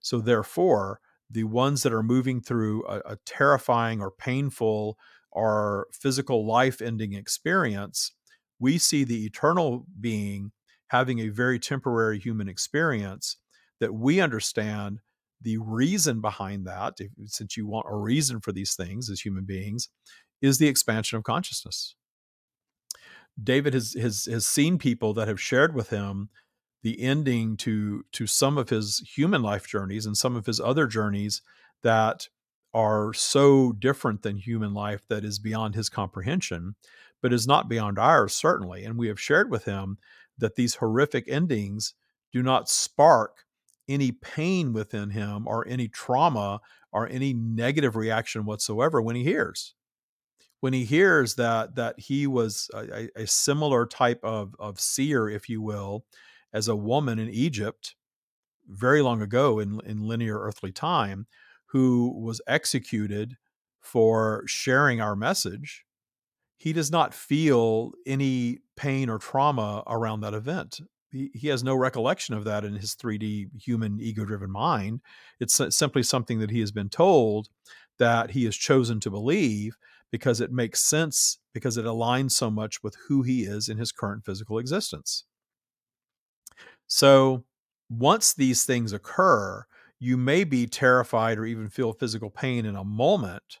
So, 0.00 0.20
therefore, 0.20 1.00
the 1.30 1.44
ones 1.44 1.82
that 1.82 1.92
are 1.92 2.02
moving 2.02 2.40
through 2.40 2.86
a, 2.86 3.00
a 3.04 3.18
terrifying 3.26 4.00
or 4.00 4.10
painful 4.10 4.96
or 5.30 5.88
physical 5.92 6.46
life 6.46 6.80
ending 6.80 7.12
experience, 7.12 8.12
we 8.58 8.78
see 8.78 9.04
the 9.04 9.26
eternal 9.26 9.84
being 10.00 10.52
having 10.88 11.18
a 11.20 11.28
very 11.28 11.58
temporary 11.58 12.18
human 12.18 12.48
experience 12.48 13.36
that 13.78 13.92
we 13.94 14.20
understand 14.20 15.00
the 15.42 15.58
reason 15.58 16.20
behind 16.22 16.66
that, 16.66 16.94
if, 16.98 17.10
since 17.26 17.56
you 17.56 17.66
want 17.66 17.86
a 17.90 17.96
reason 17.96 18.40
for 18.40 18.52
these 18.52 18.74
things 18.74 19.10
as 19.10 19.20
human 19.20 19.44
beings, 19.44 19.88
is 20.42 20.58
the 20.58 20.68
expansion 20.68 21.16
of 21.16 21.24
consciousness. 21.24 21.94
David 23.42 23.72
has, 23.72 23.94
has, 23.94 24.26
has 24.26 24.44
seen 24.44 24.76
people 24.76 25.14
that 25.14 25.28
have 25.28 25.40
shared 25.40 25.74
with 25.74 25.88
him 25.88 26.28
the 26.82 27.00
ending 27.00 27.56
to 27.56 28.04
to 28.12 28.26
some 28.26 28.58
of 28.58 28.68
his 28.68 29.02
human 29.16 29.42
life 29.42 29.66
journeys 29.66 30.04
and 30.04 30.16
some 30.16 30.36
of 30.36 30.46
his 30.46 30.60
other 30.60 30.86
journeys 30.86 31.42
that 31.82 32.28
are 32.74 33.12
so 33.12 33.72
different 33.72 34.22
than 34.22 34.36
human 34.36 34.74
life 34.74 35.06
that 35.08 35.24
is 35.24 35.38
beyond 35.38 35.74
his 35.74 35.88
comprehension 35.88 36.74
but 37.20 37.32
is 37.32 37.46
not 37.46 37.68
beyond 37.68 37.98
ours 37.98 38.34
certainly 38.34 38.84
and 38.84 38.98
we 38.98 39.08
have 39.08 39.20
shared 39.20 39.50
with 39.50 39.64
him 39.64 39.96
that 40.36 40.56
these 40.56 40.76
horrific 40.76 41.28
endings 41.28 41.94
do 42.32 42.42
not 42.42 42.68
spark 42.68 43.44
any 43.88 44.10
pain 44.10 44.72
within 44.72 45.10
him 45.10 45.46
or 45.46 45.66
any 45.68 45.86
trauma 45.86 46.60
or 46.92 47.08
any 47.08 47.32
negative 47.32 47.94
reaction 47.94 48.44
whatsoever 48.44 49.00
when 49.00 49.14
he 49.14 49.22
hears 49.22 49.74
when 50.62 50.72
he 50.72 50.84
hears 50.84 51.34
that 51.34 51.74
that 51.74 51.98
he 51.98 52.24
was 52.24 52.70
a, 52.72 53.08
a 53.16 53.26
similar 53.26 53.84
type 53.84 54.20
of 54.22 54.54
of 54.60 54.78
seer 54.78 55.28
if 55.28 55.48
you 55.48 55.60
will 55.60 56.04
as 56.52 56.68
a 56.68 56.76
woman 56.76 57.18
in 57.18 57.28
Egypt 57.28 57.96
very 58.68 59.02
long 59.02 59.20
ago 59.20 59.58
in, 59.58 59.80
in 59.84 60.06
linear 60.06 60.38
earthly 60.38 60.70
time 60.70 61.26
who 61.66 62.14
was 62.16 62.40
executed 62.46 63.36
for 63.80 64.44
sharing 64.46 65.00
our 65.00 65.16
message, 65.16 65.84
he 66.56 66.72
does 66.72 66.92
not 66.92 67.12
feel 67.12 67.90
any 68.06 68.60
pain 68.76 69.10
or 69.10 69.18
trauma 69.18 69.82
around 69.88 70.20
that 70.20 70.34
event. 70.34 70.78
He, 71.10 71.32
he 71.34 71.48
has 71.48 71.64
no 71.64 71.74
recollection 71.74 72.36
of 72.36 72.44
that 72.44 72.64
in 72.64 72.76
his 72.76 72.94
3D 72.94 73.60
human 73.60 73.98
ego 74.00 74.24
driven 74.24 74.52
mind. 74.52 75.00
It's 75.40 75.60
simply 75.70 76.04
something 76.04 76.38
that 76.38 76.52
he 76.52 76.60
has 76.60 76.70
been 76.70 76.88
told 76.88 77.48
that 77.98 78.30
he 78.30 78.44
has 78.44 78.54
chosen 78.54 79.00
to 79.00 79.10
believe 79.10 79.76
because 80.12 80.40
it 80.40 80.52
makes 80.52 80.80
sense, 80.80 81.40
because 81.54 81.76
it 81.78 81.86
aligns 81.86 82.32
so 82.32 82.52
much 82.52 82.84
with 82.84 82.96
who 83.08 83.22
he 83.22 83.42
is 83.44 83.68
in 83.68 83.78
his 83.78 83.92
current 83.92 84.24
physical 84.24 84.58
existence. 84.58 85.24
So 86.86 87.44
once 87.90 88.34
these 88.34 88.64
things 88.64 88.92
occur, 88.92 89.64
you 89.98 90.16
may 90.16 90.44
be 90.44 90.66
terrified 90.66 91.38
or 91.38 91.46
even 91.46 91.68
feel 91.68 91.92
physical 91.92 92.30
pain 92.30 92.66
in 92.66 92.76
a 92.76 92.84
moment, 92.84 93.60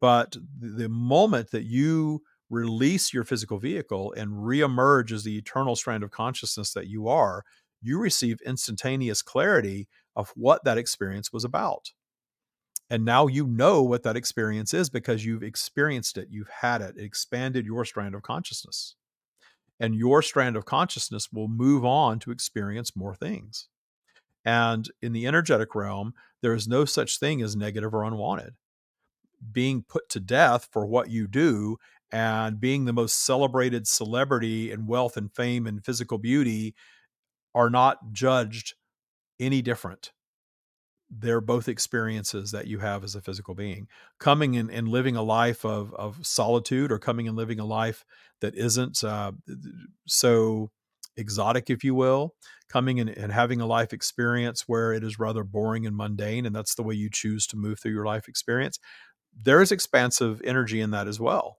but 0.00 0.36
the 0.58 0.88
moment 0.88 1.50
that 1.52 1.64
you 1.64 2.22
release 2.50 3.14
your 3.14 3.24
physical 3.24 3.58
vehicle 3.58 4.12
and 4.14 4.30
reemerge 4.30 5.12
as 5.12 5.24
the 5.24 5.38
eternal 5.38 5.76
strand 5.76 6.04
of 6.04 6.10
consciousness 6.10 6.72
that 6.74 6.88
you 6.88 7.08
are, 7.08 7.44
you 7.82 7.98
receive 7.98 8.40
instantaneous 8.46 9.22
clarity 9.22 9.88
of 10.16 10.30
what 10.36 10.64
that 10.64 10.78
experience 10.78 11.32
was 11.32 11.44
about. 11.44 11.92
And 12.90 13.04
now 13.04 13.26
you 13.26 13.46
know 13.46 13.82
what 13.82 14.02
that 14.02 14.16
experience 14.16 14.74
is 14.74 14.90
because 14.90 15.24
you've 15.24 15.42
experienced 15.42 16.18
it, 16.18 16.28
you've 16.30 16.50
had 16.60 16.82
it, 16.82 16.96
it 16.96 17.04
expanded 17.04 17.64
your 17.64 17.84
strand 17.84 18.14
of 18.14 18.22
consciousness 18.22 18.96
and 19.82 19.96
your 19.96 20.22
strand 20.22 20.54
of 20.54 20.64
consciousness 20.64 21.32
will 21.32 21.48
move 21.48 21.84
on 21.84 22.20
to 22.20 22.30
experience 22.30 22.94
more 22.94 23.16
things. 23.16 23.66
And 24.44 24.88
in 25.02 25.12
the 25.12 25.26
energetic 25.26 25.74
realm, 25.74 26.14
there 26.40 26.54
is 26.54 26.68
no 26.68 26.84
such 26.84 27.18
thing 27.18 27.42
as 27.42 27.56
negative 27.56 27.92
or 27.92 28.04
unwanted. 28.04 28.54
Being 29.50 29.82
put 29.82 30.08
to 30.10 30.20
death 30.20 30.68
for 30.70 30.86
what 30.86 31.10
you 31.10 31.26
do 31.26 31.78
and 32.12 32.60
being 32.60 32.84
the 32.84 32.92
most 32.92 33.24
celebrated 33.24 33.88
celebrity 33.88 34.70
in 34.70 34.86
wealth 34.86 35.16
and 35.16 35.34
fame 35.34 35.66
and 35.66 35.84
physical 35.84 36.18
beauty 36.18 36.76
are 37.52 37.70
not 37.70 38.12
judged 38.12 38.74
any 39.40 39.62
different 39.62 40.12
they're 41.18 41.40
both 41.40 41.68
experiences 41.68 42.52
that 42.52 42.66
you 42.66 42.78
have 42.78 43.04
as 43.04 43.14
a 43.14 43.20
physical 43.20 43.54
being. 43.54 43.86
Coming 44.18 44.56
and, 44.56 44.70
and 44.70 44.88
living 44.88 45.14
a 45.16 45.22
life 45.22 45.64
of, 45.64 45.92
of 45.94 46.24
solitude 46.26 46.90
or 46.90 46.98
coming 46.98 47.28
and 47.28 47.36
living 47.36 47.60
a 47.60 47.66
life 47.66 48.04
that 48.40 48.54
isn't 48.54 49.04
uh, 49.04 49.32
so 50.06 50.70
exotic, 51.16 51.68
if 51.68 51.84
you 51.84 51.94
will, 51.94 52.34
coming 52.70 52.98
and, 52.98 53.10
and 53.10 53.30
having 53.30 53.60
a 53.60 53.66
life 53.66 53.92
experience 53.92 54.64
where 54.66 54.92
it 54.92 55.04
is 55.04 55.18
rather 55.18 55.44
boring 55.44 55.86
and 55.86 55.96
mundane, 55.96 56.46
and 56.46 56.56
that's 56.56 56.74
the 56.74 56.82
way 56.82 56.94
you 56.94 57.10
choose 57.10 57.46
to 57.48 57.56
move 57.56 57.78
through 57.78 57.92
your 57.92 58.06
life 58.06 58.26
experience. 58.26 58.78
There 59.36 59.60
is 59.60 59.70
expansive 59.70 60.40
energy 60.44 60.80
in 60.80 60.90
that 60.92 61.08
as 61.08 61.20
well 61.20 61.58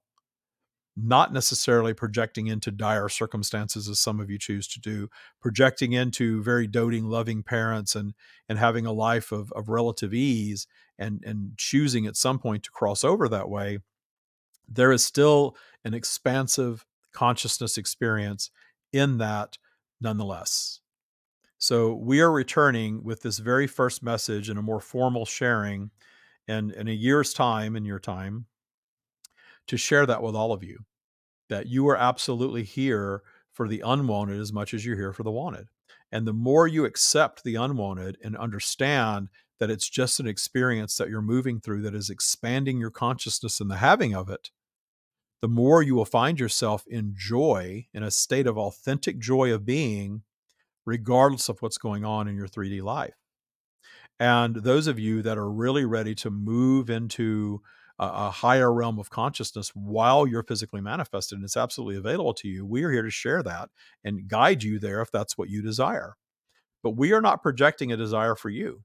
not 0.96 1.34
necessarily 1.34 1.94
projecting 1.94 2.48
into 2.48 2.72
dire 2.72 3.10
circumstances 3.10 3.90
as 3.90 4.00
some 4.00 4.20
of 4.20 4.30
you 4.30 4.38
choose 4.38 4.68
to 4.68 4.80
do, 4.80 5.10
projecting 5.42 5.94
into 5.94 6.44
very 6.44 6.68
doting, 6.68 7.06
loving 7.06 7.44
parents 7.44 7.96
and 7.96 8.14
and 8.48 8.60
having 8.60 8.86
a 8.86 8.92
life 8.92 9.32
of, 9.32 9.52
of 9.54 9.70
relative 9.70 10.14
ease 10.14 10.68
and 11.00 11.24
and 11.26 11.58
choosing 11.58 12.06
at 12.06 12.16
some 12.16 12.38
point 12.38 12.64
to 12.64 12.72
cross 12.72 13.04
over 13.04 13.28
that 13.28 13.50
way, 13.50 13.80
there 14.68 14.92
is 14.92 15.04
still 15.04 15.56
an 15.84 15.94
expansive 15.94 16.86
consciousness 17.12 17.78
experience 17.78 18.52
in 18.92 19.18
that 19.18 19.58
nonetheless. 20.00 20.80
So 21.58 21.94
we 21.94 22.20
are 22.20 22.32
returning 22.32 23.04
with 23.04 23.22
this 23.22 23.40
very 23.40 23.68
first 23.68 24.04
message 24.04 24.50
in 24.50 24.58
a 24.58 24.62
more 24.62 24.82
formal 24.82 25.26
sharing 25.26 25.92
and 26.48 26.72
in 26.72 26.90
a 26.90 26.92
year's 26.92 27.34
time, 27.34 27.76
in 27.76 27.86
your 27.86 28.00
time, 28.00 28.48
to 29.68 29.78
share 29.78 30.06
that 30.06 30.22
with 30.22 30.36
all 30.36 30.52
of 30.52 30.64
you 30.64 30.80
that 31.50 31.68
you 31.68 31.88
are 31.88 31.98
absolutely 31.98 32.64
here 32.64 33.22
for 33.52 33.68
the 33.68 33.82
unwanted 33.86 34.40
as 34.40 34.52
much 34.52 34.74
as 34.74 34.86
you're 34.86 34.96
here 34.96 35.14
for 35.14 35.24
the 35.24 35.32
wanted. 35.32 35.68
And 36.12 36.28
the 36.28 36.34
more 36.34 36.68
you 36.68 36.86
accept 36.86 37.44
the 37.44 37.56
unwanted 37.56 38.18
and 38.24 38.36
understand 38.38 39.30
that 39.60 39.70
it's 39.70 39.90
just 39.90 40.20
an 40.20 40.28
experience 40.28 40.96
that 40.96 41.10
you're 41.10 41.22
moving 41.22 41.60
through 41.60 41.82
that 41.84 41.96
is 41.96 42.10
expanding 42.10 42.80
your 42.80 42.90
consciousness 42.90 43.60
and 43.60 43.70
the 43.70 43.78
having 43.78 44.16
of 44.16 44.30
it, 44.30 44.50
the 45.42 45.48
more 45.48 45.82
you 45.82 45.94
will 45.96 46.06
find 46.06 46.40
yourself 46.40 46.86
in 46.88 47.14
joy, 47.16 47.86
in 47.94 48.04
a 48.04 48.12
state 48.12 48.48
of 48.48 48.58
authentic 48.58 49.20
joy 49.20 49.54
of 49.54 49.66
being, 49.66 50.24
regardless 50.86 51.50
of 51.50 51.62
what's 51.62 51.78
going 51.78 52.06
on 52.06 52.28
in 52.28 52.36
your 52.36 52.48
3D 52.48 52.82
life. 52.82 53.16
And 54.20 54.56
those 54.56 54.88
of 54.88 55.00
you 55.00 55.22
that 55.22 55.38
are 55.38 55.50
really 55.50 55.86
ready 55.86 56.16
to 56.16 56.30
move 56.30 56.90
into 56.90 57.62
a, 58.00 58.32
higher 58.32 58.74
realm 58.74 59.00
of 59.00 59.10
consciousness 59.10 59.72
while 59.76 60.26
you're 60.28 60.44
physically 60.44 60.82
manifested, 60.82 61.38
and 61.38 61.46
it's 61.46 61.58
absolutely 61.58 61.96
available 61.96 62.34
to 62.34 62.48
you, 62.48 62.66
we 62.66 62.84
are 62.84 62.92
here 62.92 63.04
to 63.04 63.10
share 63.10 63.44
that 63.44 63.70
and 64.04 64.28
guide 64.28 64.64
you 64.64 64.80
there 64.80 65.02
if 65.02 65.12
that's 65.12 65.38
what 65.38 65.50
you 65.50 65.62
desire. 65.62 66.16
But 66.82 66.92
we 66.92 67.14
are 67.14 67.22
not 67.22 67.44
projecting 67.44 67.92
a 67.92 67.98
desire 67.98 68.36
for 68.36 68.50
you. 68.50 68.84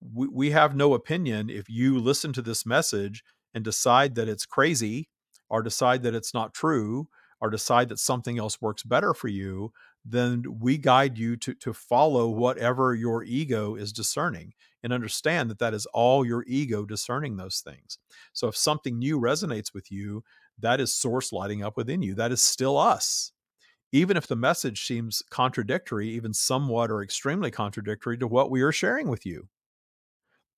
We, 0.00 0.26
we 0.28 0.50
have 0.50 0.74
no 0.74 0.94
opinion 0.94 1.48
if 1.50 1.68
you 1.68 1.98
listen 1.98 2.32
to 2.32 2.42
this 2.42 2.66
message 2.66 3.22
and 3.54 3.62
decide 3.62 4.14
that 4.14 4.28
it's 4.28 4.46
crazy 4.46 5.08
or 5.48 5.62
decide 5.62 6.02
that 6.02 6.14
it's 6.14 6.34
not 6.34 6.54
true 6.54 7.08
or 7.40 7.50
decide 7.50 7.88
that 7.90 7.98
something 7.98 8.38
else 8.38 8.60
works 8.60 8.82
better 8.82 9.12
for 9.12 9.28
you 9.28 9.72
then 10.04 10.44
we 10.60 10.78
guide 10.78 11.16
you 11.16 11.36
to, 11.36 11.54
to 11.54 11.72
follow 11.72 12.28
whatever 12.28 12.94
your 12.94 13.22
ego 13.22 13.74
is 13.76 13.92
discerning 13.92 14.52
and 14.82 14.92
understand 14.92 15.48
that 15.48 15.60
that 15.60 15.74
is 15.74 15.86
all 15.86 16.24
your 16.24 16.44
ego 16.46 16.84
discerning 16.84 17.36
those 17.36 17.60
things. 17.60 17.98
So 18.32 18.48
if 18.48 18.56
something 18.56 18.98
new 18.98 19.20
resonates 19.20 19.72
with 19.72 19.92
you, 19.92 20.24
that 20.58 20.80
is 20.80 20.92
source 20.92 21.32
lighting 21.32 21.62
up 21.62 21.76
within 21.76 22.02
you. 22.02 22.14
That 22.14 22.32
is 22.32 22.42
still 22.42 22.76
us. 22.76 23.32
Even 23.92 24.16
if 24.16 24.26
the 24.26 24.36
message 24.36 24.86
seems 24.86 25.22
contradictory, 25.30 26.08
even 26.08 26.32
somewhat 26.32 26.90
or 26.90 27.02
extremely 27.02 27.50
contradictory 27.50 28.18
to 28.18 28.26
what 28.26 28.50
we 28.50 28.62
are 28.62 28.72
sharing 28.72 29.08
with 29.08 29.24
you. 29.26 29.48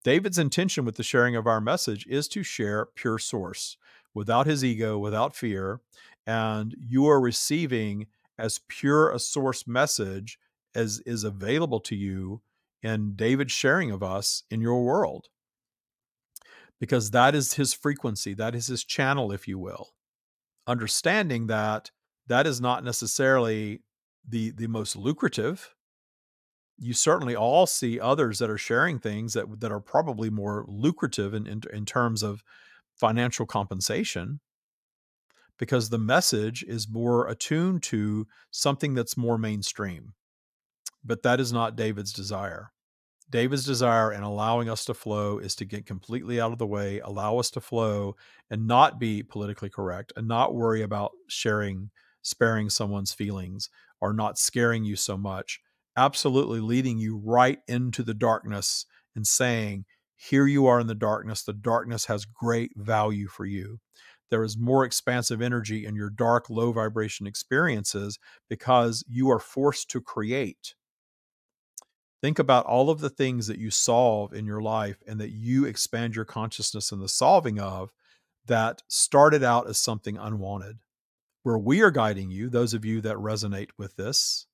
David's 0.05 0.39
intention 0.39 0.85
with 0.85 0.97
the 0.97 1.03
sharing 1.03 1.35
of 1.35 1.47
our 1.47 1.61
message 1.61 2.07
is 2.07 2.29
to 2.29 2.43
share 2.43 2.87
pure 2.95 3.19
source 3.19 3.77
without 4.15 4.47
his 4.47 4.65
ego, 4.65 4.99
without 4.99 5.35
fear. 5.35 5.81
And 6.27 6.75
you 6.79 7.07
are 7.07 7.21
receiving 7.21 8.07
as 8.39 8.61
pure 8.69 9.11
a 9.11 9.19
source 9.19 9.67
message 9.67 10.39
as 10.75 11.01
is 11.07 11.25
available 11.25 11.81
to 11.81 11.95
you 11.95 12.43
in 12.83 13.15
David's 13.15 13.53
sharing 13.53 13.91
of 13.91 14.03
us 14.03 14.43
in 14.51 14.61
your 14.61 14.85
world. 14.85 15.29
Because 16.81 17.13
that 17.13 17.35
is 17.35 17.55
his 17.55 17.73
frequency, 17.73 18.35
that 18.35 18.55
is 18.55 18.67
his 18.67 18.85
channel, 18.85 19.33
if 19.33 19.47
you 19.49 19.59
will. 19.59 19.91
Understanding 20.67 21.47
that 21.47 21.91
that 22.27 22.47
is 22.47 22.61
not 22.61 22.85
necessarily 22.85 23.83
the, 24.29 24.51
the 24.51 24.67
most 24.67 24.97
lucrative. 24.97 25.75
You 26.77 26.93
certainly 26.93 27.37
all 27.37 27.67
see 27.67 28.01
others 28.01 28.39
that 28.41 28.51
are 28.51 28.59
sharing 28.59 28.99
things 28.99 29.35
that, 29.35 29.61
that 29.61 29.71
are 29.71 29.81
probably 29.81 30.29
more 30.29 30.65
lucrative 30.67 31.33
in, 31.33 31.47
in, 31.47 31.63
in 31.73 31.87
terms 31.87 32.23
of 32.23 32.43
financial 32.97 33.47
compensation 33.47 34.41
because 35.59 35.89
the 35.89 35.99
message 35.99 36.65
is 36.65 36.89
more 36.89 37.29
attuned 37.29 37.83
to 37.85 38.27
something 38.51 38.95
that's 38.95 39.17
more 39.17 39.39
mainstream. 39.39 40.15
But 41.05 41.23
that 41.23 41.41
is 41.41 41.53
not 41.53 41.77
David's 41.77 42.13
desire. 42.13 42.71
David's 43.31 43.65
desire 43.65 44.13
in 44.13 44.23
allowing 44.23 44.69
us 44.69 44.85
to 44.85 44.95
flow 44.95 45.39
is 45.39 45.57
to 45.57 45.65
get 45.65 45.87
completely 45.87 46.41
out 46.41 46.53
of 46.53 46.59
the 46.59 46.67
way, 46.67 47.01
allow 47.01 47.39
us 47.39 47.51
to 47.51 47.61
flow 47.61 48.17
and 48.51 48.67
not 48.67 48.99
be 48.99 49.23
politically 49.23 49.71
correct 49.71 50.13
and 50.17 50.29
not 50.29 50.55
worry 50.55 50.83
about 50.83 51.13
sharing, 51.29 51.91
sparing 52.23 52.69
someone's 52.69 53.13
feelings 53.13 53.71
or 54.01 54.13
not 54.13 54.39
scaring 54.39 54.85
you 54.85 54.97
so 54.97 55.17
much. 55.17 55.61
Absolutely 55.97 56.61
leading 56.61 56.99
you 56.99 57.17
right 57.17 57.61
into 57.67 58.03
the 58.03 58.15
darkness 58.15 58.85
and 59.17 59.27
saying, 59.27 59.85
Here 60.17 60.47
you 60.47 60.67
are 60.67 60.81
in 60.81 60.87
the 60.87 60.95
darkness. 60.95 61.43
The 61.43 61.53
darkness 61.53 62.07
has 62.07 62.25
great 62.25 62.73
value 62.77 63.29
for 63.29 63.47
you 63.47 63.81
there 64.35 64.43
is 64.43 64.59
more 64.59 64.85
expansive 64.85 65.41
energy 65.41 65.87
in 65.87 65.95
your 65.95 66.11
dark, 66.11 66.51
low 66.51 66.73
vibration 66.73 67.25
experiences 67.25 68.19
because 68.51 69.05
you 69.09 69.31
are 69.31 69.39
forced 69.39 69.89
to 69.89 70.01
create. 70.01 70.75
Think 72.21 72.41
about 72.41 72.67
all 72.67 72.91
of 72.91 72.99
the 72.99 73.11
things 73.11 73.47
that 73.47 73.61
you 73.61 73.71
solve 73.71 74.33
in 74.33 74.45
your 74.45 74.61
life 74.61 75.01
and 75.07 75.21
that 75.21 75.31
you 75.31 75.65
expand 75.67 76.17
your 76.17 76.25
consciousness 76.25 76.91
in 76.91 76.99
the 76.99 77.09
solving 77.09 77.61
of 77.61 77.93
that 78.45 78.83
started 78.89 79.45
out 79.45 79.69
as 79.69 79.79
something 79.79 80.19
unwanted. 80.19 80.79
Where 81.45 81.57
we 81.57 81.81
are 81.83 81.93
guiding 81.93 82.33
you, 82.33 82.51
those 82.51 82.75
of 82.75 82.85
you 82.85 83.01
that 83.03 83.19
resonate 83.19 83.71
with 83.79 83.95
this, 83.95 84.47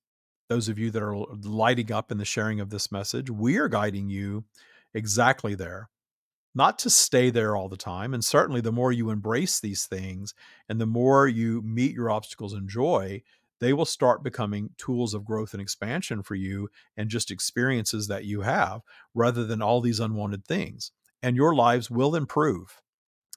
those 0.47 0.69
of 0.69 0.77
you 0.77 0.91
that 0.91 1.01
are 1.01 1.15
lighting 1.15 1.91
up 1.91 2.11
in 2.11 2.19
the 2.19 2.23
sharing 2.23 2.59
of 2.59 2.69
this 2.69 2.91
message, 2.91 3.31
we 3.31 3.57
are 3.57 3.67
guiding 3.67 4.11
you 4.11 4.43
exactly 4.93 5.55
there 5.55 5.89
not 6.53 6.79
to 6.79 6.89
stay 6.89 7.29
there 7.29 7.55
all 7.55 7.69
the 7.69 7.77
time. 7.77 8.13
And 8.13 8.23
certainly, 8.23 8.61
the 8.61 8.71
more 8.71 8.91
you 8.91 9.09
embrace 9.09 9.59
these 9.59 9.85
things 9.85 10.33
and 10.67 10.79
the 10.79 10.85
more 10.85 11.27
you 11.27 11.61
meet 11.61 11.93
your 11.93 12.09
obstacles 12.09 12.53
in 12.53 12.67
joy, 12.67 13.23
they 13.59 13.73
will 13.73 13.85
start 13.85 14.23
becoming 14.23 14.71
tools 14.77 15.13
of 15.13 15.23
growth 15.23 15.53
and 15.53 15.61
expansion 15.61 16.23
for 16.23 16.35
you 16.35 16.67
and 16.97 17.09
just 17.09 17.31
experiences 17.31 18.07
that 18.07 18.25
you 18.25 18.41
have 18.41 18.81
rather 19.13 19.45
than 19.45 19.61
all 19.61 19.81
these 19.81 19.99
unwanted 19.99 20.45
things. 20.45 20.91
And 21.23 21.35
your 21.35 21.53
lives 21.53 21.89
will 21.89 22.15
improve. 22.15 22.81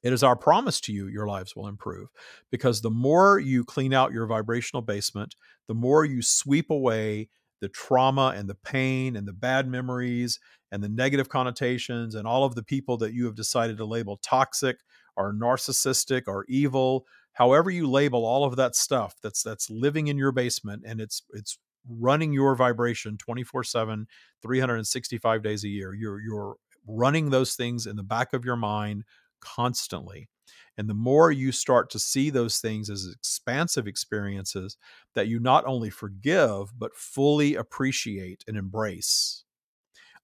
It 0.03 0.13
is 0.13 0.23
our 0.23 0.37
promise 0.37 0.81
to 0.83 0.93
you, 0.93 1.07
your 1.07 1.27
lives 1.27 1.55
will 1.55 1.67
improve 1.67 2.09
because 2.51 2.81
the 2.81 2.91
more 2.91 3.39
you 3.39 3.65
clean 3.65 3.95
out 3.95 4.13
your 4.13 4.27
vibrational 4.27 4.83
basement, 4.83 5.35
the 5.67 5.75
more 5.75 6.05
you 6.05 6.21
sweep 6.21 6.71
away 6.71 7.29
the 7.61 7.69
trauma 7.69 8.35
and 8.37 8.49
the 8.49 8.57
pain 8.57 9.17
and 9.17 9.27
the 9.27 9.33
bad 9.33 9.69
memories 9.69 10.39
and 10.73 10.83
the 10.83 10.89
negative 10.89 11.29
connotations 11.29 12.15
and 12.15 12.27
all 12.27 12.45
of 12.45 12.55
the 12.55 12.63
people 12.63 12.97
that 12.97 13.13
you 13.13 13.25
have 13.25 13.35
decided 13.35 13.77
to 13.77 13.85
label 13.85 14.19
toxic 14.19 14.79
or 15.17 15.33
narcissistic 15.33 16.23
or 16.27 16.45
evil 16.49 17.07
however 17.35 17.71
you 17.71 17.89
label 17.89 18.25
all 18.25 18.45
of 18.45 18.57
that 18.57 18.75
stuff 18.75 19.15
that's 19.23 19.43
that's 19.43 19.71
living 19.71 20.09
in 20.09 20.19
your 20.19 20.33
basement 20.33 20.83
and 20.85 21.01
it's 21.01 21.23
it's 21.33 21.59
running 21.89 22.33
your 22.33 22.55
vibration 22.55 23.17
24/7 23.17 24.07
365 24.43 25.43
days 25.43 25.65
a 25.65 25.69
year. 25.69 25.95
You're 25.95 26.21
you're 26.21 26.57
running 26.87 27.31
those 27.31 27.55
things 27.55 27.87
in 27.87 27.97
the 27.97 28.03
back 28.03 28.33
of 28.33 28.45
your 28.45 28.57
mind 28.57 29.05
constantly 29.41 30.29
and 30.77 30.89
the 30.89 30.95
more 30.95 31.31
you 31.31 31.53
start 31.53 31.91
to 31.91 31.99
see 31.99 32.31
those 32.31 32.59
things 32.59 32.91
as 32.91 33.07
expansive 33.07 33.87
experiences 33.87 34.77
that 35.15 35.29
you 35.29 35.39
not 35.39 35.65
only 35.67 35.91
forgive, 35.91 36.79
but 36.79 36.97
fully 36.97 37.55
appreciate 37.55 38.45
and 38.49 38.57
embrace. 38.57 39.45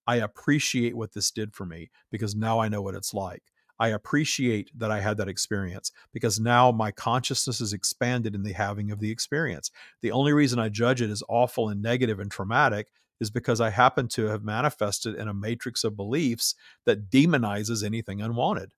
I 0.07 0.17
appreciate 0.17 0.97
what 0.97 1.13
this 1.13 1.31
did 1.31 1.55
for 1.55 1.65
me 1.65 1.91
because 2.11 2.35
now 2.35 2.59
I 2.59 2.69
know 2.69 2.83
what 2.83 2.95
it's 2.95 3.15
like. 3.15 3.43
I 3.79 3.89
appreciate 3.89 4.71
that 4.79 4.91
I 4.91 5.01
had 5.01 5.17
that 5.17 5.29
experience 5.29 5.91
because 6.13 6.39
now 6.39 6.71
my 6.71 6.91
consciousness 6.91 7.63
is 7.63 7.73
expanded 7.73 8.35
in 8.35 8.43
the 8.43 8.53
having 8.53 8.91
of 8.91 9.01
the 9.01 9.11
experience. 9.11 9.71
The 10.03 10.13
only 10.13 10.35
reason 10.35 10.59
I 10.59 10.69
judge 10.69 11.01
it 11.01 11.11
as 11.11 11.23
awful 11.29 11.71
and 11.71 11.81
negative 11.81 12.21
and 12.21 12.31
traumatic 12.31 12.89
is 13.21 13.31
because 13.31 13.61
I 13.61 13.71
happen 13.71 14.09
to 14.09 14.27
have 14.27 14.45
manifested 14.45 15.15
in 15.15 15.29
a 15.29 15.35
matrix 15.35 15.85
of 15.85 15.97
beliefs 15.97 16.55
that 16.85 17.11
demonizes 17.11 17.85
anything 17.85 18.21
unwanted. 18.21 18.73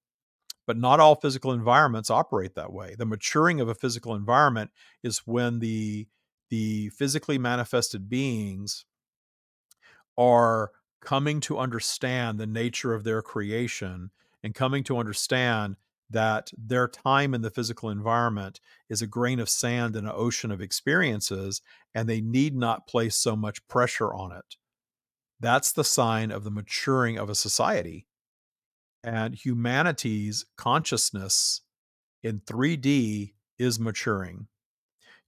But 0.66 0.76
not 0.76 1.00
all 1.00 1.16
physical 1.16 1.52
environments 1.52 2.10
operate 2.10 2.54
that 2.54 2.72
way. 2.72 2.94
The 2.96 3.06
maturing 3.06 3.60
of 3.60 3.68
a 3.68 3.74
physical 3.74 4.14
environment 4.14 4.70
is 5.02 5.18
when 5.26 5.58
the 5.58 6.06
the 6.50 6.90
physically 6.90 7.38
manifested 7.38 8.10
beings 8.10 8.84
are 10.18 10.70
coming 11.00 11.40
to 11.40 11.58
understand 11.58 12.38
the 12.38 12.46
nature 12.46 12.92
of 12.94 13.04
their 13.04 13.22
creation 13.22 14.10
and 14.42 14.54
coming 14.54 14.84
to 14.84 14.98
understand 14.98 15.76
that 16.10 16.52
their 16.56 16.86
time 16.86 17.32
in 17.32 17.40
the 17.40 17.50
physical 17.50 17.88
environment 17.88 18.60
is 18.90 19.00
a 19.00 19.06
grain 19.06 19.40
of 19.40 19.48
sand 19.48 19.96
in 19.96 20.04
an 20.04 20.12
ocean 20.14 20.50
of 20.50 20.60
experiences, 20.60 21.62
and 21.94 22.06
they 22.06 22.20
need 22.20 22.54
not 22.54 22.86
place 22.86 23.16
so 23.16 23.34
much 23.34 23.66
pressure 23.66 24.12
on 24.12 24.30
it. 24.30 24.56
That's 25.40 25.72
the 25.72 25.84
sign 25.84 26.30
of 26.30 26.44
the 26.44 26.50
maturing 26.50 27.18
of 27.18 27.30
a 27.30 27.34
society 27.34 28.06
and 29.04 29.34
humanity's 29.34 30.44
consciousness 30.56 31.62
in 32.22 32.40
3D 32.40 33.34
is 33.58 33.80
maturing. 33.80 34.46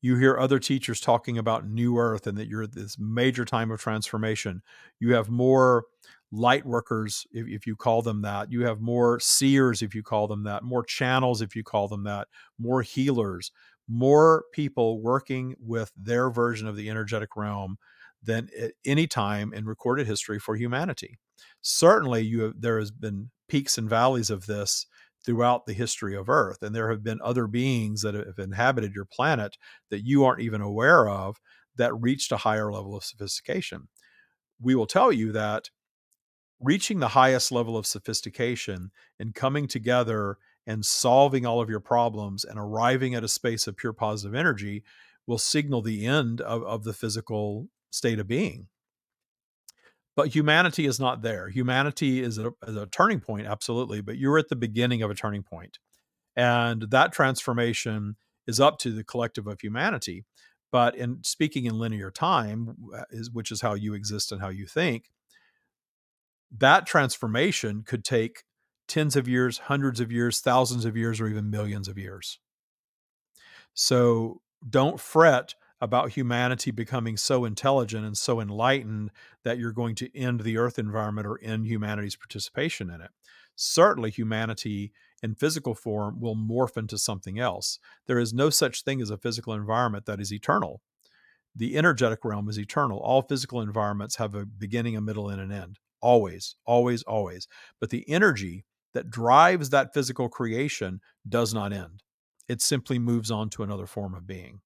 You 0.00 0.16
hear 0.16 0.38
other 0.38 0.58
teachers 0.58 1.00
talking 1.00 1.38
about 1.38 1.66
new 1.66 1.96
earth 1.96 2.26
and 2.26 2.36
that 2.36 2.46
you're 2.46 2.64
at 2.64 2.74
this 2.74 2.98
major 2.98 3.44
time 3.44 3.70
of 3.70 3.80
transformation. 3.80 4.62
You 5.00 5.14
have 5.14 5.30
more 5.30 5.84
light 6.30 6.66
workers, 6.66 7.26
if, 7.32 7.46
if, 7.48 7.66
you 7.66 7.74
call 7.74 8.02
them 8.02 8.20
that. 8.22 8.52
You 8.52 8.66
have 8.66 8.80
more 8.80 9.18
seers, 9.18 9.80
if 9.80 9.94
you 9.94 10.02
call 10.02 10.28
them 10.28 10.44
that, 10.44 10.62
more 10.62 10.84
channels, 10.84 11.40
if 11.40 11.56
you 11.56 11.64
call 11.64 11.88
them 11.88 12.04
that, 12.04 12.28
more 12.58 12.82
healers, 12.82 13.50
more 13.88 14.44
people 14.52 15.00
working 15.00 15.54
with 15.58 15.90
their 15.96 16.30
version 16.30 16.66
of 16.66 16.76
the 16.76 16.90
energetic 16.90 17.36
realm 17.36 17.78
than 18.24 18.48
at 18.58 18.72
any 18.84 19.06
time 19.06 19.52
in 19.52 19.66
recorded 19.66 20.06
history 20.06 20.38
for 20.38 20.56
humanity. 20.56 21.18
Certainly, 21.62 22.22
you 22.22 22.42
have, 22.42 22.60
there 22.60 22.78
has 22.78 22.90
been 22.90 23.30
peaks 23.48 23.78
and 23.78 23.88
valleys 23.88 24.30
of 24.30 24.46
this 24.46 24.86
throughout 25.24 25.66
the 25.66 25.72
history 25.72 26.16
of 26.16 26.28
Earth, 26.28 26.62
and 26.62 26.74
there 26.74 26.90
have 26.90 27.02
been 27.02 27.20
other 27.22 27.46
beings 27.46 28.02
that 28.02 28.14
have 28.14 28.38
inhabited 28.38 28.92
your 28.94 29.06
planet 29.06 29.56
that 29.90 30.04
you 30.04 30.24
aren't 30.24 30.42
even 30.42 30.60
aware 30.60 31.08
of 31.08 31.40
that 31.76 31.94
reached 31.94 32.30
a 32.32 32.38
higher 32.38 32.70
level 32.70 32.94
of 32.94 33.04
sophistication. 33.04 33.88
We 34.60 34.74
will 34.74 34.86
tell 34.86 35.10
you 35.10 35.32
that 35.32 35.70
reaching 36.60 37.00
the 37.00 37.08
highest 37.08 37.50
level 37.50 37.76
of 37.76 37.86
sophistication 37.86 38.90
and 39.18 39.34
coming 39.34 39.66
together 39.66 40.38
and 40.66 40.84
solving 40.84 41.44
all 41.44 41.60
of 41.60 41.68
your 41.68 41.80
problems 41.80 42.44
and 42.44 42.58
arriving 42.58 43.14
at 43.14 43.24
a 43.24 43.28
space 43.28 43.66
of 43.66 43.76
pure 43.76 43.92
positive 43.92 44.34
energy 44.34 44.82
will 45.26 45.38
signal 45.38 45.82
the 45.82 46.06
end 46.06 46.40
of, 46.40 46.62
of 46.62 46.84
the 46.84 46.92
physical 46.92 47.68
state 47.94 48.18
of 48.18 48.26
being. 48.26 48.68
But 50.16 50.34
humanity 50.34 50.86
is 50.86 51.00
not 51.00 51.22
there. 51.22 51.48
Humanity 51.48 52.22
is 52.22 52.38
a, 52.38 52.52
is 52.66 52.76
a 52.76 52.86
turning 52.86 53.20
point, 53.20 53.46
absolutely, 53.46 54.00
but 54.00 54.16
you're 54.16 54.38
at 54.38 54.48
the 54.48 54.56
beginning 54.56 55.02
of 55.02 55.10
a 55.10 55.14
turning 55.14 55.42
point. 55.42 55.78
And 56.36 56.82
that 56.90 57.12
transformation 57.12 58.16
is 58.46 58.60
up 58.60 58.78
to 58.80 58.90
the 58.90 59.04
collective 59.04 59.46
of 59.46 59.60
humanity. 59.60 60.24
But 60.70 60.96
in 60.96 61.22
speaking 61.22 61.66
in 61.66 61.78
linear 61.78 62.10
time, 62.10 62.76
uh, 62.96 63.04
is, 63.10 63.30
which 63.30 63.50
is 63.50 63.60
how 63.60 63.74
you 63.74 63.94
exist 63.94 64.32
and 64.32 64.40
how 64.40 64.48
you 64.48 64.66
think, 64.66 65.10
that 66.56 66.86
transformation 66.86 67.82
could 67.82 68.04
take 68.04 68.44
tens 68.86 69.16
of 69.16 69.26
years, 69.28 69.58
hundreds 69.58 70.00
of 70.00 70.12
years, 70.12 70.40
thousands 70.40 70.84
of 70.84 70.96
years, 70.96 71.20
or 71.20 71.26
even 71.26 71.50
millions 71.50 71.88
of 71.88 71.98
years. 71.98 72.38
So 73.72 74.42
don't 74.68 75.00
fret 75.00 75.54
about 75.80 76.10
humanity 76.10 76.70
becoming 76.70 77.16
so 77.16 77.44
intelligent 77.44 78.06
and 78.06 78.16
so 78.16 78.40
enlightened 78.40 79.10
that 79.42 79.58
you're 79.58 79.72
going 79.72 79.94
to 79.96 80.16
end 80.16 80.40
the 80.40 80.56
earth 80.56 80.78
environment 80.78 81.26
or 81.26 81.38
end 81.42 81.66
humanity's 81.66 82.16
participation 82.16 82.90
in 82.90 83.00
it. 83.00 83.10
Certainly, 83.56 84.10
humanity 84.10 84.92
in 85.22 85.34
physical 85.34 85.74
form 85.74 86.20
will 86.20 86.36
morph 86.36 86.76
into 86.76 86.98
something 86.98 87.38
else. 87.38 87.78
There 88.06 88.18
is 88.18 88.34
no 88.34 88.50
such 88.50 88.82
thing 88.82 89.00
as 89.00 89.10
a 89.10 89.18
physical 89.18 89.52
environment 89.52 90.06
that 90.06 90.20
is 90.20 90.32
eternal. 90.32 90.80
The 91.54 91.76
energetic 91.76 92.24
realm 92.24 92.48
is 92.48 92.58
eternal. 92.58 92.98
All 92.98 93.22
physical 93.22 93.60
environments 93.60 94.16
have 94.16 94.34
a 94.34 94.44
beginning, 94.44 94.96
a 94.96 95.00
middle, 95.00 95.28
and 95.28 95.40
an 95.40 95.52
end. 95.52 95.78
Always, 96.00 96.56
always, 96.66 97.02
always. 97.04 97.46
But 97.80 97.90
the 97.90 98.08
energy 98.08 98.64
that 98.92 99.10
drives 99.10 99.70
that 99.70 99.94
physical 99.94 100.28
creation 100.28 101.00
does 101.28 101.54
not 101.54 101.72
end. 101.72 102.02
It 102.48 102.60
simply 102.60 102.98
moves 102.98 103.30
on 103.30 103.50
to 103.50 103.62
another 103.62 103.86
form 103.86 104.14
of 104.14 104.26
being. 104.26 104.60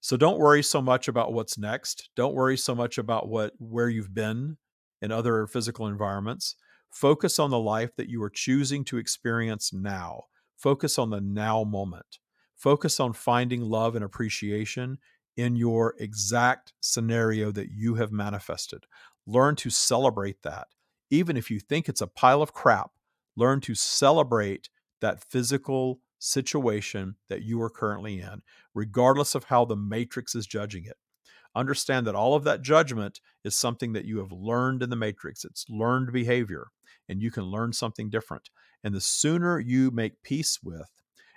So 0.00 0.16
don't 0.16 0.38
worry 0.38 0.62
so 0.62 0.80
much 0.80 1.08
about 1.08 1.32
what's 1.32 1.58
next. 1.58 2.10
Don't 2.14 2.34
worry 2.34 2.56
so 2.56 2.74
much 2.74 2.98
about 2.98 3.28
what 3.28 3.52
where 3.58 3.88
you've 3.88 4.14
been 4.14 4.56
in 5.02 5.10
other 5.10 5.46
physical 5.46 5.86
environments. 5.86 6.56
Focus 6.90 7.38
on 7.38 7.50
the 7.50 7.58
life 7.58 7.94
that 7.96 8.08
you 8.08 8.22
are 8.22 8.30
choosing 8.30 8.84
to 8.84 8.98
experience 8.98 9.72
now. 9.72 10.22
Focus 10.56 10.98
on 10.98 11.10
the 11.10 11.20
now 11.20 11.64
moment. 11.64 12.18
Focus 12.56 12.98
on 13.00 13.12
finding 13.12 13.60
love 13.60 13.94
and 13.94 14.04
appreciation 14.04 14.98
in 15.36 15.56
your 15.56 15.94
exact 15.98 16.72
scenario 16.80 17.50
that 17.52 17.70
you 17.70 17.94
have 17.96 18.10
manifested. 18.12 18.84
Learn 19.26 19.56
to 19.56 19.70
celebrate 19.70 20.42
that. 20.42 20.68
Even 21.10 21.36
if 21.36 21.50
you 21.50 21.60
think 21.60 21.88
it's 21.88 22.00
a 22.00 22.06
pile 22.06 22.40
of 22.40 22.54
crap, 22.54 22.90
learn 23.36 23.60
to 23.60 23.74
celebrate 23.74 24.70
that 25.00 25.22
physical 25.22 26.00
situation 26.26 27.16
that 27.28 27.42
you 27.42 27.60
are 27.62 27.70
currently 27.70 28.20
in, 28.20 28.42
regardless 28.74 29.34
of 29.34 29.44
how 29.44 29.64
the 29.64 29.76
matrix 29.76 30.34
is 30.34 30.46
judging 30.46 30.84
it. 30.84 30.96
Understand 31.54 32.06
that 32.06 32.14
all 32.14 32.34
of 32.34 32.44
that 32.44 32.62
judgment 32.62 33.20
is 33.42 33.56
something 33.56 33.94
that 33.94 34.04
you 34.04 34.18
have 34.18 34.32
learned 34.32 34.82
in 34.82 34.90
the 34.90 34.96
matrix. 34.96 35.44
It's 35.44 35.64
learned 35.70 36.12
behavior 36.12 36.68
and 37.08 37.22
you 37.22 37.30
can 37.30 37.44
learn 37.44 37.72
something 37.72 38.10
different. 38.10 38.50
And 38.84 38.94
the 38.94 39.00
sooner 39.00 39.58
you 39.58 39.90
make 39.90 40.22
peace 40.22 40.58
with 40.62 40.90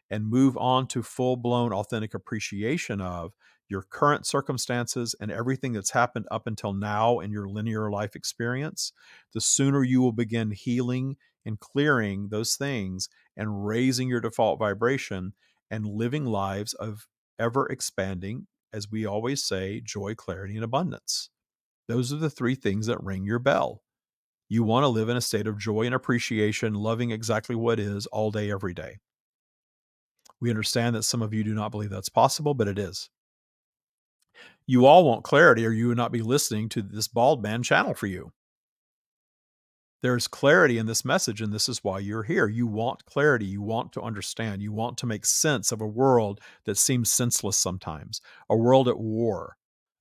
and 0.10 0.28
move 0.28 0.58
on 0.58 0.88
to 0.88 1.04
full 1.04 1.38
blown 1.38 1.72
authentic 1.72 2.14
appreciation 2.14 3.00
of 3.00 3.34
your 3.70 3.84
current 3.84 4.26
circumstances 4.26 5.16
and 5.22 5.32
everything 5.32 5.74
that's 5.74 5.92
happened 5.92 6.26
up 6.32 6.48
until 6.48 6.74
now 6.74 7.20
in 7.20 7.32
your 7.32 7.48
linear 7.48 7.92
life 7.92 8.16
experience, 8.16 8.92
the 9.34 9.42
sooner 9.42 9.84
you 9.84 10.02
will 10.02 10.12
begin 10.12 10.52
healing 10.52 11.16
and 11.46 11.60
clearing 11.60 12.30
those 12.30 12.56
things 12.56 13.08
and 13.40 13.66
raising 13.66 14.10
your 14.10 14.20
default 14.20 14.60
vibration 14.60 15.34
and 15.72 15.88
living 15.88 16.26
lives 16.26 16.74
of 16.76 17.08
ever 17.40 17.66
expanding, 17.68 18.46
as 18.74 18.92
we 18.92 19.06
always 19.06 19.44
say, 19.44 19.82
joy, 19.84 20.14
clarity, 20.14 20.56
and 20.56 20.64
abundance. 20.64 21.30
Those 21.88 22.14
are 22.14 22.18
the 22.18 22.30
three 22.30 22.54
things 22.54 22.86
that 22.88 23.02
ring 23.02 23.24
your 23.26 23.40
bell. 23.40 23.82
You 24.50 24.64
want 24.64 24.84
to 24.84 24.90
live 24.90 25.10
in 25.10 25.18
a 25.18 25.22
state 25.22 25.48
of 25.48 25.58
joy 25.58 25.84
and 25.84 25.96
appreciation, 25.96 26.74
loving 26.74 27.12
exactly 27.12 27.56
what 27.56 27.80
is 27.80 28.06
all 28.08 28.30
day, 28.30 28.52
every 28.52 28.74
day. 28.74 28.98
We 30.42 30.50
understand 30.50 30.96
that 30.96 31.04
some 31.04 31.22
of 31.22 31.34
you 31.34 31.44
do 31.44 31.54
not 31.54 31.72
believe 31.72 31.90
that's 31.90 32.10
possible, 32.10 32.54
but 32.54 32.68
it 32.68 32.78
is. 32.78 33.10
You 34.68 34.86
all 34.86 35.06
want 35.06 35.24
clarity, 35.24 35.66
or 35.66 35.72
you 35.72 35.88
would 35.88 35.98
not 35.98 36.12
be 36.12 36.22
listening 36.22 36.70
to 36.70 36.82
this 36.82 37.08
bald 37.08 37.42
man 37.42 37.64
channel 37.64 37.94
for 37.94 38.08
you. 38.08 38.32
There's 40.02 40.28
clarity 40.30 40.78
in 40.78 40.86
this 40.86 41.04
message, 41.04 41.42
and 41.42 41.52
this 41.52 41.68
is 41.68 41.84
why 41.84 42.00
you're 42.00 42.24
here. 42.24 42.48
You 42.48 42.68
want 42.68 43.06
clarity. 43.06 43.46
You 43.46 43.62
want 43.62 43.92
to 43.94 44.02
understand. 44.02 44.62
You 44.62 44.72
want 44.72 44.98
to 45.00 45.06
make 45.06 45.26
sense 45.26 45.74
of 45.74 45.82
a 45.82 45.88
world 45.88 46.40
that 46.66 46.78
seems 46.78 47.12
senseless 47.12 47.58
sometimes, 47.58 48.22
a 48.50 48.56
world 48.56 48.88
at 48.88 48.98
war, 48.98 49.58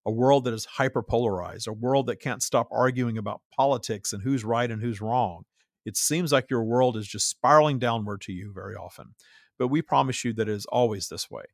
a 0.07 0.13
world 0.13 0.45
that 0.45 0.55
is 0.55 0.69
hyperpolarized, 0.79 1.67
a 1.67 1.73
world 1.73 2.07
that 2.07 2.21
can't 2.21 2.45
stop 2.45 2.69
arguing 2.71 3.19
about 3.19 3.43
politics 3.57 4.13
and 4.13 4.23
who's 4.23 4.45
right 4.45 4.71
and 4.71 4.81
who's 4.81 5.01
wrong. 5.01 5.43
It 5.85 5.97
seems 5.97 6.31
like 6.31 6.49
your 6.49 6.63
world 6.63 6.97
is 6.97 7.09
just 7.09 7.29
spiraling 7.29 7.81
downward 7.81 8.21
to 8.23 8.33
you 8.33 8.53
very 8.55 8.77
often. 8.77 9.15
But 9.59 9.69
we 9.69 9.83
promise 9.83 10.25
you 10.25 10.33
that 10.35 10.49
it 10.49 10.55
is 10.55 10.67
always 10.67 11.09
this 11.09 11.29
way. 11.29 11.45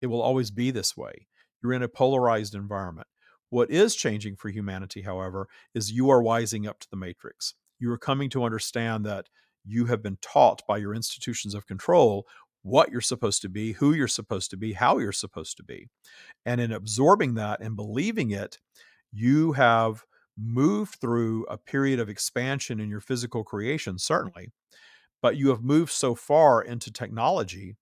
It 0.00 0.06
will 0.06 0.22
always 0.22 0.52
be 0.52 0.70
this 0.70 0.96
way. 0.96 1.26
You're 1.62 1.72
in 1.72 1.82
a 1.82 1.88
polarized 1.88 2.54
environment. 2.54 3.08
What 3.50 3.70
is 3.70 3.94
changing 3.94 4.36
for 4.36 4.48
humanity, 4.48 5.02
however, 5.02 5.48
is 5.74 5.92
you 5.92 6.10
are 6.10 6.22
wising 6.22 6.68
up 6.68 6.80
to 6.80 6.90
the 6.90 6.96
matrix. 6.96 7.54
You 7.78 7.90
are 7.92 7.98
coming 7.98 8.30
to 8.30 8.44
understand 8.44 9.04
that 9.06 9.28
you 9.64 9.86
have 9.86 10.02
been 10.02 10.18
taught 10.20 10.62
by 10.66 10.78
your 10.78 10.94
institutions 10.94 11.54
of 11.54 11.66
control 11.66 12.26
what 12.62 12.90
you're 12.90 13.00
supposed 13.00 13.42
to 13.42 13.48
be, 13.48 13.72
who 13.72 13.92
you're 13.92 14.08
supposed 14.08 14.50
to 14.50 14.56
be, 14.56 14.72
how 14.72 14.98
you're 14.98 15.12
supposed 15.12 15.56
to 15.56 15.62
be. 15.62 15.86
And 16.44 16.60
in 16.60 16.72
absorbing 16.72 17.34
that 17.34 17.60
and 17.60 17.76
believing 17.76 18.32
it, 18.32 18.58
you 19.12 19.52
have 19.52 20.04
moved 20.36 20.96
through 21.00 21.44
a 21.44 21.56
period 21.56 22.00
of 22.00 22.08
expansion 22.08 22.80
in 22.80 22.88
your 22.88 23.00
physical 23.00 23.44
creation, 23.44 23.98
certainly, 23.98 24.48
but 25.22 25.36
you 25.36 25.48
have 25.48 25.62
moved 25.62 25.92
so 25.92 26.14
far 26.14 26.60
into 26.60 26.92
technology 26.92 27.76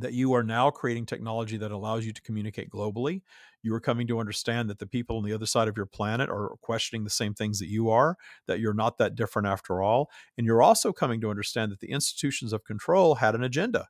that 0.00 0.12
you 0.12 0.32
are 0.34 0.42
now 0.42 0.70
creating 0.70 1.06
technology 1.06 1.56
that 1.56 1.70
allows 1.70 2.04
you 2.04 2.12
to 2.12 2.22
communicate 2.22 2.70
globally. 2.70 3.22
You 3.62 3.74
are 3.74 3.80
coming 3.80 4.06
to 4.08 4.18
understand 4.18 4.70
that 4.70 4.78
the 4.78 4.86
people 4.86 5.18
on 5.18 5.24
the 5.24 5.32
other 5.32 5.46
side 5.46 5.68
of 5.68 5.76
your 5.76 5.86
planet 5.86 6.30
are 6.30 6.56
questioning 6.62 7.04
the 7.04 7.10
same 7.10 7.34
things 7.34 7.58
that 7.58 7.68
you 7.68 7.90
are, 7.90 8.16
that 8.46 8.60
you're 8.60 8.74
not 8.74 8.98
that 8.98 9.14
different 9.14 9.48
after 9.48 9.82
all. 9.82 10.10
And 10.38 10.46
you're 10.46 10.62
also 10.62 10.92
coming 10.92 11.20
to 11.20 11.30
understand 11.30 11.70
that 11.72 11.80
the 11.80 11.90
institutions 11.90 12.52
of 12.52 12.64
control 12.64 13.16
had 13.16 13.34
an 13.34 13.44
agenda. 13.44 13.88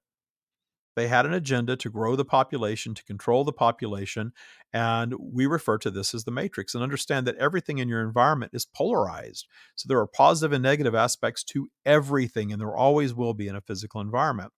They 0.96 1.06
had 1.08 1.24
an 1.24 1.32
agenda 1.32 1.76
to 1.76 1.88
grow 1.88 2.16
the 2.16 2.24
population, 2.24 2.94
to 2.94 3.04
control 3.04 3.44
the 3.44 3.52
population. 3.52 4.32
And 4.72 5.14
we 5.18 5.46
refer 5.46 5.78
to 5.78 5.90
this 5.90 6.14
as 6.14 6.24
the 6.24 6.32
matrix 6.32 6.74
and 6.74 6.82
understand 6.82 7.26
that 7.26 7.36
everything 7.36 7.78
in 7.78 7.88
your 7.88 8.02
environment 8.02 8.52
is 8.54 8.66
polarized. 8.66 9.46
So 9.76 9.86
there 9.88 10.00
are 10.00 10.06
positive 10.06 10.52
and 10.52 10.62
negative 10.62 10.94
aspects 10.94 11.44
to 11.44 11.70
everything, 11.86 12.52
and 12.52 12.60
there 12.60 12.74
always 12.74 13.14
will 13.14 13.34
be 13.34 13.46
in 13.48 13.56
a 13.56 13.60
physical 13.60 14.00
environment. 14.00 14.52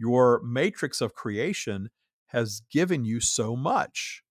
Your 0.00 0.40
matrix 0.42 1.02
of 1.02 1.14
creation 1.14 1.90
has 2.28 2.62
given 2.72 3.04
you 3.04 3.20
so 3.20 3.54
much. 3.54 4.22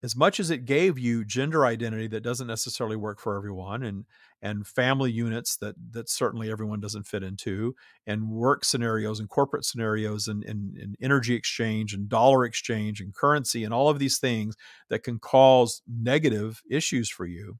As 0.00 0.14
much 0.14 0.38
as 0.38 0.50
it 0.50 0.64
gave 0.64 0.96
you 0.96 1.24
gender 1.24 1.66
identity 1.66 2.06
that 2.08 2.22
doesn't 2.22 2.46
necessarily 2.46 2.94
work 2.94 3.18
for 3.18 3.36
everyone 3.36 3.82
and 3.82 4.04
and 4.40 4.66
family 4.66 5.10
units 5.10 5.56
that 5.56 5.74
that 5.92 6.08
certainly 6.08 6.52
everyone 6.52 6.78
doesn't 6.78 7.06
fit 7.06 7.22
into 7.22 7.74
and 8.06 8.28
work 8.28 8.64
scenarios 8.64 9.18
and 9.18 9.30
corporate 9.30 9.64
scenarios 9.64 10.28
and, 10.28 10.44
and, 10.44 10.76
and 10.76 10.96
energy 11.00 11.34
exchange 11.34 11.94
and 11.94 12.08
dollar 12.10 12.44
exchange 12.44 13.00
and 13.00 13.14
currency 13.14 13.64
and 13.64 13.72
all 13.72 13.88
of 13.88 13.98
these 13.98 14.18
things 14.18 14.54
that 14.90 15.02
can 15.02 15.18
cause 15.18 15.80
negative 15.88 16.62
issues 16.70 17.08
for 17.08 17.24
you 17.24 17.58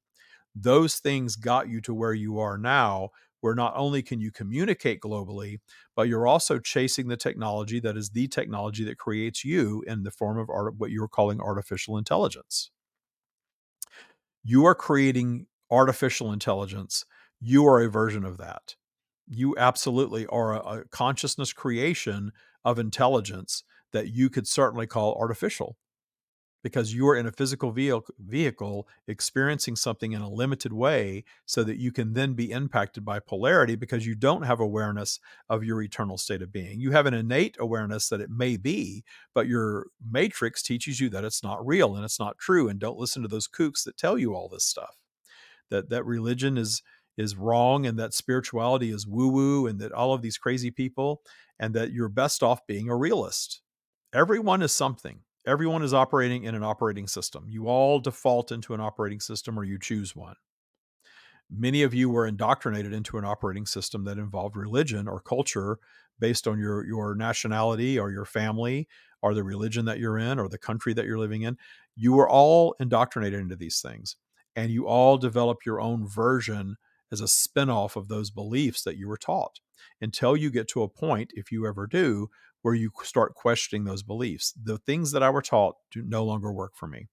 those 0.55 0.97
things 0.97 1.37
got 1.37 1.69
you 1.69 1.81
to 1.81 1.95
where 1.95 2.13
you 2.13 2.39
are 2.39 2.59
now 2.59 3.09
where 3.45 3.55
not 3.55 3.75
only 3.77 4.03
can 4.03 4.23
you 4.23 4.33
communicate 4.33 5.03
globally, 5.03 5.59
but 5.95 6.09
you're 6.09 6.27
also 6.27 6.59
chasing 6.59 7.09
the 7.09 7.17
technology 7.19 7.79
that 7.79 7.95
is 7.95 8.09
the 8.09 8.27
technology 8.27 8.85
that 8.85 8.97
creates 8.97 9.45
you 9.45 9.85
in 9.87 10.03
the 10.03 10.11
form 10.11 10.39
of 10.39 10.49
art, 10.49 10.77
what 10.79 10.91
you're 10.91 11.09
calling 11.09 11.43
artificial 11.43 11.99
intelligence. 11.99 12.71
You 14.43 14.65
are 14.65 14.75
creating 14.75 15.45
artificial 15.71 16.33
intelligence. 16.33 17.05
You 17.39 17.67
are 17.67 17.83
a 17.83 17.91
version 17.91 18.25
of 18.25 18.39
that. 18.39 18.77
You 19.29 19.55
absolutely 19.59 20.25
are 20.29 20.55
a, 20.55 20.61
a 20.61 20.85
consciousness 20.87 21.53
creation 21.53 22.33
of 22.65 22.79
intelligence 22.79 23.63
that 23.93 24.09
you 24.09 24.31
could 24.31 24.49
certainly 24.49 24.87
call 24.87 25.19
artificial 25.21 25.77
because 26.65 26.95
you 26.95 27.07
are 27.07 27.15
in 27.15 27.27
a 27.27 27.33
physical 27.33 27.71
vehicle 28.19 28.89
experiencing 29.07 29.77
something 29.77 30.13
in 30.13 30.23
a 30.23 30.29
limited 30.29 30.73
way 30.73 31.23
so 31.45 31.63
that 31.63 31.77
you 31.77 31.93
can 31.93 32.15
then 32.15 32.33
be 32.33 32.51
impacted 32.51 33.05
by 33.05 33.21
polarity 33.21 33.77
because 33.77 34.07
you 34.07 34.15
don't 34.15 34.45
have 34.45 34.61
awareness 34.61 35.21
of 35.51 35.63
your 35.63 35.83
eternal 35.83 36.17
state 36.17 36.41
of 36.41 36.51
being. 36.51 36.81
You 36.81 36.91
have 36.93 37.05
an 37.05 37.13
innate 37.13 37.57
awareness 37.61 38.09
that 38.09 38.23
it 38.23 38.31
may 38.31 38.57
be, 38.57 39.05
but 39.35 39.47
your 39.47 39.89
matrix 40.11 40.63
teaches 40.63 40.99
you 40.99 41.11
that 41.11 41.23
it's 41.23 41.43
not 41.43 41.65
real 41.65 41.97
and 41.97 42.05
it's 42.05 42.19
not 42.19 42.39
true 42.39 42.71
and 42.71 42.81
don't 42.81 42.99
listen 42.99 43.21
to 43.21 43.29
those 43.29 43.47
kooks 43.47 43.85
that 43.85 43.99
tell 43.99 44.17
you 44.17 44.35
all 44.35 44.49
this 44.49 44.65
stuff. 44.65 44.97
That 45.69 45.91
that 45.91 46.05
religion 46.05 46.57
is 46.57 46.83
is 47.19 47.37
wrong 47.37 47.85
and 47.85 47.99
that 47.99 48.15
spirituality 48.15 48.91
is 48.91 49.07
woo 49.07 49.29
woo 49.29 49.67
and 49.67 49.79
that 49.81 49.93
all 49.93 50.15
of 50.15 50.23
these 50.23 50.39
crazy 50.39 50.71
people 50.71 51.21
and 51.61 51.75
that 51.75 51.93
you're 51.93 52.09
best 52.09 52.43
off 52.43 52.67
being 52.67 52.89
a 52.89 52.97
realist. 52.97 53.61
Everyone 54.15 54.63
is 54.63 54.73
something. 54.73 55.21
Everyone 55.47 55.83
is 55.83 55.93
operating 55.93 56.45
in 56.45 56.55
an 56.55 56.65
operating 56.65 57.07
system. 57.07 57.45
You 57.49 57.67
all 57.67 58.01
default 58.01 58.51
into 58.51 58.73
an 58.73 58.81
operating 58.81 59.21
system 59.21 59.59
or 59.59 59.65
you 59.65 59.79
choose 59.79 60.17
one. 60.17 60.37
Many 61.51 61.83
of 61.83 61.93
you 61.93 62.09
were 62.09 62.27
indoctrinated 62.27 62.95
into 62.95 63.19
an 63.19 63.25
operating 63.25 63.67
system 63.67 64.05
that 64.05 64.17
involved 64.17 64.57
religion 64.57 65.07
or 65.07 65.21
culture 65.21 65.79
based 66.19 66.49
on 66.49 66.59
your 66.59 66.87
your 66.87 67.15
nationality 67.15 67.99
or 67.99 68.11
your 68.11 68.25
family 68.25 68.89
or 69.21 69.35
the 69.35 69.45
religion 69.45 69.85
that 69.85 69.99
you're 69.99 70.19
in 70.19 70.39
or 70.39 70.49
the 70.49 70.59
country 70.59 70.95
that 70.95 71.05
you're 71.05 71.19
living 71.19 71.43
in. 71.43 71.59
You 71.95 72.15
were 72.15 72.29
all 72.29 72.75
indoctrinated 72.81 73.41
into 73.41 73.57
these 73.57 73.81
things 73.81 74.17
and 74.57 74.71
you 74.71 74.87
all 74.87 75.19
develop 75.19 75.67
your 75.67 75.81
own 75.81 76.07
version 76.07 76.77
as 77.13 77.21
a 77.21 77.25
spinoff 77.25 77.97
of 77.97 78.09
those 78.09 78.31
beliefs 78.31 78.83
that 78.83 78.97
you 78.97 79.09
were 79.09 79.17
taught 79.19 79.61
until 80.01 80.37
you 80.37 80.51
get 80.51 80.69
to 80.69 80.83
a 80.83 80.89
point, 80.89 81.33
if 81.35 81.53
you 81.53 81.67
ever 81.67 81.87
do, 81.87 82.29
where 82.65 82.75
you 82.75 82.91
start 83.03 83.35
questioning 83.35 83.85
those 83.85 84.03
beliefs. 84.03 84.55
The 84.63 84.79
things 84.79 85.13
that 85.13 85.23
I 85.23 85.29
were 85.29 85.43
taught 85.43 85.75
do 85.91 86.03
no 86.03 86.25
longer 86.25 86.51
work 86.51 86.73
for 86.75 86.87
me. 86.87 87.09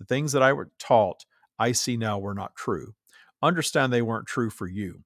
The 0.00 0.04
things 0.04 0.32
that 0.32 0.42
I 0.42 0.52
were 0.52 0.72
taught, 0.80 1.24
I 1.60 1.70
see 1.70 1.96
now 1.96 2.18
were 2.18 2.34
not 2.34 2.56
true. 2.56 2.94
Understand 3.40 3.92
they 3.92 4.02
weren't 4.02 4.26
true 4.26 4.50
for 4.50 4.66
you 4.66 5.04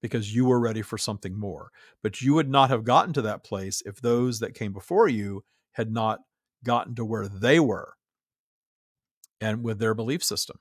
because 0.00 0.32
you 0.32 0.44
were 0.44 0.60
ready 0.60 0.80
for 0.80 0.96
something 0.96 1.36
more. 1.36 1.70
But 2.04 2.22
you 2.22 2.34
would 2.34 2.48
not 2.48 2.70
have 2.70 2.84
gotten 2.84 3.12
to 3.14 3.22
that 3.22 3.42
place 3.42 3.82
if 3.84 4.00
those 4.00 4.38
that 4.38 4.54
came 4.54 4.72
before 4.72 5.08
you 5.08 5.42
had 5.72 5.90
not 5.90 6.20
gotten 6.62 6.94
to 6.94 7.04
where 7.04 7.26
they 7.26 7.58
were 7.58 7.94
and 9.40 9.64
with 9.64 9.80
their 9.80 9.94
belief 9.94 10.22
system. 10.22 10.58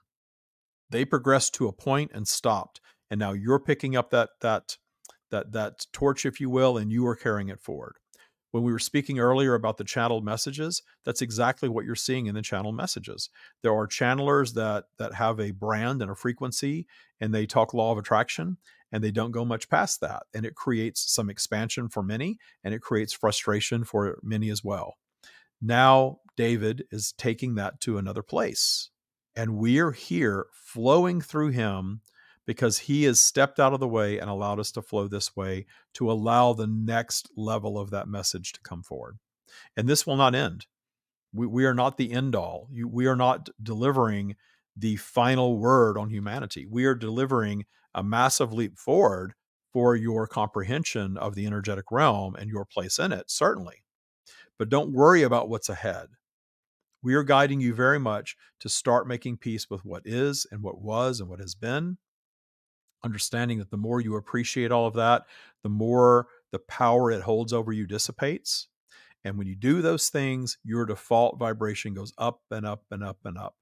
They 0.90 1.06
progressed 1.06 1.54
to 1.56 1.68
a 1.68 1.72
point 1.72 2.10
and 2.16 2.28
stopped. 2.28 2.82
And 3.12 3.20
now 3.20 3.34
you're 3.34 3.60
picking 3.60 3.96
up 3.96 4.10
that 4.10 4.30
that 4.42 4.78
that 5.30 5.52
that 5.52 5.86
torch, 5.94 6.26
if 6.26 6.40
you 6.40 6.50
will, 6.50 6.80
and 6.80 6.92
you 6.92 7.06
are 7.06 7.16
carrying 7.16 7.50
it 7.50 7.62
forward. 7.62 7.98
When 8.56 8.64
we 8.64 8.72
were 8.72 8.80
speaking 8.80 9.20
earlier 9.20 9.54
about 9.54 9.76
the 9.76 9.84
channeled 9.84 10.24
messages, 10.24 10.82
that's 11.04 11.22
exactly 11.22 11.68
what 11.68 11.84
you're 11.84 11.94
seeing 11.94 12.28
in 12.28 12.36
the 12.36 12.42
channel 12.42 12.72
messages. 12.72 13.30
There 13.64 13.74
are 13.74 13.86
channelers 13.86 14.54
that 14.54 14.86
that 14.98 15.16
have 15.16 15.42
a 15.42 15.52
brand 15.52 16.02
and 16.02 16.10
a 16.10 16.16
frequency, 16.16 16.88
and 17.20 17.36
they 17.36 17.48
talk 17.48 17.74
law 17.74 17.92
of 17.92 17.98
attraction, 17.98 18.56
and 18.94 19.04
they 19.04 19.12
don't 19.12 19.32
go 19.32 19.44
much 19.44 19.68
past 19.68 20.00
that, 20.00 20.24
and 20.34 20.46
it 20.46 20.56
creates 20.56 21.12
some 21.14 21.30
expansion 21.30 21.90
for 21.90 22.02
many, 22.02 22.38
and 22.64 22.74
it 22.74 22.82
creates 22.82 23.12
frustration 23.12 23.84
for 23.84 24.20
many 24.24 24.50
as 24.50 24.64
well. 24.64 24.94
Now 25.62 26.20
David 26.38 26.86
is 26.92 27.12
taking 27.18 27.56
that 27.56 27.82
to 27.82 27.98
another 27.98 28.24
place, 28.24 28.90
and 29.36 29.58
we 29.58 29.80
are 29.80 29.92
here 29.92 30.46
flowing 30.54 31.20
through 31.20 31.50
him 31.50 32.00
because 32.46 32.80
he 32.80 33.04
has 33.04 33.22
stepped 33.22 33.60
out 33.60 33.74
of 33.74 33.80
the 33.80 33.88
way 33.88 34.20
and 34.20 34.30
allowed 34.30 34.60
us 34.60 34.72
to 34.74 34.82
flow 34.82 35.08
this 35.08 35.36
way 35.36 35.66
to 35.94 36.12
allow 36.12 36.54
the 36.54 36.68
next 36.68 37.30
level 37.36 37.78
of 37.78 37.90
that 37.92 38.08
message 38.08 38.52
to 38.54 38.62
come 38.62 38.84
forward. 38.84 39.18
And 39.76 39.88
this 39.88 40.06
will 40.06 40.16
not 40.16 40.36
end. 40.36 40.68
We, 41.34 41.48
we 41.48 41.66
are 41.66 41.74
not 41.74 41.98
the 41.98 42.12
end 42.12 42.36
all. 42.36 42.68
You, 42.72 42.88
we 42.88 43.08
are 43.08 43.16
not 43.16 43.50
delivering 43.62 44.36
the 44.76 44.96
final 44.98 45.58
word 45.58 45.98
on 45.98 46.10
humanity. 46.10 46.66
We 46.70 46.86
are 46.86 46.96
delivering 46.96 47.66
a 47.94 48.04
massive 48.04 48.54
leap 48.54 48.78
forward 48.78 49.34
for 49.72 49.96
your 49.96 50.28
comprehension 50.28 51.18
of 51.18 51.36
the 51.36 51.46
energetic 51.46 51.92
realm 51.92 52.36
and 52.36 52.50
your 52.50 52.66
place 52.66 53.00
in 53.00 53.12
it, 53.12 53.30
certainly. 53.30 53.84
But 54.58 54.70
don't 54.70 54.94
worry 54.94 55.24
about 55.24 55.50
what's 55.50 55.70
ahead. 55.70 56.08
We 57.02 57.14
are 57.14 57.24
guiding 57.24 57.62
you 57.62 57.74
very 57.74 58.00
much 58.00 58.36
to 58.62 58.70
start 58.70 59.08
making 59.08 59.38
peace 59.38 59.70
with 59.70 59.86
what 59.86 60.04
is 60.06 60.48
and 60.50 60.64
what 60.64 60.82
was 60.82 61.20
and 61.20 61.30
what 61.30 61.40
has 61.40 61.56
been 61.56 61.98
understanding 63.06 63.60
that 63.60 63.70
the 63.70 63.78
more 63.78 64.02
you 64.02 64.16
appreciate 64.16 64.72
all 64.72 64.88
of 64.88 64.96
that, 64.96 65.24
the 65.64 65.70
more 65.70 66.28
the 66.52 66.60
power 66.60 67.12
it 67.12 67.22
holds 67.22 67.54
over 67.54 67.72
you 67.72 67.86
dissipates. 67.88 68.68
And 69.24 69.38
when 69.38 69.48
you 69.48 69.56
do 69.56 69.82
those 69.82 70.10
things, 70.10 70.58
your 70.64 70.86
default 70.86 71.40
vibration 71.40 71.94
goes 71.94 72.14
up 72.18 72.42
and 72.52 72.66
up 72.66 72.84
and 72.92 73.04
up 73.04 73.20
and 73.24 73.38
up. 73.38 73.56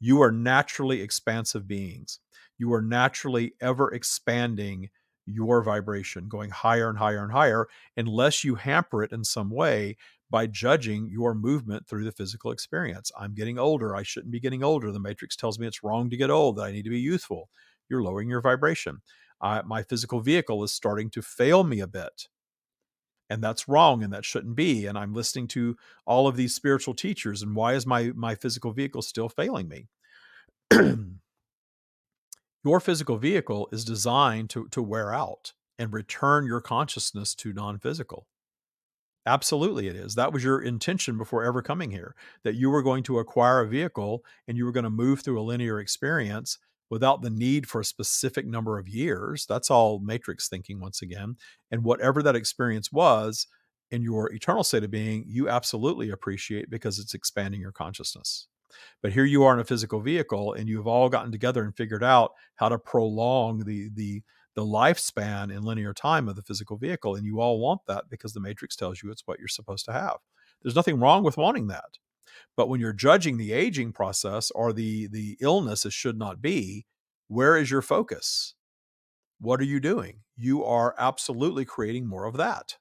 You 0.00 0.20
are 0.22 0.32
naturally 0.32 1.00
expansive 1.00 1.68
beings. 1.68 2.20
You 2.58 2.72
are 2.72 2.82
naturally 2.82 3.52
ever 3.60 3.92
expanding 3.92 4.90
your 5.26 5.62
vibration, 5.62 6.28
going 6.28 6.50
higher 6.50 6.88
and 6.88 6.98
higher 6.98 7.22
and 7.22 7.32
higher, 7.32 7.66
unless 7.96 8.44
you 8.44 8.54
hamper 8.54 9.02
it 9.02 9.12
in 9.12 9.24
some 9.24 9.50
way 9.50 9.96
by 10.30 10.46
judging 10.46 11.08
your 11.10 11.34
movement 11.34 11.86
through 11.86 12.04
the 12.04 12.12
physical 12.12 12.50
experience. 12.50 13.10
I'm 13.18 13.34
getting 13.34 13.58
older. 13.58 13.96
I 13.96 14.02
shouldn't 14.02 14.32
be 14.32 14.40
getting 14.40 14.62
older. 14.62 14.92
The 14.92 15.00
matrix 15.00 15.34
tells 15.34 15.58
me 15.58 15.66
it's 15.66 15.82
wrong 15.82 16.10
to 16.10 16.16
get 16.16 16.30
old, 16.30 16.56
that 16.56 16.64
I 16.64 16.72
need 16.72 16.84
to 16.84 16.90
be 16.90 17.00
youthful 17.00 17.48
you're 17.88 18.02
lowering 18.02 18.28
your 18.28 18.40
vibration. 18.40 19.00
Uh, 19.40 19.62
my 19.66 19.82
physical 19.82 20.20
vehicle 20.20 20.62
is 20.64 20.72
starting 20.72 21.10
to 21.10 21.22
fail 21.22 21.64
me 21.64 21.80
a 21.80 21.86
bit. 21.86 22.28
And 23.28 23.42
that's 23.42 23.68
wrong 23.68 24.02
and 24.02 24.12
that 24.12 24.24
shouldn't 24.24 24.56
be. 24.56 24.86
And 24.86 24.96
I'm 24.96 25.12
listening 25.12 25.48
to 25.48 25.76
all 26.06 26.28
of 26.28 26.36
these 26.36 26.54
spiritual 26.54 26.94
teachers. 26.94 27.42
And 27.42 27.56
why 27.56 27.74
is 27.74 27.86
my, 27.86 28.12
my 28.14 28.34
physical 28.34 28.72
vehicle 28.72 29.02
still 29.02 29.28
failing 29.28 29.68
me? 29.68 29.88
your 32.64 32.80
physical 32.80 33.18
vehicle 33.18 33.68
is 33.72 33.84
designed 33.84 34.50
to, 34.50 34.68
to 34.68 34.82
wear 34.82 35.12
out 35.12 35.52
and 35.78 35.92
return 35.92 36.46
your 36.46 36.60
consciousness 36.60 37.34
to 37.34 37.52
non 37.52 37.78
physical. 37.78 38.26
Absolutely, 39.26 39.88
it 39.88 39.96
is. 39.96 40.14
That 40.14 40.32
was 40.32 40.44
your 40.44 40.62
intention 40.62 41.18
before 41.18 41.44
ever 41.44 41.60
coming 41.60 41.90
here 41.90 42.14
that 42.44 42.54
you 42.54 42.70
were 42.70 42.82
going 42.82 43.02
to 43.04 43.18
acquire 43.18 43.60
a 43.60 43.68
vehicle 43.68 44.24
and 44.46 44.56
you 44.56 44.64
were 44.64 44.72
going 44.72 44.84
to 44.84 44.90
move 44.90 45.20
through 45.20 45.40
a 45.40 45.42
linear 45.42 45.80
experience 45.80 46.58
without 46.90 47.22
the 47.22 47.30
need 47.30 47.68
for 47.68 47.80
a 47.80 47.84
specific 47.84 48.46
number 48.46 48.78
of 48.78 48.88
years. 48.88 49.46
That's 49.46 49.70
all 49.70 49.98
matrix 49.98 50.48
thinking, 50.48 50.80
once 50.80 51.02
again. 51.02 51.36
And 51.70 51.84
whatever 51.84 52.22
that 52.22 52.36
experience 52.36 52.92
was 52.92 53.46
in 53.90 54.02
your 54.02 54.32
eternal 54.32 54.64
state 54.64 54.84
of 54.84 54.90
being, 54.90 55.24
you 55.26 55.48
absolutely 55.48 56.10
appreciate 56.10 56.70
because 56.70 56.98
it's 56.98 57.14
expanding 57.14 57.60
your 57.60 57.72
consciousness. 57.72 58.48
But 59.02 59.12
here 59.12 59.24
you 59.24 59.44
are 59.44 59.54
in 59.54 59.60
a 59.60 59.64
physical 59.64 60.00
vehicle, 60.00 60.54
and 60.54 60.68
you've 60.68 60.86
all 60.86 61.08
gotten 61.08 61.32
together 61.32 61.64
and 61.64 61.76
figured 61.76 62.04
out 62.04 62.32
how 62.56 62.68
to 62.68 62.78
prolong 62.78 63.60
the 63.64 63.90
the 63.94 64.22
the 64.54 64.64
lifespan 64.64 65.54
in 65.54 65.62
linear 65.62 65.92
time 65.92 66.28
of 66.28 66.34
the 66.34 66.42
physical 66.42 66.78
vehicle. 66.78 67.14
And 67.14 67.26
you 67.26 67.40
all 67.40 67.60
want 67.60 67.82
that 67.86 68.04
because 68.08 68.32
the 68.32 68.40
matrix 68.40 68.74
tells 68.74 69.02
you 69.02 69.10
it's 69.10 69.26
what 69.26 69.38
you're 69.38 69.48
supposed 69.48 69.84
to 69.84 69.92
have. 69.92 70.16
There's 70.62 70.74
nothing 70.74 70.98
wrong 70.98 71.22
with 71.22 71.36
wanting 71.36 71.66
that. 71.68 71.98
But 72.56 72.68
when 72.68 72.80
you're 72.80 72.92
judging 72.92 73.36
the 73.36 73.52
aging 73.52 73.92
process 73.92 74.50
or 74.52 74.72
the 74.72 75.08
the 75.08 75.36
illness 75.40 75.86
as 75.86 75.94
should 75.94 76.18
not 76.18 76.42
be, 76.42 76.86
where 77.28 77.56
is 77.56 77.70
your 77.70 77.82
focus? 77.82 78.54
What 79.40 79.60
are 79.60 79.64
you 79.64 79.80
doing? 79.80 80.20
You 80.36 80.64
are 80.64 80.94
absolutely 80.98 81.64
creating 81.64 82.06
more 82.06 82.24
of 82.24 82.36
that. 82.36 82.76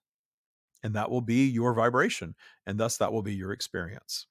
And 0.83 0.93
that 0.95 1.09
will 1.09 1.21
be 1.21 1.47
your 1.47 1.73
vibration. 1.73 2.35
And 2.65 2.79
thus, 2.79 2.97
that 2.97 3.11
will 3.11 3.23
be 3.23 3.33
your 3.33 3.51
experience. 3.51 4.27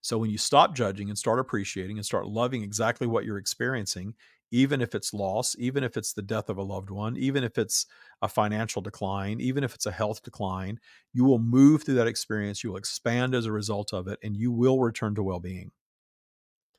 So, 0.00 0.18
when 0.18 0.30
you 0.30 0.38
stop 0.38 0.74
judging 0.74 1.08
and 1.08 1.18
start 1.18 1.38
appreciating 1.38 1.98
and 1.98 2.06
start 2.06 2.26
loving 2.26 2.62
exactly 2.62 3.06
what 3.06 3.24
you're 3.24 3.38
experiencing, 3.38 4.14
even 4.50 4.80
if 4.80 4.94
it's 4.94 5.12
loss, 5.12 5.56
even 5.58 5.82
if 5.82 5.96
it's 5.96 6.12
the 6.12 6.22
death 6.22 6.48
of 6.48 6.56
a 6.56 6.62
loved 6.62 6.90
one, 6.90 7.16
even 7.16 7.42
if 7.42 7.58
it's 7.58 7.86
a 8.22 8.28
financial 8.28 8.80
decline, 8.80 9.40
even 9.40 9.64
if 9.64 9.74
it's 9.74 9.86
a 9.86 9.92
health 9.92 10.22
decline, 10.22 10.78
you 11.12 11.24
will 11.24 11.38
move 11.38 11.82
through 11.82 11.94
that 11.94 12.06
experience. 12.06 12.62
You 12.62 12.70
will 12.70 12.76
expand 12.76 13.34
as 13.34 13.46
a 13.46 13.52
result 13.52 13.92
of 13.92 14.06
it, 14.08 14.18
and 14.22 14.36
you 14.36 14.52
will 14.52 14.80
return 14.80 15.14
to 15.16 15.22
well 15.22 15.40
being. 15.40 15.72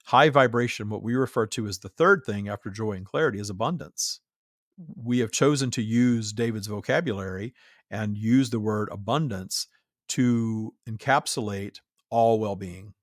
High 0.06 0.30
vibration, 0.30 0.90
what 0.90 1.04
we 1.04 1.16
refer 1.16 1.46
to 1.48 1.68
as 1.68 1.80
the 1.80 1.90
third 1.90 2.24
thing 2.26 2.48
after 2.48 2.70
joy 2.70 2.94
and 2.94 3.06
clarity, 3.06 3.40
is 3.40 3.50
abundance. 3.50 4.22
Mm-hmm. 4.82 5.02
We 5.04 5.20
have 5.20 5.32
chosen 5.32 5.70
to 5.72 5.82
use 5.82 6.32
David's 6.32 6.68
vocabulary 6.68 7.54
and 7.92 8.18
use 8.18 8.50
the 8.50 8.60
word 8.60 8.90
abundance 8.92 9.68
to 10.10 10.74
encapsulate 10.88 11.80
all 12.10 12.40
well 12.40 12.56
being 12.56 12.94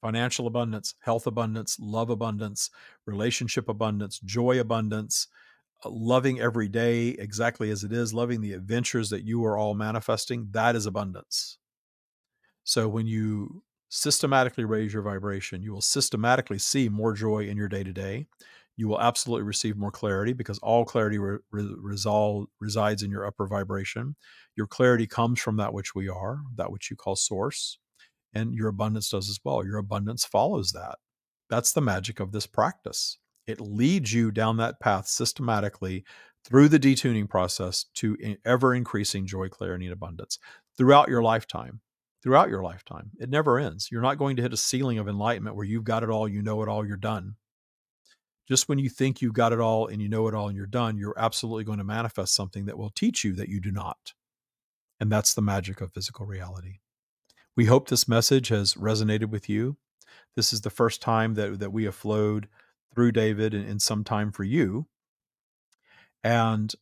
financial 0.00 0.46
abundance, 0.46 0.94
health 1.00 1.26
abundance, 1.26 1.76
love 1.80 2.10
abundance, 2.10 2.70
relationship 3.06 3.68
abundance, 3.68 4.18
joy 4.20 4.60
abundance, 4.60 5.28
uh, 5.84 5.90
loving 5.90 6.40
every 6.40 6.68
day 6.68 7.08
exactly 7.08 7.70
as 7.70 7.84
it 7.84 7.92
is, 7.92 8.14
loving 8.14 8.40
the 8.40 8.52
adventures 8.52 9.10
that 9.10 9.24
you 9.24 9.44
are 9.44 9.56
all 9.56 9.74
manifesting, 9.74 10.48
that 10.52 10.76
is 10.76 10.86
abundance. 10.86 11.58
So 12.64 12.88
when 12.88 13.06
you 13.06 13.62
systematically 13.88 14.64
raise 14.64 14.92
your 14.92 15.02
vibration, 15.02 15.62
you 15.62 15.72
will 15.72 15.80
systematically 15.80 16.58
see 16.58 16.88
more 16.88 17.14
joy 17.14 17.46
in 17.46 17.56
your 17.56 17.68
day 17.68 17.82
to 17.82 17.92
day. 17.92 18.26
You 18.76 18.86
will 18.88 19.00
absolutely 19.00 19.44
receive 19.44 19.76
more 19.76 19.90
clarity 19.90 20.32
because 20.32 20.58
all 20.58 20.84
clarity 20.84 21.18
re- 21.18 21.38
re- 21.50 21.74
resolve, 21.78 22.46
resides 22.60 23.02
in 23.02 23.10
your 23.10 23.26
upper 23.26 23.46
vibration. 23.46 24.14
Your 24.54 24.66
clarity 24.66 25.06
comes 25.06 25.40
from 25.40 25.56
that 25.56 25.72
which 25.72 25.94
we 25.94 26.08
are, 26.08 26.40
that 26.56 26.70
which 26.70 26.90
you 26.90 26.96
call 26.96 27.16
source 27.16 27.78
and 28.32 28.54
your 28.54 28.68
abundance 28.68 29.10
does 29.10 29.28
as 29.28 29.40
well. 29.44 29.64
Your 29.64 29.78
abundance 29.78 30.24
follows 30.24 30.72
that. 30.72 30.96
That's 31.50 31.72
the 31.72 31.80
magic 31.80 32.20
of 32.20 32.32
this 32.32 32.46
practice. 32.46 33.18
It 33.46 33.60
leads 33.60 34.12
you 34.12 34.30
down 34.30 34.58
that 34.58 34.80
path 34.80 35.06
systematically 35.08 36.04
through 36.44 36.68
the 36.68 36.78
detuning 36.78 37.28
process 37.28 37.86
to 37.94 38.16
ever 38.44 38.74
increasing 38.74 39.26
joy, 39.26 39.48
clarity, 39.48 39.86
and 39.86 39.92
abundance 39.92 40.38
throughout 40.76 41.08
your 41.08 41.22
lifetime. 41.22 41.80
Throughout 42.20 42.48
your 42.48 42.64
lifetime, 42.64 43.12
it 43.20 43.30
never 43.30 43.60
ends. 43.60 43.90
You're 43.92 44.02
not 44.02 44.18
going 44.18 44.34
to 44.36 44.42
hit 44.42 44.52
a 44.52 44.56
ceiling 44.56 44.98
of 44.98 45.06
enlightenment 45.06 45.54
where 45.54 45.64
you've 45.64 45.84
got 45.84 46.02
it 46.02 46.10
all, 46.10 46.28
you 46.28 46.42
know 46.42 46.60
it 46.62 46.68
all, 46.68 46.84
you're 46.84 46.96
done. 46.96 47.36
just 48.48 48.68
when 48.68 48.78
you 48.78 48.88
think 48.88 49.20
you've 49.20 49.34
got 49.34 49.52
it 49.52 49.60
all 49.60 49.86
and 49.86 50.00
you 50.00 50.08
know 50.08 50.26
it 50.26 50.34
all 50.34 50.48
and 50.48 50.56
you're 50.56 50.66
done, 50.66 50.96
you're 50.96 51.18
absolutely 51.18 51.64
going 51.64 51.78
to 51.78 51.84
manifest 51.84 52.34
something 52.34 52.64
that 52.64 52.78
will 52.78 52.90
teach 52.90 53.22
you 53.22 53.34
that 53.34 53.48
you 53.48 53.60
do 53.60 53.70
not. 53.70 54.14
And 54.98 55.12
that's 55.12 55.34
the 55.34 55.42
magic 55.42 55.80
of 55.80 55.92
physical 55.92 56.26
reality. 56.26 56.78
We 57.58 57.64
hope 57.64 57.88
this 57.88 58.06
message 58.06 58.50
has 58.50 58.74
resonated 58.74 59.30
with 59.30 59.48
you. 59.48 59.78
This 60.36 60.52
is 60.52 60.60
the 60.60 60.70
first 60.70 61.02
time 61.02 61.34
that, 61.34 61.58
that 61.58 61.72
we 61.72 61.86
have 61.86 61.96
flowed 61.96 62.46
through 62.94 63.10
David 63.10 63.52
in, 63.52 63.64
in 63.64 63.80
some 63.80 64.04
time 64.04 64.30
for 64.30 64.44
you. 64.44 64.86
And 66.22 66.72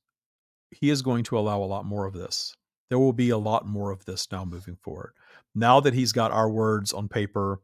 he 0.70 0.90
is 0.90 1.00
going 1.00 1.24
to 1.24 1.38
allow 1.38 1.62
a 1.62 1.64
lot 1.64 1.86
more 1.86 2.04
of 2.04 2.12
this. 2.12 2.54
There 2.90 2.98
will 2.98 3.14
be 3.14 3.30
a 3.30 3.38
lot 3.38 3.66
more 3.66 3.90
of 3.90 4.04
this 4.04 4.30
now 4.30 4.44
moving 4.44 4.76
forward. 4.76 5.14
Now 5.54 5.80
that 5.80 5.94
he's 5.94 6.12
got 6.12 6.30
our 6.30 6.50
words 6.50 6.92
on 6.92 7.08
paper 7.08 7.62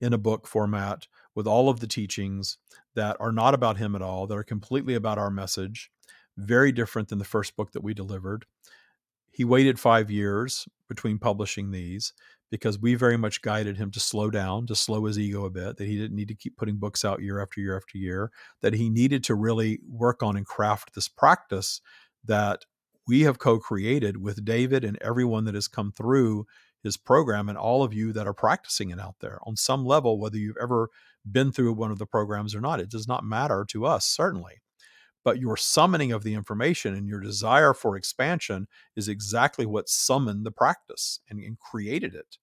in 0.00 0.14
a 0.14 0.18
book 0.18 0.46
format 0.46 1.06
with 1.34 1.46
all 1.46 1.68
of 1.68 1.80
the 1.80 1.86
teachings 1.86 2.56
that 2.94 3.18
are 3.20 3.30
not 3.30 3.52
about 3.52 3.76
him 3.76 3.94
at 3.94 4.00
all, 4.00 4.26
that 4.26 4.38
are 4.38 4.42
completely 4.42 4.94
about 4.94 5.18
our 5.18 5.30
message, 5.30 5.90
very 6.38 6.72
different 6.72 7.10
than 7.10 7.18
the 7.18 7.26
first 7.26 7.56
book 7.56 7.72
that 7.72 7.84
we 7.84 7.92
delivered. 7.92 8.46
He 9.32 9.44
waited 9.44 9.78
five 9.78 10.10
years 10.10 10.66
between 10.88 11.18
publishing 11.18 11.70
these 11.70 12.12
because 12.54 12.78
we 12.78 12.94
very 12.94 13.16
much 13.16 13.42
guided 13.42 13.76
him 13.76 13.90
to 13.90 13.98
slow 13.98 14.30
down, 14.30 14.64
to 14.64 14.76
slow 14.76 15.06
his 15.06 15.18
ego 15.18 15.44
a 15.44 15.50
bit, 15.50 15.76
that 15.76 15.88
he 15.88 15.98
didn't 15.98 16.14
need 16.14 16.28
to 16.28 16.36
keep 16.36 16.56
putting 16.56 16.76
books 16.76 17.04
out 17.04 17.20
year 17.20 17.42
after 17.42 17.60
year 17.60 17.76
after 17.76 17.98
year, 17.98 18.30
that 18.62 18.74
he 18.74 18.88
needed 18.88 19.24
to 19.24 19.34
really 19.34 19.80
work 19.90 20.22
on 20.22 20.36
and 20.36 20.46
craft 20.46 20.94
this 20.94 21.08
practice 21.08 21.80
that 22.24 22.64
we 23.08 23.22
have 23.22 23.40
co 23.40 23.58
created 23.58 24.18
with 24.18 24.44
David 24.44 24.84
and 24.84 24.96
everyone 25.02 25.46
that 25.46 25.56
has 25.56 25.66
come 25.66 25.90
through 25.90 26.46
his 26.84 26.96
program 26.96 27.48
and 27.48 27.58
all 27.58 27.82
of 27.82 27.92
you 27.92 28.12
that 28.12 28.28
are 28.28 28.32
practicing 28.32 28.90
it 28.90 29.00
out 29.00 29.16
there 29.20 29.40
on 29.42 29.56
some 29.56 29.84
level, 29.84 30.20
whether 30.20 30.36
you've 30.36 30.56
ever 30.62 30.90
been 31.28 31.50
through 31.50 31.72
one 31.72 31.90
of 31.90 31.98
the 31.98 32.06
programs 32.06 32.54
or 32.54 32.60
not. 32.60 32.78
It 32.78 32.88
does 32.88 33.08
not 33.08 33.24
matter 33.24 33.66
to 33.70 33.84
us, 33.84 34.06
certainly. 34.06 34.60
But 35.24 35.40
your 35.40 35.56
summoning 35.56 36.12
of 36.12 36.22
the 36.22 36.34
information 36.34 36.94
and 36.94 37.08
your 37.08 37.18
desire 37.18 37.74
for 37.74 37.96
expansion 37.96 38.68
is 38.94 39.08
exactly 39.08 39.66
what 39.66 39.88
summoned 39.88 40.46
the 40.46 40.52
practice 40.52 41.18
and, 41.28 41.40
and 41.40 41.58
created 41.58 42.14
it. 42.14 42.36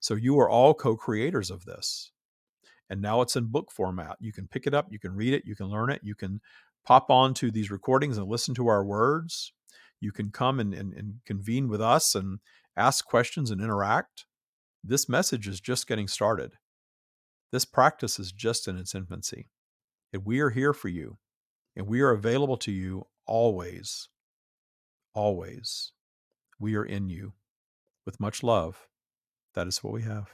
So 0.00 0.14
you 0.14 0.38
are 0.38 0.48
all 0.48 0.74
co 0.74 0.96
creators 0.96 1.50
of 1.50 1.64
this. 1.64 2.12
And 2.88 3.02
now 3.02 3.20
it's 3.20 3.36
in 3.36 3.46
book 3.46 3.72
format. 3.72 4.16
You 4.20 4.32
can 4.32 4.46
pick 4.46 4.66
it 4.66 4.74
up, 4.74 4.86
you 4.90 4.98
can 4.98 5.14
read 5.14 5.34
it, 5.34 5.44
you 5.44 5.56
can 5.56 5.66
learn 5.66 5.90
it, 5.90 6.00
you 6.04 6.14
can 6.14 6.40
pop 6.84 7.10
on 7.10 7.34
to 7.34 7.50
these 7.50 7.70
recordings 7.70 8.16
and 8.16 8.28
listen 8.28 8.54
to 8.54 8.68
our 8.68 8.84
words. 8.84 9.52
You 10.00 10.12
can 10.12 10.30
come 10.30 10.60
and, 10.60 10.72
and, 10.72 10.92
and 10.94 11.14
convene 11.24 11.68
with 11.68 11.80
us 11.80 12.14
and 12.14 12.38
ask 12.76 13.04
questions 13.04 13.50
and 13.50 13.60
interact. 13.60 14.26
This 14.84 15.08
message 15.08 15.48
is 15.48 15.60
just 15.60 15.88
getting 15.88 16.06
started. 16.06 16.52
This 17.50 17.64
practice 17.64 18.18
is 18.18 18.30
just 18.30 18.68
in 18.68 18.76
its 18.76 18.94
infancy. 18.94 19.50
And 20.12 20.24
we 20.24 20.40
are 20.40 20.50
here 20.50 20.72
for 20.72 20.88
you. 20.88 21.18
And 21.74 21.86
we 21.86 22.00
are 22.00 22.10
available 22.10 22.56
to 22.58 22.72
you 22.72 23.06
always. 23.26 24.08
Always. 25.14 25.92
We 26.58 26.76
are 26.76 26.84
in 26.84 27.08
you. 27.08 27.32
With 28.04 28.20
much 28.20 28.42
love, 28.42 28.86
that 29.56 29.66
is 29.66 29.82
what 29.82 29.92
we 29.92 30.02
have. 30.02 30.30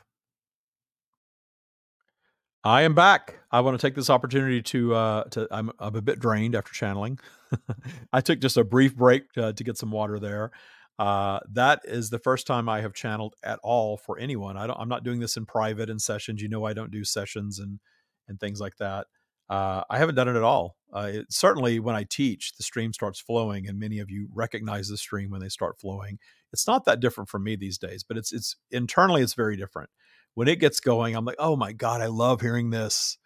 I 2.64 2.82
am 2.82 2.94
back. 2.94 3.40
I 3.50 3.60
want 3.60 3.80
to 3.80 3.84
take 3.84 3.96
this 3.96 4.10
opportunity 4.10 4.62
to 4.62 4.94
uh, 4.94 5.24
to 5.30 5.48
I'm, 5.50 5.72
I'm 5.78 5.96
a 5.96 6.02
bit 6.02 6.20
drained 6.20 6.54
after 6.54 6.72
channeling. 6.72 7.18
I 8.12 8.20
took 8.20 8.40
just 8.40 8.56
a 8.56 8.64
brief 8.64 8.94
break 8.94 9.24
uh, 9.36 9.52
to 9.52 9.64
get 9.64 9.78
some 9.78 9.90
water 9.90 10.20
there. 10.20 10.52
Uh, 10.98 11.40
that 11.52 11.80
is 11.84 12.10
the 12.10 12.18
first 12.18 12.46
time 12.46 12.68
I 12.68 12.80
have 12.80 12.92
channeled 12.92 13.34
at 13.42 13.58
all 13.62 13.96
for 13.96 14.18
anyone. 14.18 14.56
I 14.56 14.66
don't. 14.66 14.78
I'm 14.78 14.88
not 14.88 15.02
doing 15.02 15.18
this 15.18 15.36
in 15.36 15.46
private 15.46 15.90
in 15.90 15.98
sessions. 15.98 16.40
You 16.40 16.48
know, 16.48 16.64
I 16.64 16.72
don't 16.72 16.92
do 16.92 17.04
sessions 17.04 17.58
and 17.58 17.80
and 18.28 18.38
things 18.38 18.60
like 18.60 18.76
that. 18.76 19.06
Uh, 19.48 19.82
I 19.90 19.98
haven't 19.98 20.14
done 20.14 20.28
it 20.28 20.36
at 20.36 20.44
all. 20.44 20.76
Uh, 20.94 21.10
it, 21.14 21.26
certainly, 21.30 21.80
when 21.80 21.96
I 21.96 22.04
teach, 22.04 22.54
the 22.56 22.62
stream 22.62 22.92
starts 22.92 23.20
flowing, 23.20 23.66
and 23.66 23.78
many 23.78 23.98
of 23.98 24.10
you 24.10 24.28
recognize 24.32 24.88
the 24.88 24.96
stream 24.96 25.30
when 25.30 25.40
they 25.40 25.48
start 25.48 25.80
flowing. 25.80 26.18
It's 26.52 26.66
not 26.66 26.84
that 26.84 27.00
different 27.00 27.30
for 27.30 27.38
me 27.38 27.56
these 27.56 27.78
days, 27.78 28.04
but 28.04 28.16
it's 28.16 28.32
it's 28.32 28.56
internally 28.70 29.22
it's 29.22 29.34
very 29.34 29.56
different 29.56 29.90
when 30.34 30.48
it 30.48 30.60
gets 30.60 30.80
going, 30.80 31.14
I'm 31.14 31.24
like, 31.24 31.36
oh 31.38 31.56
my 31.56 31.72
God, 31.72 32.00
I 32.00 32.06
love 32.06 32.40
hearing 32.40 32.70
this. 32.70 33.18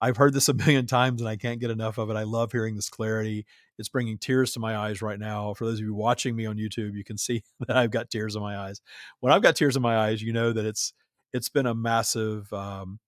I've 0.00 0.16
heard 0.16 0.34
this 0.34 0.48
a 0.48 0.54
million 0.54 0.86
times 0.86 1.20
and 1.20 1.28
I 1.28 1.36
can't 1.36 1.60
get 1.60 1.70
enough 1.70 1.98
of 1.98 2.10
it. 2.10 2.16
I 2.16 2.24
love 2.24 2.52
hearing 2.52 2.74
this 2.74 2.88
clarity. 2.88 3.46
It's 3.78 3.88
bringing 3.88 4.18
tears 4.18 4.52
to 4.52 4.60
my 4.60 4.76
eyes 4.76 5.02
right 5.02 5.18
now. 5.18 5.54
For 5.54 5.64
those 5.64 5.80
of 5.80 5.86
you 5.86 5.94
watching 5.94 6.36
me 6.36 6.46
on 6.46 6.56
YouTube, 6.56 6.94
you 6.94 7.04
can 7.04 7.18
see 7.18 7.42
that 7.66 7.76
I've 7.76 7.90
got 7.90 8.10
tears 8.10 8.36
in 8.36 8.42
my 8.42 8.56
eyes. 8.56 8.80
When 9.20 9.32
I've 9.32 9.42
got 9.42 9.56
tears 9.56 9.76
in 9.76 9.82
my 9.82 9.96
eyes, 9.96 10.22
you 10.22 10.32
know 10.32 10.52
that 10.52 10.64
it's 10.64 10.92
it's 11.32 11.48
been 11.48 11.66
a 11.66 11.74
massive, 11.74 12.52
um, 12.52 13.00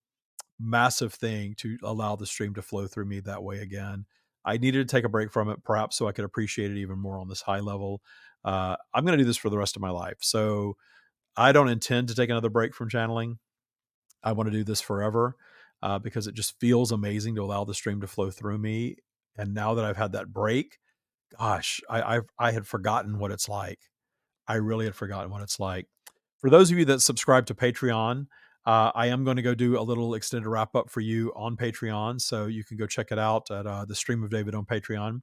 massive 0.59 1.14
thing 1.14 1.55
to 1.59 1.77
allow 1.85 2.16
the 2.16 2.27
stream 2.27 2.55
to 2.55 2.62
flow 2.62 2.89
through 2.89 3.05
me 3.05 3.20
that 3.20 3.45
way 3.45 3.61
again. 3.61 4.05
I 4.45 4.57
needed 4.57 4.89
to 4.89 4.93
take 4.97 5.05
a 5.05 5.09
break 5.09 5.31
from 5.33 5.49
it, 5.49 5.62
perhaps 5.62 5.97
so 5.97 6.09
I 6.09 6.12
could 6.12 6.24
appreciate 6.24 6.72
it 6.72 6.79
even 6.79 6.99
more 6.99 7.20
on 7.20 7.29
this 7.29 7.43
high 7.43 7.61
level. 7.61 8.01
Uh, 8.47 8.76
I'm 8.94 9.05
going 9.05 9.18
to 9.18 9.22
do 9.22 9.26
this 9.26 9.36
for 9.36 9.51
the 9.51 9.59
rest 9.59 9.76
of 9.76 9.82
my 9.82 9.90
life. 9.90 10.18
So 10.20 10.76
I 11.36 11.53
don't 11.53 11.68
intend 11.68 12.09
to 12.09 12.14
take 12.14 12.30
another 12.30 12.49
break 12.49 12.74
from 12.74 12.88
channeling. 12.88 13.38
I 14.22 14.32
want 14.32 14.47
to 14.47 14.57
do 14.57 14.64
this 14.64 14.80
forever 14.80 15.36
uh, 15.82 15.99
because 15.99 16.26
it 16.26 16.34
just 16.34 16.59
feels 16.61 16.92
amazing 16.92 17.34
to 17.34 17.42
allow 17.42 17.64
the 17.64 17.74
stream 17.74 18.01
to 18.01 18.07
flow 18.07 18.30
through 18.30 18.59
me. 18.59 18.97
And 19.36 19.53
now 19.53 19.74
that 19.74 19.84
I've 19.84 19.97
had 19.97 20.12
that 20.12 20.32
break, 20.32 20.78
gosh, 21.38 21.80
I, 21.90 22.16
I've, 22.16 22.30
I 22.38 22.53
had 22.53 22.66
forgotten 22.66 23.18
what 23.18 23.32
it's 23.32 23.49
like. 23.49 23.80
I 24.49 24.55
really 24.55 24.84
had 24.84 24.94
forgotten 24.94 25.30
what 25.30 25.42
it's 25.42 25.59
like. 25.59 25.86
For 26.40 26.49
those 26.49 26.70
of 26.70 26.78
you 26.78 26.84
that 26.86 27.01
subscribe 27.01 27.47
to 27.47 27.55
Patreon, 27.55 28.26
uh, 28.64 28.90
I 28.94 29.09
am 29.09 29.24
going 29.24 29.36
to 29.36 29.42
go 29.42 29.55
do 29.55 29.78
a 29.78 29.82
little 29.82 30.14
extended 30.14 30.49
wrap 30.49 30.74
up 30.74 30.88
for 30.88 31.01
you 31.01 31.32
on 31.36 31.57
Patreon. 31.57 32.20
So 32.20 32.47
you 32.47 32.64
can 32.64 32.76
go 32.76 32.86
check 32.86 33.09
it 33.11 33.18
out 33.18 33.51
at 33.51 33.66
uh, 33.66 33.84
the 33.84 33.94
Stream 33.94 34.22
of 34.22 34.30
David 34.30 34.55
on 34.55 34.64
Patreon. 34.64 35.20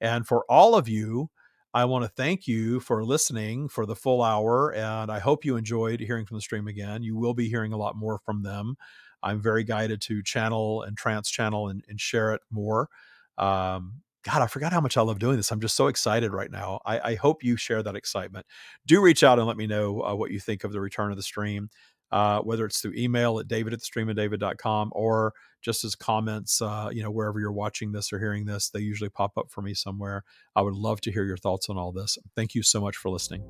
And 0.00 0.26
for 0.26 0.44
all 0.48 0.74
of 0.74 0.88
you 0.88 1.30
I 1.74 1.86
want 1.86 2.04
to 2.04 2.08
thank 2.08 2.46
you 2.46 2.78
for 2.78 3.04
listening 3.04 3.68
for 3.68 3.84
the 3.84 3.96
full 3.96 4.22
hour, 4.22 4.72
and 4.72 5.10
I 5.10 5.18
hope 5.18 5.44
you 5.44 5.56
enjoyed 5.56 5.98
hearing 5.98 6.24
from 6.24 6.36
the 6.36 6.40
stream 6.40 6.68
again. 6.68 7.02
You 7.02 7.16
will 7.16 7.34
be 7.34 7.48
hearing 7.48 7.72
a 7.72 7.76
lot 7.76 7.96
more 7.96 8.20
from 8.24 8.44
them. 8.44 8.76
I'm 9.24 9.40
very 9.40 9.64
guided 9.64 10.00
to 10.02 10.22
channel 10.22 10.82
and 10.82 10.96
trance 10.96 11.28
channel 11.28 11.68
and, 11.68 11.84
and 11.88 12.00
share 12.00 12.32
it 12.32 12.42
more. 12.48 12.88
Um, 13.38 14.02
God, 14.22 14.40
I 14.40 14.46
forgot 14.46 14.72
how 14.72 14.80
much 14.80 14.96
I 14.96 15.02
love 15.02 15.18
doing 15.18 15.36
this. 15.36 15.50
I'm 15.50 15.60
just 15.60 15.74
so 15.74 15.88
excited 15.88 16.32
right 16.32 16.50
now. 16.50 16.80
I, 16.86 17.00
I 17.00 17.14
hope 17.16 17.42
you 17.42 17.56
share 17.56 17.82
that 17.82 17.96
excitement. 17.96 18.46
Do 18.86 19.02
reach 19.02 19.24
out 19.24 19.38
and 19.38 19.48
let 19.48 19.56
me 19.56 19.66
know 19.66 20.00
uh, 20.02 20.14
what 20.14 20.30
you 20.30 20.38
think 20.38 20.62
of 20.62 20.72
the 20.72 20.80
return 20.80 21.10
of 21.10 21.16
the 21.16 21.22
stream 21.24 21.70
uh, 22.12 22.40
whether 22.40 22.64
it's 22.64 22.80
through 22.80 22.94
email 22.96 23.38
at 23.38 23.48
david 23.48 23.72
at 23.72 23.78
the 23.78 23.84
stream 23.84 24.08
of 24.08 24.16
david.com 24.16 24.90
or 24.92 25.32
just 25.64 25.82
as 25.82 25.96
comments, 25.96 26.60
uh, 26.60 26.90
you 26.92 27.02
know, 27.02 27.10
wherever 27.10 27.40
you're 27.40 27.50
watching 27.50 27.90
this 27.90 28.12
or 28.12 28.18
hearing 28.18 28.44
this, 28.44 28.68
they 28.68 28.80
usually 28.80 29.08
pop 29.08 29.36
up 29.38 29.50
for 29.50 29.62
me 29.62 29.72
somewhere. 29.72 30.22
I 30.54 30.62
would 30.62 30.74
love 30.74 31.00
to 31.02 31.10
hear 31.10 31.24
your 31.24 31.38
thoughts 31.38 31.68
on 31.70 31.78
all 31.78 31.90
this. 31.90 32.18
Thank 32.36 32.54
you 32.54 32.62
so 32.62 32.80
much 32.80 32.96
for 32.96 33.08
listening. 33.08 33.42